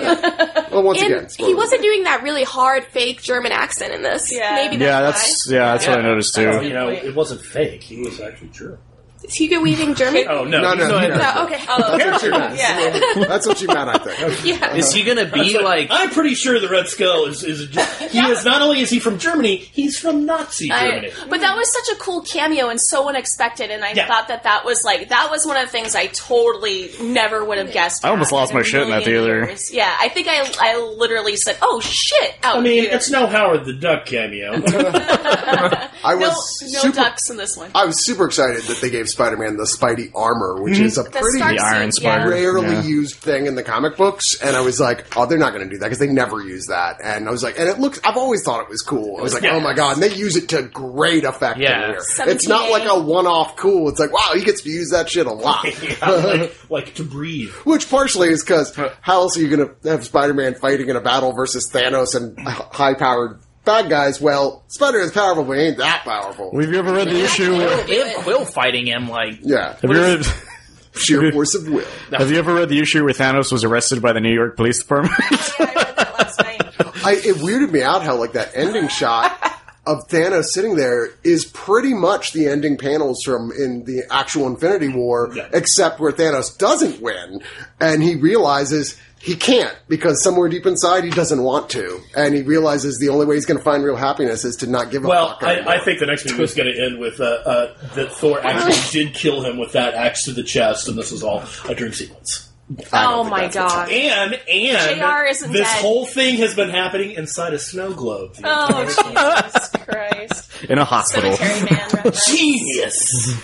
Well, 0.70 0.82
once 0.82 1.00
And 1.02 1.12
again, 1.14 1.28
he 1.38 1.54
wasn't 1.54 1.82
doing 1.82 2.04
that 2.04 2.22
really 2.22 2.44
hard 2.44 2.84
fake 2.86 3.22
German 3.22 3.52
accent 3.52 3.92
in 3.94 4.02
this. 4.02 4.30
Yeah. 4.32 4.54
Maybe 4.56 4.76
that's 4.76 4.88
Yeah, 4.88 4.96
why. 5.00 5.02
that's 5.06 5.46
yeah, 5.50 5.58
that's 5.72 5.86
what 5.86 5.98
I 5.98 6.02
noticed 6.02 6.34
too. 6.34 6.42
You 6.42 6.60
too. 6.60 6.68
know, 6.74 6.88
it 6.88 7.14
wasn't 7.14 7.40
fake. 7.42 7.82
He 7.82 8.00
was 8.02 8.20
actually 8.20 8.48
true. 8.48 8.78
Is 9.24 9.34
Hugo 9.34 9.60
Weaving 9.60 9.94
German? 9.94 10.24
Oh 10.28 10.44
no, 10.44 10.60
No, 10.60 10.74
no, 10.74 10.80
he's 10.80 10.88
no. 10.88 10.98
not- 11.08 11.18
No, 11.18 11.32
oh, 11.36 11.44
okay. 11.46 11.64
Oh, 11.68 11.96
That's 11.98 12.22
what 12.22 12.22
you 12.22 12.30
meant. 12.30 12.56
yeah. 12.56 13.24
That's 13.28 13.46
what 13.46 13.60
you 13.62 13.68
meant, 13.68 13.88
I 13.90 13.98
think. 13.98 14.44
yeah. 14.60 14.74
Is 14.74 14.92
he 14.92 15.04
gonna 15.04 15.26
be 15.30 15.58
like? 15.58 15.88
I'm 15.90 16.10
pretty 16.10 16.34
sure 16.34 16.58
the 16.60 16.68
Red 16.68 16.88
Skull 16.88 17.26
is 17.26 17.42
is 17.44 17.68
he 18.10 18.18
is 18.18 18.44
not 18.44 18.62
only 18.62 18.80
is 18.80 18.90
he 18.90 18.98
from 19.00 19.18
Germany, 19.18 19.56
he's 19.56 19.98
from 19.98 20.24
Nazi 20.26 20.68
Germany. 20.68 21.10
I, 21.12 21.26
but 21.28 21.40
that 21.40 21.56
was 21.56 21.72
such 21.72 21.94
a 21.96 21.98
cool 22.00 22.22
cameo 22.22 22.68
and 22.68 22.80
so 22.80 23.08
unexpected, 23.08 23.70
and 23.70 23.84
I 23.84 23.92
Yeah. 23.92 24.06
thought 24.06 24.28
that 24.28 24.42
that 24.44 24.64
was 24.64 24.82
like 24.84 25.08
that 25.10 25.28
was 25.30 25.46
one 25.46 25.56
of 25.56 25.64
the 25.66 25.70
things 25.72 25.94
I 25.94 26.06
totally 26.08 26.90
never 27.00 27.44
would 27.44 27.58
have 27.58 27.72
guessed. 27.72 28.04
I 28.04 28.08
almost 28.10 28.32
lost 28.32 28.52
my 28.54 28.62
shit 28.62 28.82
in 28.82 28.90
that 28.90 29.04
theater. 29.04 29.44
years. 29.46 29.72
Yeah, 29.72 29.94
I 30.00 30.08
think 30.08 30.28
I 30.28 30.50
I 30.60 30.76
literally 30.96 31.36
said, 31.36 31.56
"Oh 31.62 31.80
shit!" 31.80 32.34
Out 32.42 32.56
I 32.56 32.60
mean, 32.60 32.82
here. 32.84 32.90
it's 32.92 33.10
no 33.10 33.26
Howard 33.26 33.64
the 33.66 33.72
Duck 33.74 34.06
cameo. 34.06 34.52
I 34.54 36.14
no 36.14 36.16
was 36.18 36.62
no 36.72 36.80
super. 36.80 36.96
ducks 36.96 37.30
in 37.30 37.36
this 37.36 37.56
one. 37.56 37.70
I 37.74 37.84
was 37.84 38.04
super 38.04 38.26
excited 38.26 38.62
that 38.64 38.80
they 38.80 38.90
gave 38.90 39.08
Spider-Man 39.12 39.56
the 39.56 39.64
Spidey 39.64 40.10
armor, 40.14 40.62
which 40.62 40.78
mhm. 40.78 40.84
is 40.84 40.98
a 40.98 41.04
The 41.04 41.10
pretty 41.10 41.38
Stark 41.38 41.56
The 41.56 41.62
Iron 41.64 41.92
suit, 41.92 42.02
yeah. 42.04 42.16
Spider. 42.16 42.30
rarely 42.30 42.72
Yeah. 42.74 42.82
used 42.82 43.14
thing 43.16 43.46
in 43.46 43.54
the 43.54 43.62
comic 43.62 43.96
books, 43.96 44.40
and 44.42 44.56
I 44.56 44.60
was 44.60 44.80
like, 44.80 45.06
"Oh, 45.16 45.26
they're 45.26 45.38
not 45.38 45.52
going 45.52 45.64
to 45.68 45.70
do 45.70 45.78
that 45.78 45.86
because 45.86 45.98
they 45.98 46.08
never 46.08 46.42
use 46.42 46.66
that." 46.66 46.96
And 47.02 47.28
I 47.28 47.30
was 47.30 47.42
like, 47.42 47.58
"And 47.58 47.68
it 47.68 47.78
looks." 47.78 48.00
I've 48.04 48.16
always 48.16 48.42
thought 48.42 48.60
it 48.62 48.68
was 48.68 48.82
cool. 48.82 49.18
I 49.18 49.22
was 49.22 49.34
like, 49.34 49.42
Yeah. 49.44 49.54
"Oh 49.56 49.60
my 49.60 49.74
god!" 49.74 49.94
And 49.94 50.02
they 50.02 50.12
use 50.14 50.36
it 50.36 50.48
to 50.50 50.62
great 50.62 51.24
effect. 51.24 51.56
in 51.56 51.62
Yeah. 51.62 51.86
here. 51.92 51.98
it's 52.26 52.48
not 52.48 52.70
like 52.70 52.84
a 52.88 52.98
one-off 52.98 53.56
cool. 53.56 53.88
It's 53.88 54.00
like, 54.00 54.12
wow, 54.12 54.30
he 54.34 54.42
gets 54.44 54.62
to 54.62 54.70
use 54.70 54.90
that 54.90 55.08
shit 55.08 55.26
a 55.26 55.32
lot. 55.32 55.66
Yeah, 55.82 56.08
like, 56.10 56.70
like 56.70 56.94
to 56.94 57.04
breathe. 57.04 57.50
Which 57.64 57.90
partially 57.90 58.28
is 58.28 58.42
because 58.42 58.74
how 59.00 59.20
else 59.20 59.36
are 59.36 59.40
you 59.40 59.54
going 59.54 59.68
to 59.82 59.88
have 59.90 60.04
Spider-Man 60.04 60.54
fighting 60.54 60.88
in 60.88 60.96
a 60.96 61.00
battle 61.00 61.32
versus 61.32 61.70
Thanos 61.72 62.14
and 62.14 62.38
high-powered 62.40 63.40
bad 63.64 63.88
guys? 63.88 64.20
Well, 64.20 64.62
Spider 64.68 65.00
is 65.00 65.12
powerful, 65.12 65.44
but 65.44 65.58
he 65.58 65.64
ain't 65.64 65.78
that 65.78 66.04
powerful. 66.04 66.58
Have 66.58 66.70
you 66.70 66.78
ever 66.78 66.92
read 66.92 67.08
the 67.08 67.22
issue? 67.24 67.56
With, 67.56 67.86
They 67.86 67.96
have 68.08 68.16
Quill 68.24 68.44
fighting 68.44 68.86
him 68.86 69.08
like. 69.08 69.38
yeah, 69.42 69.74
have 69.80 69.84
you 69.90 69.90
read? 70.00 70.24
sheer 70.94 71.32
force 71.32 71.54
of 71.54 71.66
will. 71.68 71.86
Have 72.12 72.30
you 72.30 72.38
ever 72.38 72.54
read 72.54 72.68
the 72.68 72.78
issue 72.78 73.02
where 73.04 73.14
Thanos 73.14 73.50
was 73.50 73.64
arrested 73.64 74.02
by 74.02 74.12
the 74.12 74.20
New 74.20 74.32
York 74.34 74.56
Police 74.56 74.78
Department? 74.82 75.14
I 75.18 75.64
read 75.64 75.96
that 75.96 76.14
last 76.18 76.38
night. 76.40 76.62
I, 77.04 77.12
it 77.14 77.36
weirded 77.36 77.70
me 77.72 77.82
out 77.82 78.02
how 78.02 78.16
like 78.16 78.32
that 78.32 78.50
ending 78.54 78.88
shot 78.88 79.38
of 79.86 80.06
Thanos 80.08 80.44
sitting 80.44 80.76
there 80.76 81.08
is 81.24 81.44
pretty 81.46 81.92
much 81.94 82.32
the 82.34 82.46
ending 82.46 82.76
panels 82.76 83.22
from 83.24 83.50
in 83.52 83.84
the 83.84 84.02
actual 84.10 84.46
Infinity 84.46 84.88
War, 84.90 85.32
Yeah. 85.34 85.48
except 85.52 85.98
where 85.98 86.12
Thanos 86.12 86.56
doesn't 86.56 87.00
win, 87.00 87.42
and 87.80 88.02
he 88.02 88.14
realizes 88.14 88.96
he 89.22 89.36
can't 89.36 89.76
because 89.88 90.22
somewhere 90.22 90.48
deep 90.48 90.66
inside 90.66 91.04
he 91.04 91.10
doesn't 91.10 91.42
want 91.42 91.70
to, 91.70 92.00
and 92.16 92.34
he 92.34 92.42
realizes 92.42 92.98
the 92.98 93.08
only 93.08 93.24
way 93.24 93.36
he's 93.36 93.46
going 93.46 93.58
to 93.58 93.62
find 93.64 93.84
real 93.84 93.94
happiness 93.96 94.44
is 94.44 94.56
to 94.56 94.66
not 94.66 94.90
give 94.90 95.04
a 95.04 95.08
Well. 95.08 95.38
I. 95.40 95.60
I 95.60 95.84
think 95.84 96.00
the 96.00 96.06
next 96.06 96.28
movie 96.28 96.42
is 96.42 96.54
going 96.54 96.72
to 96.72 96.84
end 96.84 96.98
with 96.98 97.20
uh, 97.20 97.24
uh, 97.24 97.74
that 97.94 98.12
Thor 98.12 98.44
actually 98.44 98.80
did 99.04 99.14
kill 99.14 99.42
him 99.44 99.58
with 99.58 99.72
that 99.72 99.94
axe 99.94 100.24
to 100.24 100.32
the 100.32 100.42
chest, 100.42 100.88
and 100.88 100.98
this 100.98 101.12
is 101.12 101.22
all 101.22 101.42
a 101.68 101.74
dream 101.74 101.92
sequence. 101.92 102.48
Oh 102.92 103.22
my 103.24 103.48
god. 103.48 103.90
And 103.90 104.34
and 104.48 105.00
JR 105.00 105.28
isn't 105.28 105.52
this 105.52 105.68
dead. 105.68 105.82
whole 105.82 106.06
thing 106.06 106.36
has 106.38 106.54
been 106.54 106.70
happening 106.70 107.12
inside 107.12 107.52
a 107.54 107.58
snow 107.58 107.92
globe. 107.92 108.34
Oh. 108.42 108.84
Jesus 108.84 109.68
Christ! 109.84 110.50
in 110.70 110.78
a 110.78 110.84
hospital. 110.84 111.30
Man. 111.30 111.64
reference. 111.70 112.26
Genius. 112.26 113.34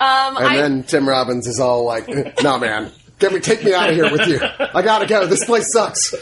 Um, 0.00 0.36
And 0.36 0.46
I, 0.46 0.56
then 0.56 0.82
Tim 0.82 1.08
Robbins 1.08 1.46
is 1.46 1.60
all 1.60 1.84
like, 1.84 2.08
"No, 2.42 2.58
man, 2.58 2.90
get 3.22 3.32
me, 3.32 3.40
take 3.40 3.64
me 3.64 3.72
out 3.72 3.88
of 3.88 3.94
here 3.94 4.10
with 4.10 4.26
you. 4.28 4.40
I 4.42 4.82
gotta 4.82 5.06
go. 5.06 5.26
This 5.26 5.44
place 5.44 5.72
sucks. 5.72 6.14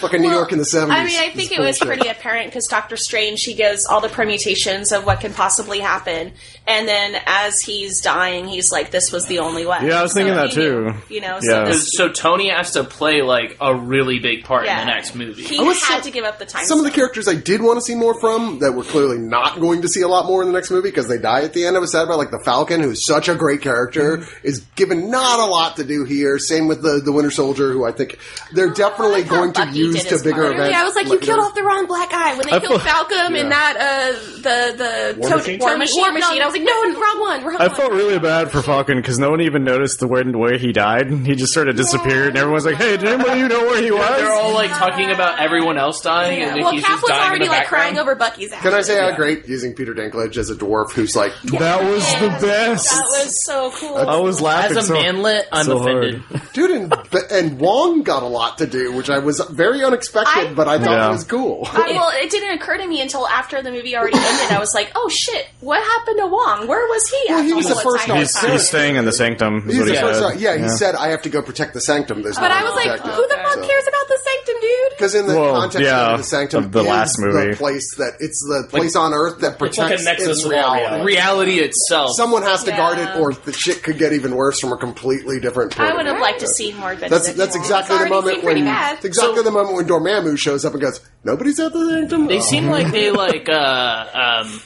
Fucking 0.00 0.20
New 0.20 0.28
Well, 0.28 0.36
York 0.38 0.52
in 0.52 0.58
the 0.58 0.64
seventies. 0.64 0.96
I 0.96 1.04
mean, 1.04 1.18
I 1.18 1.34
think 1.34 1.50
it 1.50 1.58
was 1.58 1.78
pretty 1.78 2.08
apparent 2.08 2.46
because 2.46 2.66
Doctor 2.68 2.96
Strange 2.96 3.42
he 3.42 3.54
gives 3.54 3.84
all 3.84 4.00
the 4.00 4.08
permutations 4.08 4.92
of 4.92 5.04
what 5.04 5.18
can 5.20 5.34
possibly 5.34 5.80
happen, 5.80 6.32
and 6.68 6.86
then 6.86 7.20
as 7.26 7.60
he's 7.60 8.00
dying, 8.00 8.46
he's 8.46 8.70
like, 8.70 8.90
"This 8.90 9.10
was 9.10 9.26
the 9.26 9.38
only 9.40 9.66
way." 9.66 9.78
Yeah, 9.82 9.98
I 10.00 10.02
was 10.02 10.12
thinking 10.14 10.34
that 10.34 10.50
he 10.50 10.54
too. 10.54 10.84
knew, 10.84 10.94
you 11.08 11.20
know, 11.20 11.38
Yeah. 11.42 11.64
so, 11.64 11.70
this, 11.72 11.90
So 11.92 12.08
Tony 12.10 12.50
has 12.50 12.72
to 12.72 12.84
play 12.84 13.22
like 13.22 13.56
a 13.60 13.74
really 13.74 14.18
big 14.18 14.44
part 14.44 14.66
yeah. 14.66 14.80
in 14.82 14.86
the 14.86 14.92
next 14.94 15.14
movie. 15.14 15.42
He 15.42 15.58
was 15.60 15.82
had 15.82 15.98
so- 15.98 16.04
to 16.04 16.10
give 16.10 16.24
up 16.24 16.38
the 16.38 16.44
time. 16.46 16.64
Some 16.64 16.78
of 16.78 16.84
the 16.84 16.90
stone. 16.90 16.96
characters 17.00 17.26
I 17.28 17.34
did 17.34 17.62
want 17.62 17.78
to 17.78 17.82
see 17.82 17.94
more 17.94 18.18
from 18.20 18.58
that 18.60 18.72
we're 18.72 18.84
clearly 18.84 19.18
not 19.18 19.60
going 19.60 19.82
to 19.82 19.88
see 19.88 20.02
a 20.02 20.08
lot 20.08 20.26
more 20.26 20.42
in 20.42 20.48
the 20.48 20.54
next 20.54 20.70
movie 20.70 20.88
because 20.90 21.08
they 21.08 21.18
die 21.18 21.42
at 21.42 21.52
the 21.54 21.64
end. 21.66 21.76
I 21.76 21.80
was 21.80 21.92
sad 21.92 22.04
about 22.04 22.18
like 22.18 22.30
the 22.30 22.42
Falcon, 22.44 22.80
who's 22.82 23.04
such 23.06 23.28
a 23.28 23.34
great 23.34 23.62
character, 23.62 24.24
is 24.42 24.60
given 24.76 25.10
not 25.10 25.40
a 25.40 25.46
lot 25.46 25.76
to 25.76 25.84
do 25.84 26.04
here. 26.04 26.38
Same 26.38 26.68
with 26.68 26.82
the 26.82 27.00
the 27.04 27.12
Winter 27.12 27.30
Soldier, 27.30 27.72
who 27.72 27.84
I 27.86 27.92
think 27.92 28.18
they're 28.52 28.70
definitely 28.72 29.22
like 29.22 29.26
how 29.26 29.36
going 29.36 29.52
to 29.54 29.60
Bucky 29.66 29.78
use 29.78 29.94
did 29.96 30.02
to 30.04 30.08
his 30.10 30.22
bigger 30.22 30.42
part. 30.42 30.54
events. 30.54 30.72
Yeah, 30.72 30.80
I 30.80 30.84
was 30.84 30.94
like, 30.94 31.08
you 31.08 31.18
killed 31.18 31.40
off 31.40 31.54
the 31.54 31.62
wrong 31.62 31.86
black 31.86 32.10
guy 32.10 32.34
when 32.36 32.46
they 32.46 32.52
I 32.52 32.60
killed 32.60 32.82
felt- 32.82 33.08
Falcon 33.08 33.34
Yeah. 33.34 33.40
and 33.42 33.52
that 33.52 33.76
uh 33.76 34.12
the 34.42 34.74
the 34.76 35.20
War 35.20 35.30
Machine? 35.36 35.58
War 35.60 35.68
War 35.70 35.78
Machine. 35.78 35.78
Machine, 35.78 36.02
War 36.02 36.12
Machine. 36.12 36.42
I 36.42 36.46
was 36.46 36.54
like, 36.58 36.66
no, 36.94 37.00
wrong 37.00 37.20
one, 37.20 37.44
wrong 37.44 37.56
I 37.60 37.66
one. 37.68 37.76
felt 37.76 37.92
really 37.92 38.18
bad 38.18 38.50
for 38.50 38.62
Falcon 38.62 38.96
because 38.98 39.18
no 39.18 39.30
one 39.30 39.40
even 39.40 39.64
noticed 39.64 40.00
the 40.00 40.06
way, 40.08 40.22
way 40.24 40.58
he 40.58 40.72
died. 40.72 41.10
He 41.10 41.34
just 41.34 41.52
sort 41.52 41.68
of 41.68 41.76
disappeared, 41.76 42.28
and 42.28 42.38
everyone's 42.38 42.64
like, 42.64 42.76
"Hey, 42.76 42.96
did 42.96 43.08
anybody 43.08 43.40
you 43.40 43.48
know 43.48 43.60
where 43.60 43.82
he 43.82 43.90
was?" 43.90 44.08
They're 44.18 44.32
all 44.32 44.52
like 44.54 44.70
talking 44.70 45.10
about 45.10 45.40
everyone 45.40 45.78
else 45.78 46.00
dying, 46.00 46.42
and 46.42 46.60
well, 46.60 46.72
he's 46.72 46.82
Cap 46.82 46.92
just 46.92 47.02
was 47.02 47.10
dying 47.10 47.22
in 47.22 47.28
already 47.28 47.44
the 47.46 47.50
like 47.50 47.60
background. 47.62 47.82
crying 47.82 47.98
over 47.98 48.14
Bucky's. 48.14 48.52
Can 48.52 48.74
I 48.74 48.80
say 48.82 48.98
how 49.00 49.08
Yeah. 49.08 49.16
great 49.16 49.48
using 49.48 49.74
Peter 49.74 49.94
Dinklage 49.94 50.36
as 50.36 50.50
a 50.50 50.54
dwarf 50.54 50.92
who's 50.92 51.14
like, 51.16 51.32
that 51.58 51.82
was 51.82 52.04
the 52.20 52.28
best. 52.46 52.90
That 52.90 53.04
was 53.24 53.44
so 53.44 53.70
cool. 53.72 53.96
I 53.96 54.16
was 54.16 54.40
laughing. 54.40 54.76
As 54.78 54.84
a 54.84 54.86
so, 54.88 54.94
manlet, 54.94 55.46
I'm 55.52 55.64
so 55.66 55.78
offended. 55.78 56.20
hard. 56.22 56.42
dude, 56.52 56.70
and, 56.70 56.94
and 57.30 57.58
Wong 57.60 58.02
got 58.02 58.22
a 58.22 58.26
lot 58.26 58.58
to 58.58 58.66
do, 58.66 58.92
which 58.92 59.10
I 59.10 59.18
was 59.18 59.40
very 59.40 59.84
unexpected, 59.84 60.48
I- 60.48 60.54
but 60.54 60.68
I 60.68 60.78
thought 60.78 60.90
Yeah. 60.90 61.08
it 61.08 61.12
was 61.12 61.24
cool. 61.24 61.66
I, 61.70 61.90
well, 61.92 62.10
it 62.14 62.30
didn't 62.30 62.54
occur 62.60 62.78
to 62.78 62.86
me 62.86 63.00
until 63.00 63.26
after 63.28 63.62
the 63.62 63.70
movie 63.70 63.96
already 63.96 64.16
ended. 64.16 64.50
I 64.50 64.58
was 64.58 64.74
like, 64.74 64.90
"Oh 64.94 65.08
shit, 65.08 65.46
what 65.60 65.82
happened 65.82 66.18
to 66.18 66.26
Wong? 66.26 66.47
Where 66.66 66.86
was 66.86 67.08
he?" 67.08 67.24
Well, 67.32 67.42
he 67.42 67.52
was 67.52 67.68
the 67.68 67.74
the 67.74 67.80
first 67.80 68.06
time? 68.06 68.16
He's, 68.18 68.38
he's 68.40 68.68
staying 68.68 68.96
in 68.96 69.04
the 69.04 69.12
sanctum. 69.12 69.56
Is 69.58 69.64
He's 69.64 69.78
what 69.78 69.84
the 69.86 69.92
he 69.94 69.98
first 70.00 70.20
said. 70.20 70.40
yeah, 70.40 70.56
he 70.56 70.68
said, 70.68 70.94
I 70.94 71.08
have 71.08 71.22
to 71.22 71.28
go 71.30 71.42
protect 71.42 71.74
the 71.74 71.80
sanctum. 71.80 72.22
There's 72.22 72.36
But 72.36 72.48
no 72.48 72.54
I 72.54 72.62
was 72.62 72.74
like, 72.74 73.00
who 73.00 73.22
the 73.28 73.34
fuck 73.42 73.52
So- 73.54 73.66
cares 73.66 73.84
about 73.86 74.08
the 74.08 74.18
sanctum, 74.24 74.60
dude? 74.60 74.90
Because 74.90 75.14
in 75.14 75.26
the 75.28 75.34
Well, 75.38 75.54
context 75.60 75.84
yeah, 75.84 76.10
of 76.12 76.18
the 76.18 76.24
Sanctum, 76.24 76.64
of 76.64 76.72
the 76.72 76.80
is 76.80 76.86
last 76.88 77.18
movie. 77.20 77.50
the 77.50 77.56
place 77.56 77.94
that 77.98 78.14
it's 78.20 78.40
the 78.48 78.66
place 78.68 78.96
on 78.96 79.14
Earth 79.14 79.38
that 79.40 79.52
It's 79.62 79.78
like 79.78 79.90
a 79.92 79.94
protects 79.98 80.04
nexus 80.04 80.28
its 80.28 80.44
of 80.44 80.46
all 80.46 80.50
reality. 80.74 80.84
reality. 81.04 81.04
Reality 81.06 81.58
itself. 81.60 82.16
Someone 82.16 82.42
has 82.42 82.64
to 82.64 82.70
Yeah. 82.70 82.76
guard 82.78 82.98
it, 82.98 83.16
or 83.16 83.32
the 83.32 83.52
shit 83.52 83.82
could 83.84 83.98
get 83.98 84.12
even 84.12 84.34
worse 84.34 84.58
from 84.58 84.72
a 84.72 84.76
completely 84.76 85.38
different. 85.40 85.76
Point 85.76 85.88
I 85.88 85.90
of 85.92 85.96
would 85.98 86.06
have 86.06 86.16
view. 86.16 86.22
liked 86.22 86.40
to 86.40 86.48
see 86.48 86.72
more 86.72 86.94
Benedict. 86.96 87.10
That's 87.10 87.32
that's 87.34 87.54
Wong. 87.56 87.64
exactly 87.64 87.94
the 87.96 88.00
already 88.00 88.14
moment 88.14 88.34
seemed 88.34 88.44
pretty 88.44 88.60
when 88.62 88.70
bad. 88.72 88.96
it's 88.96 89.04
exactly 89.04 89.42
the 89.42 89.50
moment 89.52 89.76
when 89.76 89.86
Dormammu 89.86 90.38
shows 90.38 90.64
up 90.64 90.72
and 90.72 90.82
goes, 90.82 91.00
"Nobody's 91.22 91.60
at 91.60 91.72
the 91.72 91.88
Sanctum." 91.90 92.26
They 92.26 92.40
seem 92.40 92.66
like 92.70 92.90
they 92.90 93.10
like 93.10 93.48
uh 93.48 94.06
um 94.42 94.60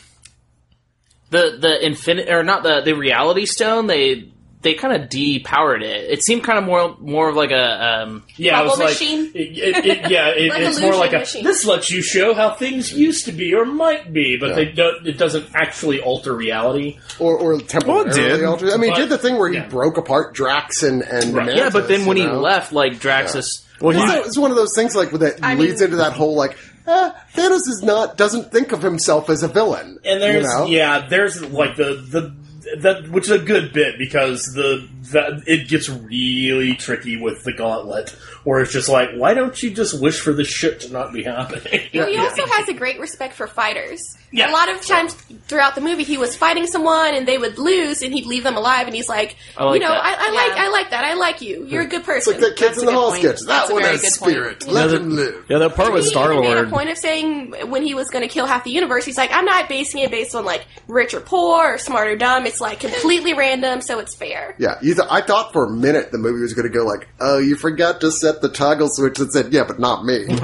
the 1.33 1.59
the 1.61 1.85
infinite 1.85 2.29
or 2.29 2.45
not 2.45 2.63
the 2.63 2.83
the 2.83 2.93
reality 2.95 3.47
stone. 3.47 3.89
They 3.89 4.29
they 4.61 4.75
kind 4.75 4.95
of 5.03 5.09
depowered 5.09 5.83
it. 5.83 6.09
It 6.09 6.23
seemed 6.23 6.45
kind 6.45 6.57
of 6.57 6.63
more 6.65 6.97
more 7.01 7.29
of 7.29 7.35
like 7.35 7.51
a 7.51 8.03
um 8.05 8.23
Yeah, 8.37 8.61
I 8.61 8.63
was 8.63 8.73
Bubble 8.75 8.85
like, 8.85 8.93
machine? 8.95 9.33
it, 9.35 9.59
it, 9.59 9.85
it- 9.87 10.11
yeah, 10.13 10.29
it, 10.29 10.51
Like 10.53 10.61
it's 10.63 10.79
more 10.81 10.93
illusion 10.93 11.01
like 11.01 11.13
a. 11.15 11.19
machine. 11.19 11.43
This 11.45 11.65
lets 11.65 11.91
you 11.91 12.01
show 12.01 12.33
how 12.33 12.55
things 12.55 12.93
used 12.93 13.25
to 13.25 13.33
be 13.33 13.55
or 13.55 13.65
might 13.65 14.13
be, 14.13 14.37
but 14.39 14.51
Yeah. 14.51 14.55
they 14.55 14.65
don't. 14.67 15.05
It 15.05 15.19
doesn't 15.19 15.47
actually 15.55 16.01
alter 16.01 16.33
reality. 16.37 17.01
or 17.19 17.37
or 17.39 17.59
temporarily 17.61 18.13
did. 18.13 18.45
altered. 18.45 18.71
I 18.71 18.77
mean, 18.77 18.91
he 18.91 18.91
But- 18.91 18.97
did 19.01 19.09
the 19.09 19.19
thing 19.19 19.37
where 19.37 19.49
he 19.49 19.57
yeah. 19.57 19.67
broke 19.67 19.97
apart 19.97 20.33
Drax 20.35 20.85
and 20.85 21.03
and 21.03 21.35
Right. 21.35 21.57
yeah. 21.57 21.71
But 21.71 21.89
then 21.89 22.07
when 22.07 22.17
you 22.17 22.23
he 22.25 22.29
know? 22.29 22.39
left, 22.41 22.73
like 22.73 23.01
Draxus. 23.01 23.47
Well, 23.81 23.97
he, 23.99 24.01
It's, 24.19 24.29
it's 24.29 24.39
one 24.39 24.53
of 24.53 24.57
those 24.57 24.77
things 24.77 24.95
like 24.95 25.11
that 25.11 25.41
I 25.43 25.55
leads 25.57 25.81
mean- 25.81 25.87
into 25.87 25.97
that 25.97 26.13
whole 26.13 26.37
like 26.37 26.57
eh, 26.87 27.11
Thanos 27.35 27.69
is 27.69 27.83
not 27.83 28.17
doesn't 28.17 28.51
think 28.53 28.73
of 28.73 28.83
himself 28.83 29.29
as 29.31 29.43
a 29.43 29.49
villain, 29.49 29.99
And 30.05 30.21
there's 30.21 30.47
you 30.47 30.59
know? 30.59 30.67
yeah, 30.67 31.07
there's 31.09 31.41
like 31.51 31.77
the 31.77 31.95
the 32.11 32.35
that 32.79 33.09
which 33.09 33.25
is 33.25 33.31
a 33.31 33.39
good 33.39 33.73
bit 33.73 33.99
because 33.99 34.43
the 34.55 34.89
that 35.13 35.43
it 35.47 35.69
gets 35.69 35.89
really 35.89 36.75
tricky 36.75 37.17
with 37.21 37.43
the 37.45 37.53
gauntlet 37.53 38.11
where 38.45 38.61
it's 38.61 38.73
just 38.73 38.89
like 38.89 39.11
why 39.17 39.35
don't 39.35 39.63
you 39.63 39.71
just 39.71 40.01
wish 40.01 40.21
for 40.21 40.33
this 40.33 40.49
shit 40.49 40.81
to 40.81 40.93
not 40.93 41.13
be 41.13 41.23
happening? 41.23 41.81
he 41.93 42.01
also 42.19 42.47
has 42.47 42.69
a 42.69 42.75
great 42.75 42.99
respect 43.01 43.35
for 43.35 43.47
fighters. 43.47 44.17
Yeah. 44.35 44.51
A 44.51 44.53
lot 44.53 44.71
of 44.71 44.81
times 44.81 45.13
throughout 45.47 45.75
the 45.75 45.83
movie, 45.83 46.05
he 46.05 46.17
was 46.17 46.35
fighting 46.35 46.67
someone 46.67 47.15
and 47.15 47.29
they 47.29 47.37
would 47.37 47.59
lose, 47.59 48.01
and 48.01 48.15
he'd 48.15 48.25
leave 48.25 48.45
them 48.45 48.57
alive. 48.57 48.87
And 48.87 48.97
he's 48.97 49.07
like, 49.09 49.37
I 49.59 49.65
like 49.65 49.75
you 49.75 49.87
know, 49.87 49.93
that. 49.93 50.03
I, 50.03 50.29
I 50.29 50.31
like, 50.31 50.59
I 50.59 50.69
like 50.71 50.91
that. 50.91 51.05
I 51.05 51.13
like 51.15 51.43
you. 51.43 51.67
You're 51.67 51.83
a 51.83 51.87
good 51.87 51.99
It's 51.99 52.07
person. 52.07 52.33
like 52.33 52.41
that 52.41 52.57
kids 52.57 52.77
That's 52.77 52.79
in 52.81 52.87
the 52.87 52.93
hall 52.93 53.11
point. 53.11 53.23
sketch. 53.23 53.41
That 53.41 53.47
That's 53.47 53.71
a 53.71 53.75
one 53.75 53.83
very 53.83 53.93
has 53.99 54.01
good 54.01 54.19
point. 54.21 54.33
spirit. 54.33 54.67
Let 54.69 54.89
Yeah, 54.91 54.97
him 54.97 55.11
live. 55.11 55.45
yeah, 55.51 55.59
that 55.59 55.75
part 55.75 55.93
with 55.93 56.07
Star 56.07 56.33
even 56.33 56.45
made 56.45 56.53
a 56.53 56.55
Lord. 56.63 56.71
point 56.71 56.89
of 56.89 56.97
saying 56.97 57.53
when 57.69 57.83
he 57.83 57.93
was 57.93 58.09
going 58.09 58.27
to 58.27 58.29
kill 58.33 58.47
half 58.47 58.65
the 58.65 58.71
universe, 58.71 59.05
he's 59.05 59.19
like, 59.19 59.31
I'm 59.35 59.45
not 59.45 59.69
basing 59.69 60.01
it 60.03 60.11
based 60.11 60.35
on 60.35 60.47
like 60.47 60.65
rich 60.89 61.13
or 61.13 61.21
poor 61.21 61.75
or 61.75 61.77
smart 61.79 62.09
or 62.09 62.17
dumb. 62.17 62.47
It's 62.47 62.61
like 62.63 62.81
completely 62.81 63.35
random, 63.35 63.83
so 63.83 63.99
it's 63.99 64.15
fair. 64.15 64.55
Yeah, 64.59 64.79
you 64.81 64.95
th- 64.95 65.07
I 65.11 65.21
thought 65.21 65.53
for 65.53 65.65
a 65.67 65.71
minute 65.71 66.11
the 66.13 66.19
movie 66.19 66.41
was 66.41 66.55
going 66.55 66.67
to 66.67 66.73
go 66.75 66.85
like, 66.87 67.07
"Oh, 67.21 67.39
you 67.39 67.57
forgot 67.57 68.01
to 68.01 68.11
set 68.11 68.41
the 68.41 68.49
toggle 68.49 68.89
switch." 68.89 69.19
and 69.19 69.31
said, 69.31 69.53
"Yeah, 69.53 69.65
but 69.65 69.79
not 69.79 70.05
me." 70.07 70.25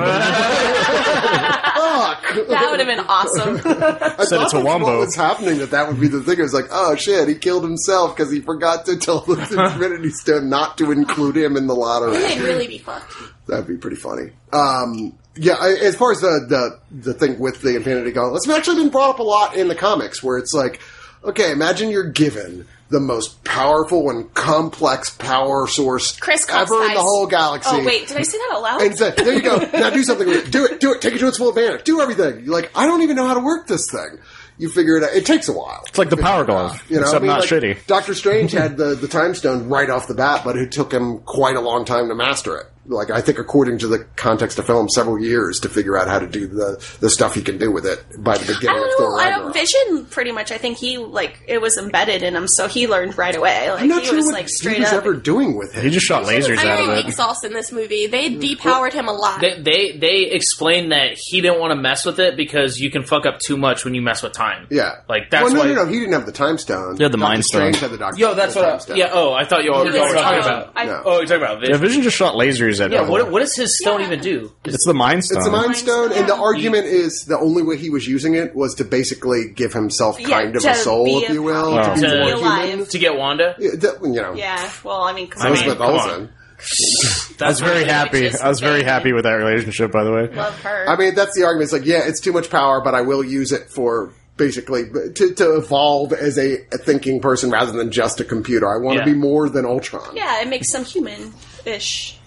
Fuck. 1.79 2.23
That 2.49 2.69
would 2.71 2.81
have 2.81 2.89
been 2.89 3.01
awesome. 3.01 3.57
I 3.65 4.25
Said 4.25 4.39
thought 4.39 4.45
it's 4.45 4.53
a 4.55 4.61
wombo. 4.61 4.87
What 4.87 4.99
was 4.99 5.17
happening? 5.17 5.59
That 5.59 5.71
that 5.71 5.89
would 5.89 6.01
be 6.01 6.09
the 6.09 6.21
thing. 6.23 6.39
It 6.39 6.43
was 6.43 6.55
like, 6.55 6.67
oh 6.71 6.95
shit, 6.97 7.29
he 7.29 7.35
killed 7.35 7.65
himself 7.65 8.17
because 8.17 8.31
he 8.33 8.41
forgot 8.41 8.87
to 8.87 8.97
tell 8.97 9.21
the 9.21 9.33
Infinity 9.73 10.11
Stone 10.11 10.49
not 10.49 10.79
to 10.79 10.93
include 10.93 11.37
him 11.37 11.57
in 11.57 11.67
the 11.67 11.75
lottery. 11.75 12.19
They'd 12.19 12.41
really 12.41 12.67
be 12.69 12.79
fucked. 12.79 13.15
That'd 13.47 13.67
be 13.67 13.77
pretty 13.77 13.97
funny. 13.97 14.31
Um, 14.53 15.17
yeah, 15.37 15.55
I, 15.55 15.71
as 15.75 15.97
far 15.97 16.13
as 16.13 16.21
the, 16.21 16.47
the 16.49 16.81
the 17.13 17.15
thing 17.15 17.39
with 17.39 17.63
the 17.63 17.77
Infinity 17.77 18.13
Gauntlet, 18.13 18.39
it's 18.45 18.49
actually 18.49 18.83
been 18.83 18.91
brought 18.91 19.11
up 19.11 19.19
a 19.21 19.23
lot 19.25 19.57
in 19.57 19.69
the 19.69 19.75
comics, 19.77 20.23
where 20.23 20.37
it's 20.39 20.53
like, 20.53 20.81
okay, 21.25 21.53
imagine 21.53 21.91
you're 21.91 22.11
given 22.11 22.67
the 22.91 23.01
most 23.01 23.45
powerful 23.45 24.09
and 24.09 24.33
complex 24.33 25.11
power 25.11 25.67
source 25.67 26.17
Chris 26.19 26.49
ever 26.49 26.85
in 26.85 26.95
the 26.95 27.01
whole 27.01 27.27
galaxy. 27.27 27.69
oh 27.73 27.85
wait, 27.85 28.09
did 28.09 28.17
I 28.17 28.23
say 28.23 28.39
that 28.39 28.51
out 28.55 28.63
loud? 28.63 28.81
And 28.83 28.97
say, 28.97 29.13
there 29.17 29.35
you 29.35 29.43
go. 29.43 29.59
Now 29.75 29.91
do 29.91 30.03
something 30.03 30.27
with 30.27 30.47
it. 30.49 30.51
Do 30.51 30.65
it. 30.65 30.81
Do 30.81 30.93
it. 30.93 31.03
Take 31.03 31.15
it 31.15 31.19
to 31.19 31.29
its 31.29 31.37
full 31.37 31.51
advantage. 31.51 31.85
Do 31.85 32.01
everything. 32.01 32.45
You're 32.45 32.55
like, 32.55 32.71
I 32.75 32.87
don't 32.87 33.03
even 33.03 33.17
know 33.17 33.27
how 33.27 33.35
to 33.35 33.41
work 33.41 33.67
this 33.67 33.91
thing. 33.91 34.19
You 34.57 34.71
figure 34.71 34.97
it 34.97 35.05
out. 35.05 35.11
It 35.13 35.25
takes 35.27 35.49
a 35.49 35.53
while. 35.53 35.83
It's 35.87 35.99
like 35.99 36.11
the 36.11 36.17
Power 36.17 36.45
Glove, 36.45 36.83
You 36.89 36.97
know, 36.97 37.03
except 37.03 37.17
I 37.17 37.19
mean, 37.21 37.29
not 37.29 37.41
like, 37.41 37.49
shitty. 37.49 37.87
Doctor 37.87 38.15
Strange 38.15 38.51
had 38.63 38.77
the, 38.77 38.95
the 38.97 39.07
time 39.07 39.35
stone 39.35 39.69
right 39.69 39.89
off 39.89 40.09
the 40.09 40.15
bat, 40.15 40.43
but 40.45 40.57
it 40.57 40.73
took 40.73 40.93
him 40.93 41.19
quite 41.21 41.55
a 41.57 41.61
long 41.61 41.85
time 41.85 42.09
to 42.09 42.15
master 42.15 42.57
it. 42.57 42.67
Like 42.89 43.11
I 43.11 43.21
think, 43.21 43.39
according 43.39 43.79
to 43.79 43.87
the 43.87 43.99
context 44.17 44.59
of 44.59 44.67
film, 44.67 44.89
several 44.89 45.19
years 45.21 45.61
to 45.61 45.69
figure 45.69 45.97
out 45.97 46.09
how 46.09 46.19
to 46.19 46.27
do 46.27 46.47
the 46.47 46.83
the 47.01 47.11
stuff 47.11 47.35
he 47.35 47.43
can 47.43 47.59
do 47.59 47.71
with 47.71 47.85
it 47.87 48.03
by 48.19 48.37
the 48.39 48.47
beginning 48.53 48.77
I 48.77 48.79
of 48.79 48.85
don't 48.85 48.99
Thor 48.99 49.11
know. 49.11 49.17
I 49.19 49.31
don't 49.31 49.53
Vision 49.53 50.07
pretty 50.07 50.33
much. 50.33 50.51
I 50.53 50.59
think 50.59 50.79
he 50.79 50.97
like 50.99 51.43
it 51.47 51.61
was 51.61 51.77
embedded 51.77 52.23
in 52.23 52.35
him, 52.35 52.49
so 52.49 52.67
he 52.69 52.87
learned 52.87 53.19
right 53.19 53.37
away. 53.37 53.71
Like 53.71 53.83
I'm 53.83 53.89
not 53.89 54.01
he 54.03 54.07
sure 54.09 54.17
was 54.17 54.25
what 54.27 54.35
like 54.35 54.45
he 54.47 54.53
straight 54.53 54.79
was 54.79 54.89
up. 54.89 54.95
ever 54.95 55.15
doing 55.15 55.57
with 55.57 55.77
it. 55.77 55.85
He 55.85 55.91
just 55.91 56.07
shot 56.07 56.25
lasers 56.25 56.59
out 56.59 56.81
of 56.81 56.89
weak 56.97 57.09
it. 57.09 57.13
sauce 57.15 57.45
in 57.45 57.53
this 57.53 57.71
movie. 57.73 58.07
They 58.07 58.31
depowered 58.35 58.93
him 58.93 59.09
a 59.09 59.13
lot. 59.13 59.41
They, 59.41 59.61
they 59.61 59.93
they 59.93 60.23
explained 60.31 60.93
that 60.93 61.19
he 61.19 61.41
didn't 61.41 61.61
want 61.61 61.73
to 61.73 61.77
mess 61.77 62.05
with 62.07 62.19
it 62.21 62.37
because 62.37 62.81
you 62.81 62.91
can 62.91 63.03
fuck 63.05 63.27
up 63.27 63.39
too 63.41 63.57
much 63.57 63.85
when 63.85 63.95
you 63.95 64.01
mess 64.03 64.23
with 64.23 64.33
time. 64.33 64.67
yeah, 64.71 65.01
like 65.09 65.31
that's 65.31 65.45
well, 65.45 65.53
no, 65.53 65.61
why. 65.61 65.67
no, 65.67 65.85
no. 65.85 65.87
He 65.87 65.99
didn't 65.99 66.15
have 66.15 66.27
the 66.27 66.33
time 66.33 66.57
stone. 66.59 66.93
Yeah, 66.97 67.09
the 67.09 67.17
Doctor 67.17 67.19
Mind 67.19 67.45
Stone. 67.45 67.61
Strange 67.75 67.81
had 67.81 67.91
the 67.91 67.99
Doctor 67.99 68.19
Yo, 68.19 68.35
that's 68.35 68.55
the 68.55 68.61
what. 68.61 68.67
time 68.67 68.75
I, 68.77 68.79
stone. 68.79 68.97
yeah. 68.97 69.11
Oh, 69.13 69.35
I 69.35 69.45
thought 69.45 69.65
you 69.65 69.75
all 69.75 69.85
were 69.85 69.93
talking 69.93 70.15
talking- 70.15 70.39
about. 70.41 70.73
I- 70.75 70.85
No. 70.87 71.03
Oh, 71.05 71.17
you're 71.19 71.27
talking 71.27 71.43
about 71.43 71.61
Vision. 71.61 71.75
Yeah, 71.75 71.79
Vision. 71.81 71.89
Vision 71.89 72.03
just 72.03 72.17
shot 72.17 72.35
lasers 72.35 72.78
at 72.81 72.91
Yeah. 72.91 73.03
him. 73.03 73.09
What 73.09 73.31
what 73.31 73.41
does 73.41 73.55
his 73.57 73.79
stone 73.79 74.01
Yeah. 74.01 74.07
even 74.07 74.21
do? 74.21 74.53
It's 74.65 74.85
the 74.85 74.95
Mind 74.95 75.25
Stone. 75.25 75.39
It's 75.39 75.47
the 75.47 75.53
Mind 75.53 75.77
Stone, 75.77 76.13
and 76.13 76.29
the 76.29 76.35
Yeah. 76.35 76.41
argument 76.41 76.87
is 76.87 77.25
the 77.27 77.39
only 77.39 77.63
way 77.63 77.77
he 77.77 77.91
was 77.91 78.07
using 78.07 78.35
it 78.35 78.55
was 78.55 78.75
to 78.77 78.85
basically 78.85 79.49
give 79.55 79.73
himself 79.73 80.21
Yeah, 80.21 80.29
kind 80.29 80.57
of 80.57 80.63
to 80.63 80.71
a 80.71 80.75
soul, 80.75 81.05
be 81.05 81.17
if 81.25 81.31
a- 81.31 81.33
you 81.35 81.43
will, 81.43 81.73
to 81.83 81.95
be 81.95 82.01
To 82.01 82.09
more 82.19 82.35
be 82.35 82.69
human. 82.71 82.87
To 82.87 82.99
get 82.99 83.17
Wanda. 83.17 83.55
Yeah, 83.59 83.71
that- 83.79 83.99
you 84.03 84.21
know, 84.23 84.35
Yeah. 84.35 84.69
Well, 84.85 85.03
I 85.03 85.13
mean, 85.13 85.29
come 85.29 85.43
I 85.43 85.47
on. 85.47 85.53
mean, 85.53 85.63
Elizabeth 85.65 85.79
come 85.87 85.95
Olsen. 85.95 86.11
on. 86.11 86.29
I 87.41 87.49
was 87.49 87.61
very 87.61 87.85
happy. 87.85 88.29
I 88.31 88.49
was 88.49 88.59
very 88.61 88.83
happy 88.83 89.13
with 89.13 89.25
that 89.25 89.35
relationship, 89.35 89.93
by 89.93 90.03
the 90.05 90.11
way. 90.11 90.29
love 90.35 90.59
her. 90.63 90.89
I 90.89 90.97
mean, 90.97 91.15
that's 91.15 91.37
the 91.37 91.45
argument. 91.45 91.65
It's 91.65 91.73
like, 91.73 91.87
yeah, 91.87 92.01
it's 92.05 92.21
too 92.21 92.33
much 92.33 92.51
power, 92.51 92.81
but 92.81 92.95
I 92.95 93.03
will 93.03 93.23
use 93.25 93.53
it 93.53 93.71
for 93.71 94.11
basically 94.37 94.85
to, 95.17 95.35
to 95.35 95.57
evolve 95.57 96.13
as 96.13 96.37
a, 96.39 96.59
a 96.73 96.79
thinking 96.79 97.21
person 97.21 97.51
rather 97.51 97.73
than 97.73 97.91
just 97.93 98.21
a 98.21 98.25
computer. 98.25 98.69
I 98.69 98.79
want 98.79 98.99
Yeah. 98.99 99.05
to 99.05 99.11
be 99.13 99.17
more 99.17 99.49
than 99.49 99.65
Ultron. 99.67 100.15
yeah, 100.17 100.41
it 100.43 100.49
makes 100.49 100.71
some 100.71 100.85
human-ish. 100.85 102.18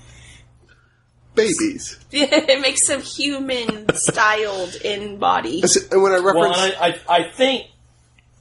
Babies. 1.35 1.97
it 2.11 2.61
makes 2.61 2.87
them 2.87 3.01
human-styled 3.01 4.75
in 4.83 5.17
body. 5.17 5.63
And 5.91 6.01
when 6.03 6.11
I 6.11 6.19
Well, 6.19 6.35
reference, 6.35 6.57
and 6.57 6.73
I, 6.79 6.87
I, 6.87 7.17
I 7.19 7.31
think, 7.31 7.67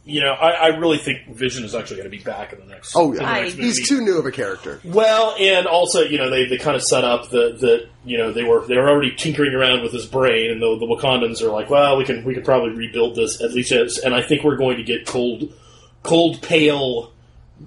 you 0.04 0.20
know, 0.20 0.32
I, 0.32 0.50
I 0.50 0.66
really 0.78 0.98
think 0.98 1.28
Vision 1.34 1.64
is 1.64 1.74
actually 1.74 1.98
going 1.98 2.10
to 2.10 2.16
be 2.16 2.22
back 2.22 2.52
in 2.52 2.58
the 2.58 2.66
next. 2.66 2.96
oh 2.96 3.10
in 3.10 3.18
the 3.18 3.22
yeah, 3.22 3.32
next 3.42 3.54
he's 3.54 3.88
too 3.88 4.00
new 4.00 4.18
of 4.18 4.26
a 4.26 4.32
character. 4.32 4.80
Well, 4.84 5.36
and 5.38 5.66
also, 5.66 6.00
you 6.02 6.18
know, 6.18 6.30
they, 6.30 6.46
they 6.46 6.58
kind 6.58 6.74
of 6.74 6.82
set 6.82 7.04
up 7.04 7.30
that 7.30 7.60
that 7.60 7.86
you 8.04 8.18
know 8.18 8.32
they 8.32 8.42
were 8.42 8.66
they 8.66 8.76
were 8.76 8.88
already 8.88 9.14
tinkering 9.14 9.54
around 9.54 9.82
with 9.82 9.92
his 9.92 10.06
brain, 10.06 10.50
and 10.50 10.60
the, 10.60 10.78
the 10.78 10.86
Wakandans 10.86 11.42
are 11.42 11.50
like, 11.50 11.70
well, 11.70 11.96
we 11.96 12.04
can 12.04 12.24
we 12.24 12.34
can 12.34 12.42
probably 12.42 12.70
rebuild 12.70 13.14
this 13.14 13.40
at 13.40 13.52
least, 13.52 13.70
as, 13.72 13.98
and 13.98 14.14
I 14.14 14.22
think 14.22 14.42
we're 14.42 14.56
going 14.56 14.78
to 14.78 14.82
get 14.82 15.06
cold, 15.06 15.52
cold, 16.02 16.42
pale, 16.42 17.12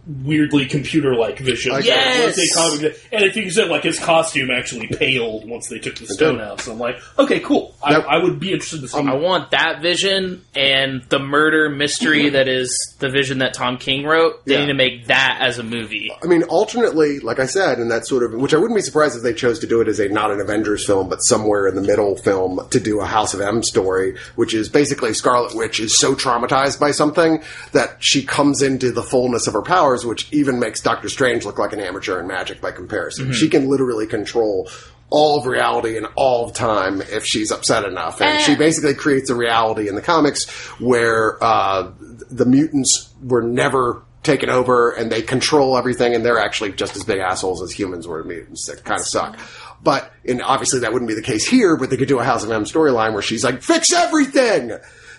weirdly 0.08 0.66
computer 0.66 1.16
like 1.16 1.40
vision. 1.40 1.72
I 1.74 1.80
Yes! 1.80 2.24
Once 2.24 2.36
they 2.36 2.48
comic- 2.48 3.00
and 3.12 3.24
if 3.24 3.36
you 3.36 3.50
said 3.52 3.70
like 3.70 3.84
his 3.84 4.00
costume 4.00 4.50
actually 4.52 4.88
paled 4.88 5.48
once 5.48 5.68
they 5.70 5.80
took 5.80 5.96
the 5.96 6.08
stone 6.08 6.42
out, 6.42 6.62
so 6.62 6.72
I'm 6.72 6.80
like, 6.80 6.98
okay, 7.20 7.40
cool. 7.40 7.76
I, 7.84 7.92
Yep. 7.94 8.06
I 8.08 8.18
would 8.18 8.40
be 8.40 8.52
interested 8.52 8.82
to 8.82 8.88
see. 8.88 8.98
Um, 8.98 9.10
I 9.10 9.16
want 9.16 9.52
that 9.52 9.82
vision 9.82 10.44
and 10.56 11.04
the 11.10 11.20
murder 11.20 11.70
mystery 11.70 12.24
mm-hmm. 12.24 12.34
that 12.34 12.48
is 12.48 12.96
the 13.00 13.10
vision 13.10 13.40
that 13.40 13.54
Tom 13.54 13.78
King 13.78 14.04
wrote. 14.06 14.44
They 14.46 14.54
Yeah. 14.54 14.62
need 14.62 14.68
to 14.68 14.74
make 14.74 15.08
that 15.08 15.38
as 15.42 15.60
a 15.60 15.64
movie. 15.64 16.12
I 16.24 16.28
mean, 16.28 16.44
alternately, 16.44 17.20
like 17.20 17.40
I 17.40 17.46
said, 17.46 17.78
and 17.78 17.92
that 17.92 18.08
sort 18.08 18.24
of, 18.24 18.34
which 18.34 18.54
I 18.54 18.58
wouldn't 18.58 18.76
be 18.78 18.82
surprised 18.82 19.16
if 19.16 19.24
they 19.24 19.34
chose 19.34 19.60
to 19.60 19.68
do 19.68 19.82
it 19.82 19.88
as 19.88 20.00
a 20.00 20.10
not 20.10 20.32
an 20.32 20.40
Avengers 20.42 20.86
film, 20.86 21.10
but 21.10 21.18
somewhere 21.18 21.68
in 21.68 21.76
the 21.76 21.82
middle 21.82 22.16
film 22.18 22.60
to 22.72 22.80
do 22.80 23.00
a 23.00 23.06
House 23.06 23.34
of 23.34 23.42
M 23.42 23.62
story, 23.64 24.18
which 24.36 24.54
is 24.54 24.70
basically 24.70 25.14
Scarlet 25.14 25.56
Witch 25.56 25.80
is 25.80 26.00
so 26.00 26.16
traumatized 26.16 26.80
by 26.80 26.92
something 26.92 27.44
that 27.74 27.98
she 28.00 28.24
comes 28.24 28.62
into 28.62 28.92
the 28.92 29.04
fullness 29.04 29.46
of 29.48 29.54
her 29.54 29.62
powers, 29.84 30.06
which 30.06 30.32
even 30.32 30.60
makes 30.60 30.82
Doctor 30.82 31.10
Strange 31.10 31.46
look 31.46 31.60
like 31.60 31.74
an 31.74 31.80
amateur 31.80 32.20
in 32.20 32.28
magic 32.28 32.62
by 32.62 32.72
comparison. 32.72 33.34
She 33.34 33.50
can 33.50 33.70
literally 33.70 34.08
control 34.08 34.70
all 35.10 35.40
of 35.40 35.46
reality 35.46 35.98
and 35.98 36.08
all 36.16 36.46
of 36.46 36.56
time 36.56 37.02
if 37.02 37.26
she's 37.26 37.52
upset 37.52 37.86
enough. 37.86 38.22
And 38.22 38.42
she 38.42 38.56
basically 38.56 38.96
creates 38.96 39.30
a 39.30 39.36
reality 39.36 39.88
in 39.88 39.96
the 39.96 40.02
comics 40.02 40.50
where 40.80 41.44
uh, 41.44 41.92
the 42.32 42.46
mutants 42.46 43.14
were 43.22 43.44
never 43.44 44.04
taken 44.24 44.50
over 44.50 44.92
and 44.92 45.12
they 45.12 45.22
control 45.22 45.78
everything 45.78 46.16
and 46.16 46.26
they're 46.26 46.40
actually 46.40 46.72
just 46.72 46.96
as 46.96 47.04
big 47.04 47.20
assholes 47.20 47.62
as 47.62 47.72
humans 47.72 48.08
were 48.08 48.24
mutants 48.24 48.68
that 48.68 48.84
kind 48.86 49.00
of 49.00 49.06
suck. 49.06 49.38
But 49.84 50.12
and 50.26 50.42
obviously 50.42 50.80
that 50.80 50.94
wouldn't 50.94 51.10
be 51.10 51.16
the 51.16 51.22
case 51.22 51.46
here, 51.46 51.76
but 51.76 51.90
they 51.90 51.98
could 51.98 52.08
do 52.08 52.20
a 52.20 52.24
House 52.24 52.44
of 52.46 52.50
M 52.50 52.64
storyline 52.64 53.14
where 53.14 53.22
she's 53.22 53.44
like, 53.44 53.62
fix 53.62 53.92
everything! 53.92 54.72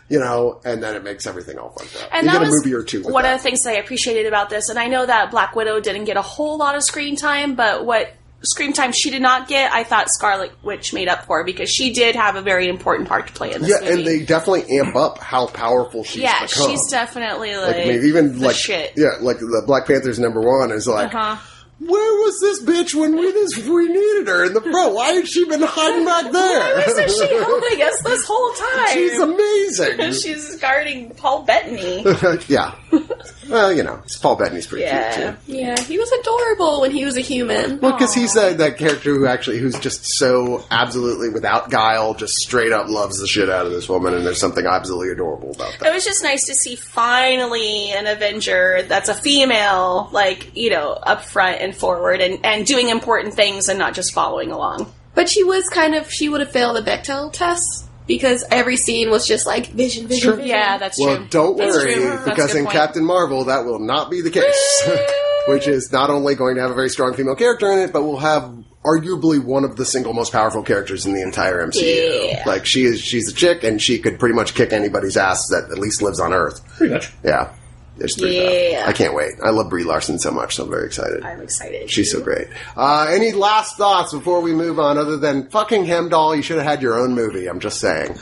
You 0.08 0.18
know, 0.18 0.60
and 0.64 0.82
then 0.82 0.94
it 0.96 1.02
makes 1.02 1.26
everything 1.26 1.58
all 1.58 1.70
fucked 1.70 1.96
up. 2.02 2.10
And 2.12 2.26
you 2.26 2.32
that 2.32 2.40
get 2.40 2.46
a 2.48 2.50
was 2.50 2.64
movie 2.64 2.74
or 2.74 2.82
two 2.82 3.02
one 3.04 3.22
that. 3.22 3.34
of 3.36 3.38
the 3.40 3.42
things 3.42 3.62
that 3.62 3.70
I 3.70 3.78
appreciated 3.78 4.26
about 4.26 4.50
this. 4.50 4.68
And 4.68 4.78
I 4.78 4.86
know 4.86 5.06
that 5.06 5.30
Black 5.30 5.56
Widow 5.56 5.80
didn't 5.80 6.04
get 6.04 6.16
a 6.18 6.22
whole 6.22 6.58
lot 6.58 6.76
of 6.76 6.82
screen 6.82 7.16
time, 7.16 7.54
but 7.54 7.86
what 7.86 8.12
screen 8.42 8.74
time 8.74 8.92
she 8.92 9.08
did 9.10 9.22
not 9.22 9.48
get, 9.48 9.72
I 9.72 9.82
thought 9.84 10.10
Scarlet 10.10 10.52
Witch 10.62 10.92
made 10.92 11.08
up 11.08 11.24
for 11.24 11.42
because 11.44 11.70
she 11.70 11.94
did 11.94 12.14
have 12.16 12.36
a 12.36 12.42
very 12.42 12.68
important 12.68 13.08
part 13.08 13.28
to 13.28 13.32
play 13.32 13.54
in 13.54 13.62
this 13.62 13.70
yeah, 13.70 13.80
movie. 13.88 13.92
and 14.00 14.06
they 14.06 14.24
definitely 14.26 14.78
amp 14.78 14.94
up 14.94 15.16
how 15.18 15.46
powerful 15.46 16.04
she's 16.04 16.22
yeah, 16.22 16.44
become. 16.44 16.68
she's 16.68 16.86
definitely 16.90 17.56
like, 17.56 17.76
like 17.76 17.86
even 17.86 18.38
like 18.40 18.54
shit. 18.56 18.92
yeah, 18.96 19.12
like 19.22 19.38
the 19.38 19.62
Black 19.66 19.86
Panther's 19.86 20.18
number 20.18 20.42
one 20.42 20.70
is 20.70 20.86
like 20.86 21.14
Uh-huh. 21.14 21.36
Where 21.80 22.22
was 22.22 22.38
this 22.40 22.62
bitch 22.62 22.94
when 22.94 23.16
we 23.16 23.32
this 23.32 23.58
we 23.58 23.88
needed 23.88 24.28
her 24.28 24.44
in 24.44 24.54
the 24.54 24.60
front? 24.60 24.94
Why 24.94 25.12
had 25.12 25.26
she 25.26 25.44
been 25.44 25.60
hiding 25.62 26.04
back 26.04 26.30
there? 26.30 26.88
Isn't 26.88 27.10
she 27.10 27.34
helping 27.34 27.82
us 27.82 28.00
this 28.02 28.24
whole 28.26 28.52
time? 28.52 28.88
She's 28.92 29.18
amazing. 29.18 30.12
She's 30.22 30.56
guarding 30.60 31.10
Paul 31.14 31.42
Bettany. 31.42 32.04
yeah. 32.48 32.74
Well, 33.48 33.72
you 33.72 33.82
know, 33.82 34.02
Paul 34.22 34.36
Bettany's 34.36 34.66
pretty 34.66 34.88
cute 34.88 35.12
too. 35.12 35.52
Yeah, 35.52 35.78
he 35.78 35.98
was 35.98 36.10
adorable 36.12 36.80
when 36.80 36.90
he 36.90 37.04
was 37.04 37.16
a 37.16 37.20
human. 37.20 37.78
Well, 37.78 37.92
because 37.92 38.14
he's 38.14 38.34
that, 38.34 38.58
that 38.58 38.78
character 38.78 39.14
who 39.14 39.26
actually 39.26 39.58
who's 39.58 39.78
just 39.78 40.02
so 40.16 40.64
absolutely 40.70 41.28
without 41.28 41.70
guile, 41.70 42.14
just 42.14 42.34
straight 42.36 42.72
up 42.72 42.88
loves 42.88 43.18
the 43.20 43.26
shit 43.26 43.50
out 43.50 43.66
of 43.66 43.72
this 43.72 43.88
woman, 43.88 44.14
and 44.14 44.24
there's 44.24 44.40
something 44.40 44.66
absolutely 44.66 45.10
adorable 45.10 45.50
about 45.52 45.76
that. 45.78 45.88
It 45.88 45.94
was 45.94 46.04
just 46.04 46.22
nice 46.22 46.46
to 46.46 46.54
see 46.54 46.76
finally 46.76 47.92
an 47.92 48.06
Avenger 48.06 48.82
that's 48.88 49.08
a 49.08 49.14
female, 49.14 50.08
like, 50.12 50.56
you 50.56 50.70
know, 50.70 50.92
up 50.92 51.22
front 51.24 51.60
and 51.60 51.76
forward 51.76 52.20
and, 52.20 52.44
and 52.44 52.64
doing 52.64 52.88
important 52.88 53.34
things 53.34 53.68
and 53.68 53.78
not 53.78 53.94
just 53.94 54.12
following 54.12 54.52
along. 54.52 54.92
But 55.14 55.28
she 55.28 55.44
was 55.44 55.68
kind 55.68 55.94
of 55.94 56.10
she 56.10 56.28
would 56.28 56.40
have 56.40 56.50
failed 56.50 56.76
the 56.76 56.82
Bechdel 56.82 57.32
test 57.32 57.84
because 58.06 58.44
every 58.50 58.76
scene 58.76 59.10
was 59.10 59.26
just 59.26 59.46
like 59.46 59.68
vision, 59.68 60.06
vision, 60.06 60.22
Sure. 60.22 60.36
vision. 60.36 60.48
Yeah, 60.50 60.78
that's 60.78 60.96
true. 60.96 61.06
Well, 61.06 61.16
true. 61.16 61.26
don't 61.30 61.56
That's 61.58 61.74
worry, 61.76 61.94
true. 61.94 62.18
Because 62.24 62.54
in 62.54 62.64
point. 62.64 62.74
Captain 62.76 63.04
Marvel, 63.04 63.44
that 63.44 63.64
will 63.64 63.78
not 63.78 64.10
be 64.10 64.20
the 64.20 64.30
case. 64.30 64.88
Which 65.48 65.68
is 65.68 65.92
not 65.92 66.08
only 66.08 66.34
going 66.34 66.54
to 66.56 66.62
have 66.62 66.70
a 66.70 66.74
very 66.74 66.88
strong 66.88 67.12
female 67.14 67.34
character 67.36 67.70
in 67.70 67.78
it, 67.80 67.92
but 67.92 68.02
will 68.02 68.18
have 68.20 68.50
arguably 68.82 69.42
one 69.42 69.64
of 69.64 69.76
the 69.76 69.84
single 69.84 70.14
most 70.14 70.32
powerful 70.32 70.62
characters 70.62 71.04
in 71.04 71.12
the 71.12 71.20
entire 71.22 71.66
MCU. 71.66 72.28
Yeah. 72.30 72.42
Like 72.46 72.64
she 72.64 72.84
is, 72.84 73.00
she's 73.00 73.30
a 73.30 73.34
chick, 73.34 73.62
and 73.62 73.80
she 73.80 73.98
could 73.98 74.18
pretty 74.18 74.34
much 74.34 74.54
kick 74.54 74.72
anybody's 74.72 75.18
ass 75.18 75.48
that 75.48 75.64
at 75.70 75.78
least 75.78 76.00
lives 76.00 76.18
on 76.18 76.32
Earth. 76.32 76.66
Pretty 76.78 76.94
much. 76.94 77.12
Yeah, 77.22 77.52
it's 77.98 78.18
pretty 78.18 78.36
Yeah. 78.36 78.80
tough. 78.80 78.88
I 78.88 78.92
can't 78.92 79.14
wait. 79.14 79.32
I 79.42 79.50
love 79.50 79.70
Brie 79.70 79.84
Larson 79.84 80.18
so 80.18 80.30
much, 80.30 80.56
so 80.56 80.64
I'm 80.64 80.70
very 80.70 80.86
excited. 80.86 81.24
I'm 81.24 81.40
excited. 81.40 81.90
She's 81.90 82.10
so 82.10 82.20
great. 82.20 82.48
Uh, 82.76 83.06
any 83.10 83.32
last 83.32 83.76
thoughts 83.76 84.12
before 84.12 84.40
we 84.40 84.52
move 84.52 84.78
on, 84.78 84.98
other 84.98 85.16
than 85.16 85.48
fucking 85.50 85.86
Heimdall? 85.86 86.34
You 86.36 86.42
should 86.42 86.56
have 86.56 86.66
had 86.66 86.82
your 86.82 86.98
own 86.98 87.14
movie. 87.14 87.46
I'm 87.46 87.60
just 87.60 87.78
saying. 87.80 88.18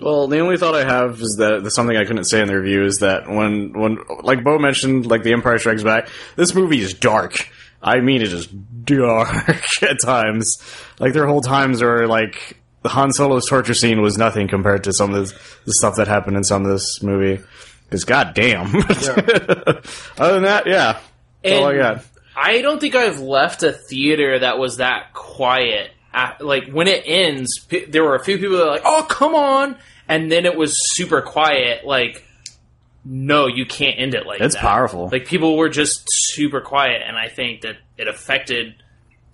Well, 0.00 0.26
the 0.26 0.40
only 0.40 0.56
thought 0.56 0.74
I 0.74 0.84
have 0.84 1.20
is 1.20 1.36
that 1.38 1.60
there's 1.62 1.74
something 1.74 1.96
I 1.96 2.04
couldn't 2.04 2.24
say 2.24 2.40
in 2.40 2.48
the 2.48 2.58
review 2.58 2.84
is 2.84 2.98
that 2.98 3.28
when 3.28 3.72
when 3.72 3.98
like 4.22 4.42
Bo 4.42 4.58
mentioned, 4.58 5.06
like 5.06 5.22
The 5.22 5.32
Empire 5.32 5.58
Strikes 5.58 5.82
Back, 5.82 6.08
this 6.36 6.54
movie 6.54 6.80
is 6.80 6.94
dark. 6.94 7.48
I 7.82 8.00
mean, 8.00 8.20
it 8.22 8.32
is 8.32 8.46
dark 8.46 9.28
at 9.82 10.00
times. 10.02 10.58
Like 10.98 11.12
there 11.12 11.22
are 11.24 11.28
whole 11.28 11.42
times 11.42 11.80
where 11.80 12.08
like 12.08 12.58
the 12.82 12.88
Han 12.88 13.12
Solo's 13.12 13.46
torture 13.46 13.72
scene 13.74 14.02
was 14.02 14.18
nothing 14.18 14.48
compared 14.48 14.84
to 14.84 14.92
some 14.92 15.14
of 15.14 15.28
the, 15.28 15.34
the 15.64 15.72
stuff 15.74 15.96
that 15.96 16.08
happened 16.08 16.36
in 16.36 16.44
some 16.44 16.64
of 16.66 16.70
this 16.72 17.02
movie. 17.02 17.42
Because 17.84 18.04
goddamn. 18.04 18.74
Other 20.18 20.34
than 20.34 20.42
that, 20.44 20.66
yeah, 20.66 21.00
that's 21.42 21.60
all 21.60 21.66
I 21.66 21.76
got. 21.76 22.04
I 22.36 22.62
don't 22.62 22.80
think 22.80 22.94
I've 22.94 23.20
left 23.20 23.62
a 23.62 23.72
theater 23.72 24.40
that 24.40 24.58
was 24.58 24.78
that 24.78 25.12
quiet. 25.12 25.90
Like 26.40 26.70
when 26.70 26.88
it 26.88 27.04
ends, 27.06 27.66
there 27.88 28.04
were 28.04 28.14
a 28.14 28.24
few 28.24 28.38
people 28.38 28.56
that 28.58 28.64
were 28.64 28.70
like, 28.70 28.82
"Oh, 28.84 29.04
come 29.08 29.34
on!" 29.34 29.76
and 30.08 30.30
then 30.30 30.46
it 30.46 30.56
was 30.56 30.76
super 30.96 31.22
quiet. 31.22 31.84
Like, 31.84 32.24
no, 33.04 33.46
you 33.46 33.66
can't 33.66 33.98
end 33.98 34.14
it 34.14 34.26
like 34.26 34.40
It's 34.40 34.54
that. 34.54 34.60
That's 34.60 34.62
powerful. 34.62 35.08
Like 35.10 35.26
people 35.26 35.56
were 35.56 35.68
just 35.68 36.04
super 36.06 36.60
quiet, 36.60 37.02
and 37.06 37.16
I 37.16 37.28
think 37.28 37.62
that 37.62 37.76
it 37.96 38.08
affected 38.08 38.74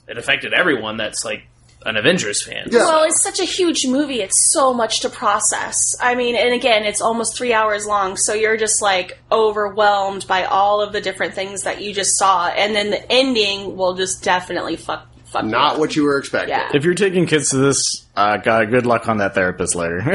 it 0.09 0.19
affected 0.19 0.53
everyone 0.53 0.97
that's 0.97 1.25
like 1.25 1.45
an 1.87 1.97
Avengers 1.97 2.45
fan. 2.45 2.69
Yeah. 2.71 2.81
Well, 2.81 3.05
it's 3.05 3.23
such 3.23 3.41
a 3.41 3.45
huge 3.45 3.87
movie. 3.87 4.21
It's 4.21 4.53
so 4.53 4.75
much 4.75 5.01
to 5.01 5.09
process. 5.09 5.95
I 6.01 6.15
mean, 6.15 6.37
and 6.37 6.53
again, 6.53 6.85
it's 6.85 7.01
almost 7.01 7.37
three 7.37 7.53
hours 7.55 7.87
long, 7.87 8.17
so 8.17 8.35
you're 8.35 8.57
just 8.59 8.83
like 8.83 9.19
overwhelmed 9.33 10.27
by 10.27 10.45
all 10.45 10.81
of 10.81 10.93
the 10.93 11.01
different 11.01 11.35
things 11.35 11.63
that 11.63 11.81
you 11.83 11.93
just 11.95 12.19
saw, 12.19 12.49
and 12.49 12.75
then 12.75 12.91
the 12.91 13.11
ending 13.13 13.77
will 13.77 13.95
just 13.95 14.23
definitely 14.23 14.77
fuck 14.77 15.07
fuck. 15.27 15.45
you 15.45 15.49
Not 15.51 15.75
up. 15.75 15.79
what 15.81 15.97
you 15.97 16.05
were 16.05 16.19
expecting. 16.19 16.51
Yeah. 16.51 16.71
If 16.75 16.85
you're 16.85 16.95
taking 16.95 17.27
kids 17.27 17.51
to 17.51 17.57
this, 17.57 18.07
uh, 18.21 18.37
God, 18.39 18.71
good 18.71 18.87
luck 18.87 19.09
on 19.09 19.19
that 19.19 19.35
therapist 19.35 19.75
later. 19.75 20.01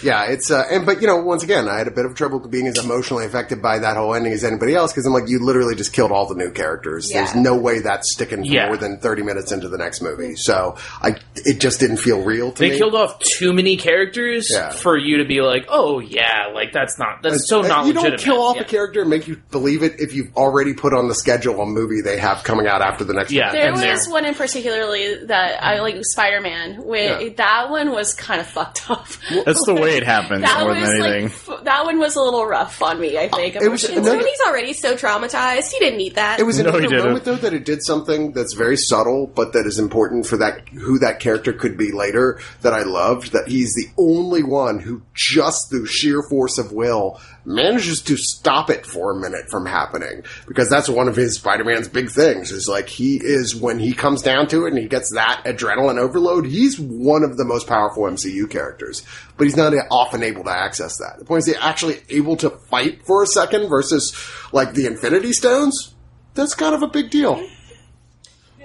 Yeah, 0.00 0.26
it's 0.30 0.48
uh, 0.52 0.64
and 0.70 0.86
but 0.86 1.00
you 1.00 1.08
know, 1.08 1.16
once 1.16 1.42
again, 1.42 1.68
I 1.68 1.76
had 1.76 1.88
a 1.88 1.90
bit 1.90 2.04
of 2.06 2.14
trouble 2.14 2.38
being 2.38 2.68
as 2.68 2.78
emotionally 2.78 3.24
affected 3.26 3.60
by 3.60 3.80
that 3.80 3.96
whole 3.96 4.14
ending 4.14 4.32
as 4.32 4.44
anybody 4.44 4.74
else 4.76 4.92
because 4.92 5.04
I'm 5.06 5.12
like, 5.12 5.28
you 5.28 5.40
literally 5.44 5.74
just 5.74 5.92
killed 5.92 6.12
all 6.12 6.26
the 6.26 6.36
new 6.36 6.52
characters. 6.52 7.08
There's 7.12 7.34
no 7.34 7.56
way 7.56 7.80
that's 7.80 8.12
sticking 8.12 8.44
for 8.44 8.52
Yeah. 8.52 8.66
more 8.68 8.76
than 8.76 8.98
30 9.00 9.22
minutes 9.24 9.50
into 9.50 9.68
the 9.68 9.76
next 9.76 10.00
movie. 10.00 10.36
So 10.36 10.76
I, 11.02 11.16
it 11.34 11.58
just 11.58 11.80
didn't 11.80 11.96
feel 11.96 12.22
real 12.22 12.52
to 12.52 12.58
They 12.60 12.66
me. 12.66 12.70
They 12.74 12.78
killed 12.78 12.94
off 12.94 13.18
too 13.18 13.52
many 13.52 13.76
characters 13.76 14.48
Yeah. 14.52 14.70
for 14.70 14.96
you 14.96 15.16
to 15.18 15.24
be 15.24 15.40
like, 15.40 15.66
"Oh 15.68 15.98
yeah, 15.98 16.50
like 16.54 16.72
that's 16.72 16.96
not 16.96 17.20
that's 17.24 17.48
so 17.48 17.62
not 17.62 17.86
you 17.86 17.94
legitimate." 17.94 18.18
don't 18.18 18.24
kill 18.24 18.40
off 18.42 18.54
Yeah. 18.56 18.62
a 18.62 18.66
character 18.66 19.00
and 19.00 19.10
make 19.10 19.26
you 19.26 19.36
believe 19.50 19.82
it 19.82 19.98
if 19.98 20.14
you've 20.14 20.32
already 20.36 20.74
put 20.74 20.94
on 20.94 21.08
the 21.08 21.14
schedule 21.14 21.60
a 21.60 21.66
movie 21.66 22.02
they 22.02 22.18
have 22.18 22.44
coming 22.44 22.68
out 22.68 22.82
after 22.82 23.02
the 23.02 23.14
next 23.14 23.32
Yeah. 23.32 23.46
movie. 23.46 23.58
There 23.58 23.66
and 23.66 23.72
was 23.74 24.04
there- 24.04 24.12
one 24.12 24.24
in 24.24 24.34
particularly 24.34 25.24
that 25.26 25.60
I 25.62 25.80
like 25.80 25.96
Spider 26.02 26.40
Man. 26.40 26.57
Where 26.84 27.20
Yeah. 27.20 27.32
that 27.36 27.70
one 27.70 27.90
was 27.92 28.14
kind 28.14 28.40
of 28.40 28.46
fucked 28.46 28.90
up. 28.90 29.06
That's 29.44 29.64
the 29.66 29.74
way 29.74 29.96
it 29.96 30.04
happens 30.04 30.42
that 30.42 30.60
more 30.60 30.70
was 30.74 30.82
than 30.88 31.02
anything. 31.02 31.22
like 31.24 31.32
f- 31.58 31.64
that 31.64 31.84
one 31.84 31.98
was 31.98 32.16
a 32.16 32.20
little 32.20 32.46
rough 32.46 32.82
on 32.82 33.00
me. 33.00 33.18
I 33.18 33.28
think 33.28 33.56
It 33.56 33.68
was- 33.70 33.84
And 33.84 34.04
No, 34.04 34.14
Tony's 34.16 34.40
already 34.46 34.72
so 34.72 34.94
traumatized. 34.94 35.72
He 35.72 35.78
didn't 35.78 35.98
need 35.98 36.14
that. 36.16 36.40
It 36.40 36.44
was 36.44 36.58
No, 36.58 36.68
another 36.70 36.80
he 36.82 36.88
moment 36.88 37.24
though 37.24 37.36
that 37.36 37.52
it 37.54 37.64
did 37.64 37.82
something 37.84 38.32
that's 38.32 38.54
very 38.54 38.76
subtle, 38.76 39.26
but 39.26 39.52
that 39.52 39.66
is 39.66 39.78
important 39.78 40.26
for 40.26 40.36
that 40.38 40.68
who 40.68 40.98
that 41.00 41.20
character 41.20 41.52
could 41.52 41.76
be 41.76 41.92
later. 41.92 42.40
That 42.62 42.72
I 42.72 42.82
loved 42.82 43.32
that 43.32 43.48
he's 43.48 43.72
the 43.74 43.88
only 43.98 44.42
one 44.42 44.78
who 44.80 45.02
just 45.14 45.70
through 45.70 45.86
sheer 45.86 46.22
force 46.28 46.58
of 46.58 46.72
will 46.72 47.20
manages 47.44 48.02
to 48.02 48.16
stop 48.16 48.70
it 48.70 48.84
for 48.84 49.10
a 49.10 49.20
minute 49.20 49.50
from 49.50 49.66
happening 49.66 50.22
because 50.46 50.68
that's 50.68 50.88
one 50.88 51.08
of 51.08 51.16
his 51.16 51.36
Spider-Man's 51.36 51.88
big 51.88 52.10
things. 52.10 52.52
Is 52.52 52.68
like 52.68 52.88
he 52.88 53.16
is 53.16 53.56
when 53.56 53.78
he 53.78 53.92
comes 53.92 54.22
down 54.22 54.48
to 54.48 54.66
it 54.66 54.70
and 54.70 54.78
he 54.78 54.88
gets 54.88 55.12
that 55.14 55.42
adrenaline 55.44 55.98
overload. 55.98 56.46
He's 56.46 56.78
one 56.78 57.22
of 57.22 57.36
the 57.36 57.44
most 57.44 57.66
powerful 57.66 58.04
MCU 58.04 58.50
characters, 58.50 59.02
but 59.36 59.44
he's 59.44 59.56
not 59.56 59.72
often 59.90 60.22
able 60.22 60.44
to 60.44 60.50
access 60.50 60.98
that. 60.98 61.18
The 61.18 61.24
point 61.24 61.40
is, 61.40 61.46
he's 61.46 61.56
actually 61.56 62.00
able 62.10 62.36
to 62.38 62.50
fight 62.50 63.04
for 63.06 63.22
a 63.22 63.26
second 63.26 63.68
versus 63.68 64.14
like 64.52 64.74
the 64.74 64.86
Infinity 64.86 65.32
Stones 65.32 65.94
that's 66.38 66.54
kind 66.54 66.74
of 66.74 66.82
a 66.82 66.88
big 66.88 67.10
deal. 67.10 67.44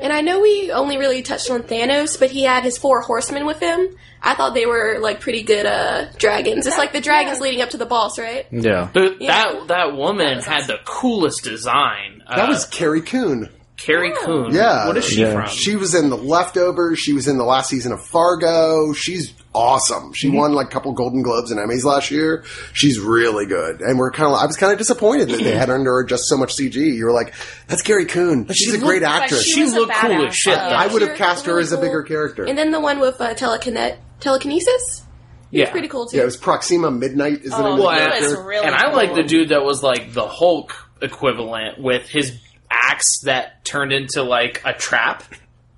And 0.03 0.11
I 0.13 0.21
know 0.21 0.41
we 0.41 0.69
only 0.71 0.97
really 0.97 1.21
touched 1.23 1.49
on 1.49 1.63
Thanos, 1.63 2.19
but 2.19 2.29
he 2.29 2.43
had 2.43 2.63
his 2.63 2.77
four 2.77 3.01
horsemen 3.01 3.45
with 3.45 3.59
him. 3.59 3.87
I 4.21 4.35
thought 4.35 4.53
they 4.53 4.65
were 4.65 4.97
like 4.99 5.21
pretty 5.21 5.43
good 5.43 5.65
uh, 5.65 6.07
dragons. 6.17 6.67
It's 6.67 6.77
like 6.77 6.91
the 6.93 7.01
dragons 7.01 7.39
leading 7.39 7.61
up 7.61 7.69
to 7.71 7.77
the 7.77 7.85
boss, 7.85 8.19
right? 8.19 8.45
Yeah. 8.51 8.89
The, 8.93 9.15
Yeah. 9.19 9.43
That 9.53 9.67
that 9.69 9.95
woman 9.95 10.35
was 10.37 10.45
had 10.45 10.67
the 10.67 10.77
coolest 10.85 11.43
design. 11.43 12.21
That 12.29 12.45
uh, 12.45 12.47
was 12.49 12.65
Carrie 12.65 13.01
Coon. 13.01 13.49
Carrie 13.77 14.13
Coon. 14.13 14.53
Yeah. 14.53 14.87
what 14.87 14.97
is 14.97 15.05
she 15.05 15.21
Yeah. 15.21 15.33
from? 15.45 15.49
She 15.49 15.75
was 15.77 15.95
in 15.95 16.09
the 16.09 16.17
leftovers. 16.17 16.99
She 16.99 17.13
was 17.13 17.27
in 17.27 17.37
the 17.37 17.43
last 17.45 17.69
season 17.69 17.91
of 17.93 18.05
Fargo. 18.05 18.93
She's 18.93 19.33
awesome. 19.53 20.13
She 20.13 20.29
won 20.29 20.53
like 20.53 20.67
a 20.67 20.69
couple 20.69 20.91
Golden 20.93 21.21
Globes 21.21 21.51
and 21.51 21.59
Emmys 21.59 21.83
last 21.83 22.09
year. 22.11 22.43
She's 22.73 22.99
really 22.99 23.45
good. 23.45 23.81
And 23.81 23.97
we're 23.99 24.11
kind 24.11 24.33
of, 24.33 24.39
I 24.39 24.45
was 24.45 24.57
kind 24.57 24.71
of 24.71 24.77
disappointed 24.79 25.29
that 25.29 25.43
they 25.43 25.55
had 25.55 25.69
under 25.69 25.93
her 25.93 26.03
just 26.03 26.25
so 26.27 26.37
much 26.37 26.55
CG. 26.55 26.75
You 26.75 27.05
were 27.05 27.11
like, 27.11 27.33
that's 27.67 27.81
Carrie 27.81 28.05
Coon. 28.05 28.47
She's 28.47 28.57
she 28.71 28.75
a 28.75 28.79
great 28.79 29.01
looked- 29.01 29.13
actress. 29.13 29.43
she 29.45 29.63
was 29.63 29.73
a 29.73 29.79
looked 29.79 29.93
cool 29.93 30.25
as 30.27 30.35
shit. 30.35 30.57
Uh. 30.57 30.61
I 30.61 30.87
would 30.87 31.01
have 31.01 31.11
She 31.11 31.17
cast 31.17 31.45
her 31.45 31.59
as 31.59 31.71
a 31.71 31.75
cool. 31.75 31.85
bigger 31.85 32.03
character. 32.03 32.43
And 32.45 32.57
then 32.57 32.71
the 32.71 32.79
one 32.79 32.99
with 32.99 33.19
uh, 33.21 33.33
telekinet- 33.35 33.97
telekinesis. 34.19 35.03
yeah, 35.51 35.69
Pretty 35.69 35.87
cool 35.87 36.07
too. 36.07 36.17
yeah, 36.17 36.23
it 36.23 36.25
was 36.25 36.37
Proxima 36.37 36.89
Midnight. 36.91 37.41
Is 37.43 37.51
the 37.51 37.57
Oh, 37.57 37.61
name 37.63 37.71
of 37.73 37.77
the 37.77 37.83
Well, 37.83 37.91
he 37.95 37.99
and, 38.01 38.09
character? 38.11 38.37
was 38.37 38.45
really 38.47 38.65
and 38.65 38.75
I 38.75 38.91
like 38.93 39.13
the 39.15 39.23
dude 39.23 39.49
that 39.49 39.63
was 39.63 39.83
like 39.83 40.13
the 40.13 40.27
Hulk 40.27 40.73
equivalent 41.01 41.79
with 41.79 42.07
his 42.09 42.39
axe 42.71 43.19
that 43.25 43.63
turned 43.65 43.93
into 43.93 44.23
like 44.23 44.61
a 44.65 44.73
trap 44.73 45.23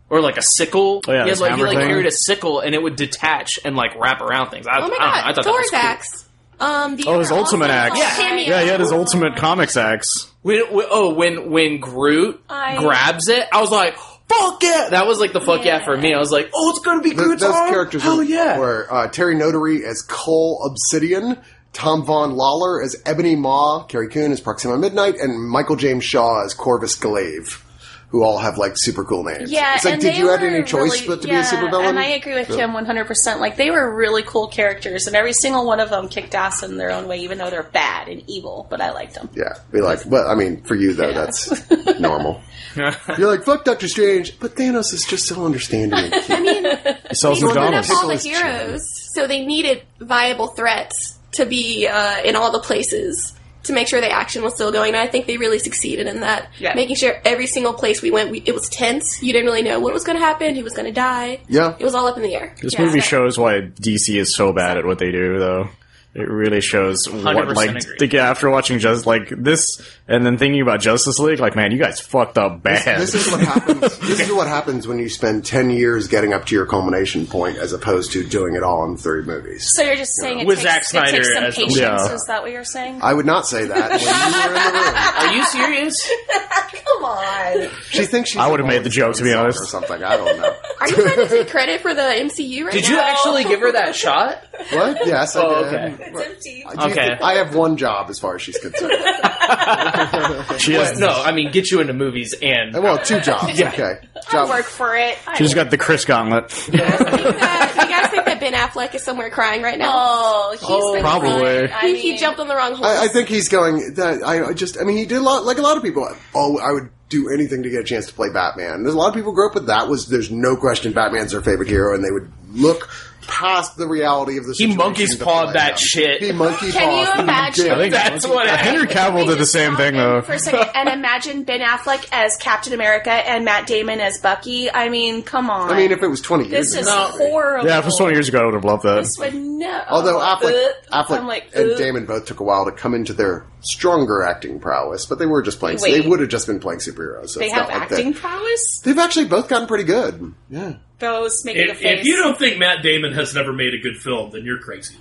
or 0.10 0.22
like 0.22 0.38
a 0.38 0.41
sickle. 0.41 1.01
Oh, 1.08 1.12
yeah, 1.12 1.24
he 1.24 1.30
had 1.30 1.30
this 1.30 1.39
like 1.41 1.51
he 1.51 1.58
hammer 1.58 1.68
like 1.68 1.78
thing. 1.80 1.88
carried 1.88 2.06
a 2.06 2.12
sickle 2.12 2.60
and 2.60 2.76
it 2.76 2.82
would 2.82 2.95
detach 2.95 3.60
and 3.66 3.76
like 3.76 3.95
wrap 3.99 4.22
around 4.22 4.49
things. 4.51 4.68
I, 4.68 4.78
oh 4.78 4.82
my 4.82 4.86
I, 4.86 4.89
don't 4.89 4.91
know, 4.91 4.97
god, 4.97 5.24
I 5.26 5.34
thought 5.34 5.43
that 5.43 5.51
was 5.51 5.56
Thor's 5.56 5.70
cool. 5.72 5.80
axe. 5.80 6.22
Um, 6.58 6.95
the 6.95 7.03
Oh, 7.08 7.20
his 7.20 7.32
other 7.32 7.41
ultimate 7.41 7.70
awesome 7.70 7.91
axe. 7.91 7.99
Yeah. 7.99 8.16
cameo. 8.16 8.45
Yeah, 8.47 8.62
he 8.62 8.68
had 8.70 8.80
his 8.80 8.91
ultimate 8.93 9.36
comics 9.36 9.76
axe. 9.76 10.32
When, 10.41 10.62
when- 10.74 10.88
oh, 10.89 11.14
when 11.14 11.49
when 11.51 11.80
Groot 11.80 12.41
I- 12.49 12.78
grabs 12.78 13.28
it, 13.28 13.45
I 13.51 13.60
was 13.60 13.72
like, 13.72 13.97
"Fuck 14.30 14.64
yeah!" 14.64 14.88
That 14.91 15.06
was 15.06 15.20
like 15.20 15.34
the 15.34 15.41
fuck 15.41 15.66
yeah, 15.66 15.80
Yeah. 15.80 15.84
for 15.86 15.97
me. 15.97 16.14
I 16.14 16.20
was 16.20 16.32
like, 16.32 16.51
"Oh, 16.53 16.70
it's 16.70 16.80
gonna 16.86 17.01
be 17.01 17.10
Th- 17.10 17.18
Groot's 17.22 17.41
those 17.41 17.53
arm? 17.53 17.70
characters 17.72 18.03
Hell 18.03 18.18
were, 18.18 18.24
yeah!" 18.24 18.58
were 18.60 18.88
uh, 18.89 19.08
Terry 19.10 19.36
Notary 19.36 19.84
as 19.86 20.01
Cull 20.03 20.62
Obsidian, 20.66 21.38
Tom 21.74 22.06
Vaughan-Lawlor 22.06 22.82
as 22.82 22.95
Ebony 23.06 23.36
Maw, 23.36 23.84
Carrie 23.84 24.08
Coon 24.08 24.32
as 24.32 24.39
Proxima 24.39 24.78
Midnight, 24.78 25.16
and 25.18 25.49
Michael 25.49 25.76
James 25.76 26.06
Shaw 26.06 26.45
as 26.45 26.53
Corvus 26.53 26.95
Glaive, 26.95 27.64
who 28.10 28.24
all 28.24 28.38
have 28.38 28.58
like 28.58 28.74
super 28.76 29.03
cool 29.03 29.24
names. 29.24 29.51
Yeah, 29.51 29.76
it's 29.76 29.84
like, 29.86 29.93
and 29.95 30.01
did 30.01 30.14
they 30.14 30.20
you 30.20 30.30
have 30.30 30.41
any 30.43 30.64
choice 30.64 31.01
really, 31.01 31.08
but 31.08 31.22
to 31.24 31.28
yeah, 31.28 31.41
be 31.41 31.47
a 31.47 31.60
supervillain? 31.60 31.89
And 31.89 31.99
I 31.99 32.06
agree 32.06 32.36
with 32.36 32.47
Kim 32.47 32.72
100%. 32.72 33.39
Like, 33.39 33.58
they 33.58 33.72
were 33.72 33.93
really 33.93 34.24
cool 34.24 34.47
characters, 34.47 35.08
and 35.08 35.16
every 35.16 35.34
single 35.34 35.66
one 35.66 35.80
of 35.80 35.89
them 35.89 36.08
kicked 36.08 36.34
ass 36.36 36.64
in 36.64 36.78
their 36.78 36.91
own 36.91 37.08
way, 37.08 37.18
even 37.20 37.38
though 37.38 37.49
they're 37.49 37.64
bad 37.64 38.08
and 38.08 38.24
evil, 38.28 38.68
but 38.70 38.80
I 38.80 38.91
liked 38.91 39.16
them. 39.16 39.30
Yeah, 39.36 39.53
we 39.72 39.82
like, 39.82 40.06
well, 40.06 40.28
I 40.30 40.36
mean, 40.36 40.62
for 40.64 40.76
you 40.76 40.93
though, 40.93 41.14
that's 41.14 41.70
normal. 41.99 42.41
You're 42.76 43.30
like, 43.30 43.43
fuck 43.43 43.64
Doctor 43.64 43.88
Strange, 43.88 44.39
but 44.39 44.56
Thanos 44.56 44.93
is 44.93 45.06
just 45.06 45.28
so 45.28 45.45
understanding. 45.45 46.12
I 46.14 46.39
mean, 46.41 46.97
He 47.10 47.16
sells 47.16 47.39
they 47.39 47.47
McDonald's. 47.47 47.89
all 47.89 48.08
the 48.08 48.16
heroes, 48.18 48.82
so 49.14 49.28
they 49.28 49.45
needed 49.45 49.84
viable 49.99 50.47
threats 50.47 51.18
to 51.34 51.45
be 51.45 51.88
uh, 51.88 52.22
in 52.24 52.36
all 52.36 52.51
the 52.51 52.60
places. 52.60 53.34
To 53.66 53.74
make 53.74 53.88
sure 53.88 54.01
the 54.01 54.09
action 54.11 54.41
was 54.43 54.53
still 54.55 54.72
going. 54.72 54.93
And 54.93 54.97
I 54.97 55.07
think 55.07 55.28
they 55.28 55.38
really 55.38 55.59
succeeded 55.59 56.07
in 56.07 56.22
that, 56.22 56.49
Yeah. 56.59 56.74
making 56.76 56.95
sure 56.95 57.20
every 57.26 57.47
single 57.47 57.74
place 57.74 58.01
we 58.01 58.11
went, 58.11 58.32
we, 58.32 58.39
it 58.45 58.53
was 58.53 58.68
tense. 58.70 59.22
You 59.22 59.32
didn't 59.34 59.45
really 59.45 59.61
know 59.61 59.80
what 59.80 59.93
was 59.93 60.03
going 60.03 60.18
to 60.18 60.24
happen, 60.24 60.55
who 60.55 60.63
was 60.63 60.74
going 60.74 60.86
to 60.88 60.91
die. 60.93 61.39
Yeah. 61.47 61.76
It 61.80 61.84
was 61.84 61.95
all 61.95 62.07
up 62.07 62.18
in 62.18 62.24
the 62.24 62.34
air. 62.36 62.55
This 62.61 62.74
Yeah. 62.74 62.82
movie 62.86 62.99
shows 63.01 63.38
why 63.38 63.61
DC 63.61 64.18
is 64.18 64.36
so 64.36 64.51
bad 64.53 64.78
at 64.78 64.86
what 64.86 64.99
they 64.99 65.11
do, 65.11 65.38
though. 65.39 65.70
It 66.16 66.30
really 66.30 66.61
shows 66.61 67.09
what, 67.09 67.49
like, 67.49 67.72
agree. 67.72 67.97
think 67.99 68.13
after 68.13 68.49
watching 68.49 68.80
just 68.80 69.05
like 69.05 69.28
this, 69.30 69.82
and 70.07 70.26
then 70.26 70.38
thinking 70.38 70.61
about 70.61 70.80
Justice 70.80 71.20
League, 71.20 71.41
like, 71.41 71.57
man, 71.57 71.74
you 71.74 71.78
guys 71.78 71.99
fucked 71.99 72.38
up 72.38 72.63
bad. 72.63 73.01
This 73.01 73.13
is 73.13 73.30
what 73.30 73.41
happens. 73.41 73.82
this 73.99 74.22
is 74.22 74.32
what 74.32 74.47
happens 74.47 74.88
when 74.88 74.97
you 74.97 75.09
spend 75.09 75.43
ten 75.43 75.70
years 75.70 76.07
getting 76.07 76.32
up 76.32 76.45
to 76.45 76.55
your 76.55 76.68
culmination 76.68 77.28
point, 77.28 77.57
as 77.57 77.74
opposed 77.74 78.13
to 78.13 78.24
doing 78.26 78.55
it 78.55 78.63
all 78.63 78.86
in 78.89 78.95
three 78.95 79.24
movies. 79.24 79.70
So 79.76 79.84
you're 79.84 79.97
just 79.97 80.16
saying 80.16 80.39
it 80.39 80.47
With 80.47 80.59
takes, 80.61 80.70
Zack 80.70 80.82
it 80.82 80.86
Snyder 80.86 81.11
takes 81.18 81.34
some 81.34 81.43
as 81.43 81.55
patience? 81.55 81.78
Yeah. 81.78 82.13
Is 82.13 82.24
that 82.28 82.41
what 82.43 82.51
you're 82.51 82.63
saying? 82.63 82.99
I 83.03 83.13
would 83.13 83.26
not 83.26 83.45
say 83.45 83.66
that 83.66 83.89
when 83.91 83.99
you 83.99 84.05
were 84.07 84.47
in 84.47 84.53
the 84.53 84.80
room. 84.80 84.95
Are 85.18 85.36
you 85.36 85.45
serious? 85.47 86.11
Come 86.86 87.03
on. 87.03 87.70
She 87.89 88.05
thinks 88.05 88.30
she's. 88.30 88.39
I 88.39 88.47
would've 88.49 88.66
made 88.66 88.86
the 88.86 88.89
joke, 88.89 89.16
to 89.16 89.24
be 89.24 89.34
honest. 89.34 89.66
Stone 89.66 89.84
or 89.84 89.88
something. 89.88 90.03
I 90.05 90.16
don't 90.16 90.39
know. 90.39 90.55
Are 90.80 90.88
you 90.88 90.95
trying 90.95 91.16
to 91.16 91.28
take 91.28 91.49
credit 91.49 91.82
for 91.82 91.93
the 91.93 92.01
MCU 92.01 92.63
right 92.63 92.74
Did 92.74 92.84
now? 92.86 92.89
you 92.89 92.99
actually 92.99 93.43
give 93.43 93.59
her 93.59 93.74
that 93.74 93.95
shot? 93.95 94.45
What? 94.72 95.06
Yes, 95.08 95.36
I 95.36 95.41
Oh, 95.43 95.64
did. 95.64 95.74
okay. 95.93 96.03
It's 96.12 96.22
empty. 96.22 96.66
I 96.66 96.76
do- 96.88 96.91
Okay. 96.91 97.18
I 97.22 97.34
have 97.36 97.53
one 97.56 97.78
job 97.78 98.10
as 98.10 98.20
far 98.20 98.36
as 98.36 98.41
she's 98.41 98.58
concerned. 98.58 98.91
she 100.60 100.74
has, 100.74 100.99
No, 100.99 101.10
I 101.10 101.32
mean 101.32 101.51
get 101.51 101.70
you 101.72 101.82
into 101.82 101.93
movies 101.93 102.34
and 102.41 102.76
uh, 102.76 102.82
well, 102.82 102.97
two 102.97 103.20
jobs. 103.20 103.60
Okay. 103.62 103.97
I 104.16 104.32
Job- 104.32 104.49
work 104.49 104.66
for 104.66 104.95
it. 104.95 105.18
I 105.28 105.38
she's 105.38 105.49
work- 105.56 105.66
got 105.66 105.72
the 105.72 105.78
Chris 105.78 106.06
Gauntlet. 106.06 106.49
think 106.51 106.78
that- 106.82 107.72
you 107.76 107.89
guys 107.89 108.10
think 108.12 108.26
that 108.26 108.39
Ben 108.39 108.53
Affleck 108.53 108.95
is 108.95 109.03
somewhere 109.03 109.30
crying 109.30 109.62
right 109.62 109.78
now? 109.78 109.91
Oh, 109.93 110.51
he's 110.60 110.93
been 110.93 111.01
probably. 111.03 111.30
crying. 111.68 111.72
I 111.72 111.88
he, 111.88 112.01
he 112.01 112.10
mean- 112.12 112.20
jumped 112.20 112.39
on 112.39 112.47
the 112.47 112.56
wrong 112.56 112.74
horse. 112.76 112.88
I, 112.88 113.06
I 113.06 113.08
think 113.08 113.28
he's 113.30 113.49
going. 113.49 113.93
That 113.95 114.24
I 114.24 114.45
I 114.49 114.53
just. 114.53 114.80
I 114.80 114.84
mean, 114.84 114.97
he 114.97 115.06
did 115.06 115.18
a 115.18 115.22
lot. 115.22 115.45
Like 115.45 115.58
a 115.58 115.62
lot 115.62 115.78
of 115.78 115.84
people. 115.84 116.08
Oh, 116.34 116.58
I 116.58 116.72
would 116.72 116.89
do 117.10 117.30
anything 117.30 117.62
to 117.64 117.70
get 117.70 117.82
a 117.82 117.84
chance 117.84 118.08
to 118.08 118.14
play 118.14 118.30
Batman. 118.34 118.82
There's 118.84 118.95
a 118.95 118.97
lot 118.97 119.10
of 119.10 119.14
people 119.14 119.32
who 119.32 119.36
grew 119.36 119.47
up 119.49 119.53
with 119.56 119.68
that. 119.68 119.88
Was 119.88 120.08
there's 120.08 120.32
no 120.32 120.56
question 120.56 120.91
Batman's 120.93 121.32
their 121.32 121.41
favorite 121.41 121.70
hero, 121.70 121.93
and 121.93 122.03
they 122.03 122.12
would 122.12 122.32
look 122.51 122.89
past 123.28 123.78
the 123.78 123.88
reality 123.88 124.38
of 124.38 124.43
the. 124.45 124.51
He 124.51 124.55
situation 124.65 124.78
monkey's 124.78 125.17
to 125.17 125.23
pawed 125.23 125.55
that 125.55 125.71
him. 125.71 125.78
shit. 125.78 126.21
He 126.23 126.32
monkey 126.32 126.71
Can 126.71 126.99
you 126.99 127.05
pawed. 127.05 127.19
imagine- 127.19 127.71
I 127.71 127.76
think 127.78 127.93
That's 127.93 128.28
what 128.28 128.47
happened? 128.47 128.67
Henry 128.67 128.88
Cavill 128.88 129.28
did 129.28 129.38
the 129.38 129.45
same 129.45 129.76
thing 129.76 129.95
though. 129.95 130.21
For 130.21 130.34
a 130.34 130.39
second, 130.39 130.69
and 130.76 130.89
imagine 130.89 131.43
Ben 131.43 131.61
Affleck 131.61 132.07
as 132.11 132.38
Captain 132.38 132.73
America 132.73 133.11
and 133.11 133.45
Matt 133.45 133.67
Damon 133.67 133.99
as 133.99 134.17
Bucky. 134.19 134.71
I 134.71 134.89
mean, 134.89 135.23
come 135.23 135.49
on. 135.49 135.71
I 135.71 135.78
mean, 135.78 135.91
if 135.91 136.01
it 136.03 136.07
was 136.07 136.21
20 136.21 136.47
years 136.49 136.71
this 136.71 136.82
is 136.82 136.88
ago. 136.88 137.07
horrible. 137.11 137.67
Yeah, 137.67 137.78
if 137.80 137.84
it 137.84 137.88
was 137.88 137.97
20 137.97 138.13
years 138.13 138.30
ago, 138.30 138.39
I 138.39 138.45
would 138.45 138.53
have 138.53 138.65
loved 138.65 138.84
that. 138.84 138.95
This 139.03 139.17
would 139.19 139.34
no. 139.36 139.84
Although 139.89 140.19
Affleck, 140.19 140.71
Uh, 140.91 141.03
Affleck 141.03 141.26
like, 141.26 141.49
and 141.55 141.71
uh, 141.71 141.78
Damon 141.78 142.05
both 142.05 142.26
took 142.26 142.39
a 142.39 142.43
while 142.43 142.65
to 142.65 142.71
come 142.71 142.93
into 142.93 143.13
their 143.13 143.45
stronger 143.66 144.24
acting 144.24 144.59
prowess, 144.59 145.05
but 145.05 145.20
they 145.20 145.26
were 145.26 145.41
just 145.41 145.59
playing. 145.59 145.80
Wait. 145.82 146.01
They 146.01 146.07
would 146.07 146.20
have 146.20 146.30
just 146.30 146.47
been 146.47 146.59
playing 146.59 146.80
superheroes. 146.80 147.30
So 147.30 147.39
they 147.39 147.49
have 147.49 147.68
not 147.68 147.74
like 147.74 147.82
acting 147.91 148.11
They, 148.13 148.20
prowess. 148.20 148.80
they've 148.84 148.97
actually 148.97 149.26
both 149.26 149.47
gotten 149.49 149.68
pretty 149.68 149.84
good. 149.86 150.34
Yeah, 150.49 150.74
Those 150.99 151.43
making 151.45 151.68
a 151.70 151.72
If, 151.72 151.80
face. 151.80 151.99
if 151.99 152.05
you 152.05 152.16
don't 152.18 152.38
think 152.39 152.57
Matt 152.59 152.82
Damon 152.84 153.13
has 153.13 153.34
never 153.36 153.51
made 153.53 153.74
a 153.74 153.80
good 153.80 153.97
film, 153.97 154.32
then 154.32 154.43
you're 154.45 154.59
crazy. 154.59 154.95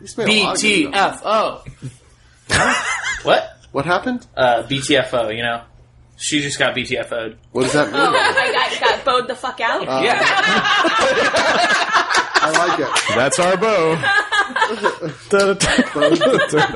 He's 0.00 0.16
made 0.18 0.28
a 0.28 0.42
lot 0.44 0.56
of 0.56 0.62
good 0.62 0.92
films. 0.92 1.22
BTFO. 1.22 3.24
what? 3.24 3.52
What 3.72 3.84
happened? 3.86 4.26
Uh, 4.36 4.62
BTFO. 4.64 5.34
You 5.36 5.42
know, 5.42 5.62
she 6.16 6.40
just 6.40 6.58
got 6.58 6.74
BTFO'd. 6.76 7.36
What 7.52 7.62
does 7.64 7.72
that 7.74 7.92
mean? 7.92 8.00
Oh, 8.00 8.14
I 8.14 8.52
got, 8.52 8.80
got 8.80 9.04
bowed 9.04 9.28
the 9.28 9.34
fuck 9.34 9.60
out. 9.60 9.82
yeah. 10.02 10.22
I 12.38 12.50
like 12.68 12.78
it. 12.80 12.88
That's 13.16 13.38
our 13.38 13.56
bow. 13.56 13.96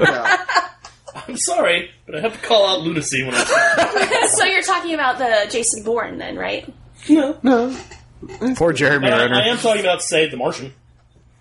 Yeah. 0.00 0.44
I'm 1.48 1.56
sorry, 1.56 1.90
but 2.06 2.14
I 2.16 2.20
have 2.20 2.40
to 2.40 2.46
call 2.46 2.66
out 2.68 2.80
lunacy 2.82 3.22
when 3.24 3.34
I 3.34 3.44
say 3.44 4.26
so 4.36 4.44
you're 4.44 4.62
talking 4.62 4.94
about 4.94 5.18
the 5.18 5.48
Jason 5.50 5.82
Bourne, 5.84 6.18
then, 6.18 6.36
right? 6.36 6.70
No. 7.08 7.38
No. 7.42 7.76
Poor 8.56 8.72
Jeremy 8.72 9.08
But 9.08 9.32
I, 9.32 9.40
I 9.40 9.46
am 9.48 9.56
talking 9.58 9.80
about 9.80 10.02
say, 10.02 10.28
the 10.28 10.36
Martian. 10.36 10.74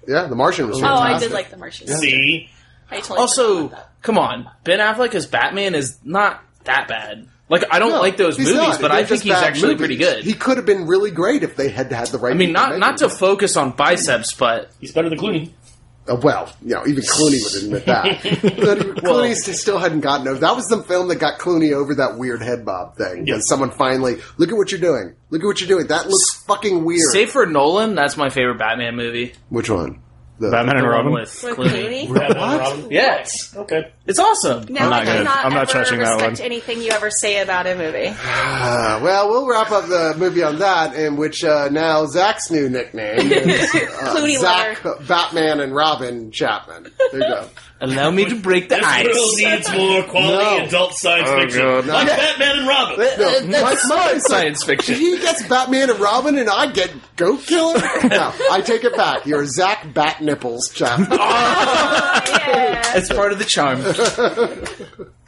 Yeah, 0.07 0.27
The 0.27 0.35
Martian 0.35 0.67
was 0.67 0.77
Oh, 0.77 0.81
fantastic. 0.81 1.15
I 1.15 1.19
did 1.19 1.31
like 1.33 1.49
the 1.51 1.57
Martian. 1.57 1.87
See? 1.87 2.49
I 2.89 2.99
totally 3.01 3.19
Also, 3.19 3.71
come 4.01 4.17
on, 4.17 4.49
Ben 4.63 4.79
Affleck 4.79 5.13
as 5.13 5.27
Batman 5.27 5.75
is 5.75 5.99
not 6.03 6.41
that 6.63 6.87
bad. 6.87 7.27
Like 7.49 7.65
I 7.71 7.79
don't 7.79 7.89
No, 7.91 7.99
like 7.99 8.15
those 8.17 8.37
movies, 8.39 8.53
not. 8.55 8.79
but 8.81 8.87
They're 8.89 8.97
I 8.97 9.03
think 9.03 9.23
he's 9.23 9.33
actually 9.33 9.73
movies. 9.73 9.79
pretty 9.79 9.95
good. 9.97 10.23
He 10.23 10.33
could 10.33 10.57
have 10.57 10.65
been 10.67 10.85
really 10.87 11.09
great 11.11 11.43
if 11.43 11.55
they 11.55 11.69
had 11.69 11.91
had 11.91 12.07
the 12.09 12.19
right. 12.19 12.31
I 12.31 12.35
mean, 12.37 12.51
not 12.53 12.77
not 12.79 12.97
to 12.99 13.09
focus 13.09 13.57
on 13.57 13.71
biceps, 13.71 14.33
but 14.35 14.71
He's 14.79 14.91
better 14.91 15.09
than 15.09 15.17
Clooney. 15.19 15.49
Uh, 16.09 16.15
well, 16.15 16.51
you 16.63 16.73
know, 16.75 16.85
even 16.87 17.03
Clooney 17.03 17.43
would 17.43 17.63
admit 17.63 17.85
that. 17.85 18.05
Clooney 19.03 19.35
st- 19.35 19.55
still 19.57 19.77
hadn't 19.77 19.99
gotten 20.01 20.27
over. 20.27 20.39
That 20.39 20.55
was 20.55 20.67
the 20.67 20.81
film 20.83 21.07
that 21.09 21.15
got 21.17 21.39
Clooney 21.39 21.73
over 21.73 21.95
that 21.95 22.17
weird 22.17 22.41
head 22.41 22.65
bob 22.65 22.95
thing. 22.97 23.27
Yeah. 23.27 23.35
When 23.35 23.41
someone 23.41 23.71
finally, 23.71 24.17
look 24.37 24.49
at 24.49 24.57
what 24.57 24.71
you're 24.71 24.81
doing. 24.81 25.15
Look 25.29 25.41
at 25.43 25.45
what 25.45 25.59
you're 25.61 25.67
doing. 25.69 25.87
That 25.87 26.07
looks 26.07 26.43
fucking 26.45 26.83
weird. 26.85 27.01
save 27.11 27.29
for 27.31 27.45
Nolan, 27.45 27.95
that's 27.95 28.17
my 28.17 28.29
favorite 28.29 28.57
Batman 28.57 28.95
movie. 28.95 29.33
Which 29.49 29.69
one? 29.69 30.01
The, 30.39 30.51
Batman 30.51 30.77
and 30.77 30.87
Robin. 30.87 31.11
with 31.11 31.43
With 31.43 31.57
Clooney. 31.57 32.07
Clooney? 32.07 32.13
Batman 32.13 32.31
and 32.51 32.59
Robin? 32.59 32.91
Yes, 32.91 33.53
Okay. 33.55 33.91
it's 34.07 34.19
awesome. 34.19 34.65
Now 34.69 34.85
I'm 34.85 34.89
not 34.89 35.01
I 35.01 35.05
gonna- 35.05 35.23
not 35.23 35.45
I'm 35.45 35.53
not 35.53 35.69
ever 35.69 35.83
touching 35.83 35.99
that 35.99 36.13
respect 36.13 36.37
one. 36.39 36.45
anything 36.45 36.81
you 36.81 36.91
ever 36.91 37.09
say 37.11 37.41
about 37.41 37.67
a 37.67 37.75
movie. 37.75 38.07
Uh, 38.07 38.99
well, 39.03 39.29
we'll 39.29 39.47
wrap 39.47 39.71
up 39.71 39.87
the 39.87 40.15
movie 40.17 40.41
on 40.43 40.59
that, 40.59 40.95
in 40.95 41.17
which 41.17 41.43
uh, 41.43 41.69
now 41.69 42.05
Zach's 42.05 42.49
new 42.49 42.69
nickname 42.69 43.19
is 43.31 43.61
uh, 43.75 44.15
Clooney 44.15 44.37
Zach 44.37 44.81
Batman 45.07 45.59
and 45.59 45.75
Robin 45.75 46.31
Chapman. 46.31 46.91
There 47.11 47.21
you 47.21 47.27
go. 47.27 47.45
Allow 47.81 48.11
me 48.11 48.25
to 48.25 48.35
break 48.35 48.67
the 48.67 48.75
This 48.75 48.85
ice. 48.85 49.05
world 49.05 49.31
needs 49.37 49.71
more 49.71 50.03
quality 50.03 50.57
No. 50.59 50.65
adult 50.65 50.93
science 50.95 51.29
Oh, 51.31 51.39
fiction. 51.39 51.61
God. 51.61 51.85
Like 51.85 52.07
Batman 52.07 52.57
and 52.59 52.67
Robin. 52.67 52.97
No, 53.17 53.59
uh, 53.59 53.63
my, 53.63 53.75
my, 53.87 54.17
science 54.17 54.63
fiction. 54.65 54.95
He 54.95 55.17
gets 55.19 55.43
Batman 55.47 55.89
and 55.89 55.99
Robin, 55.99 56.37
and 56.37 56.49
I 56.49 56.71
get 56.71 56.91
Goat 57.15 57.45
Killer. 57.45 57.79
No, 58.03 58.33
I 58.51 58.59
take 58.61 58.83
it 58.83 58.95
back. 58.97 59.25
You're 59.25 59.45
Zach 59.45 59.93
Bat 59.93 60.21
Nipples 60.21 60.69
Chapman. 60.69 61.07
Oh, 61.21 62.21
yeah. 62.51 62.97
It's 62.97 63.09
part 63.13 63.31
of 63.31 63.39
the 63.39 63.45
charm. 63.45 63.81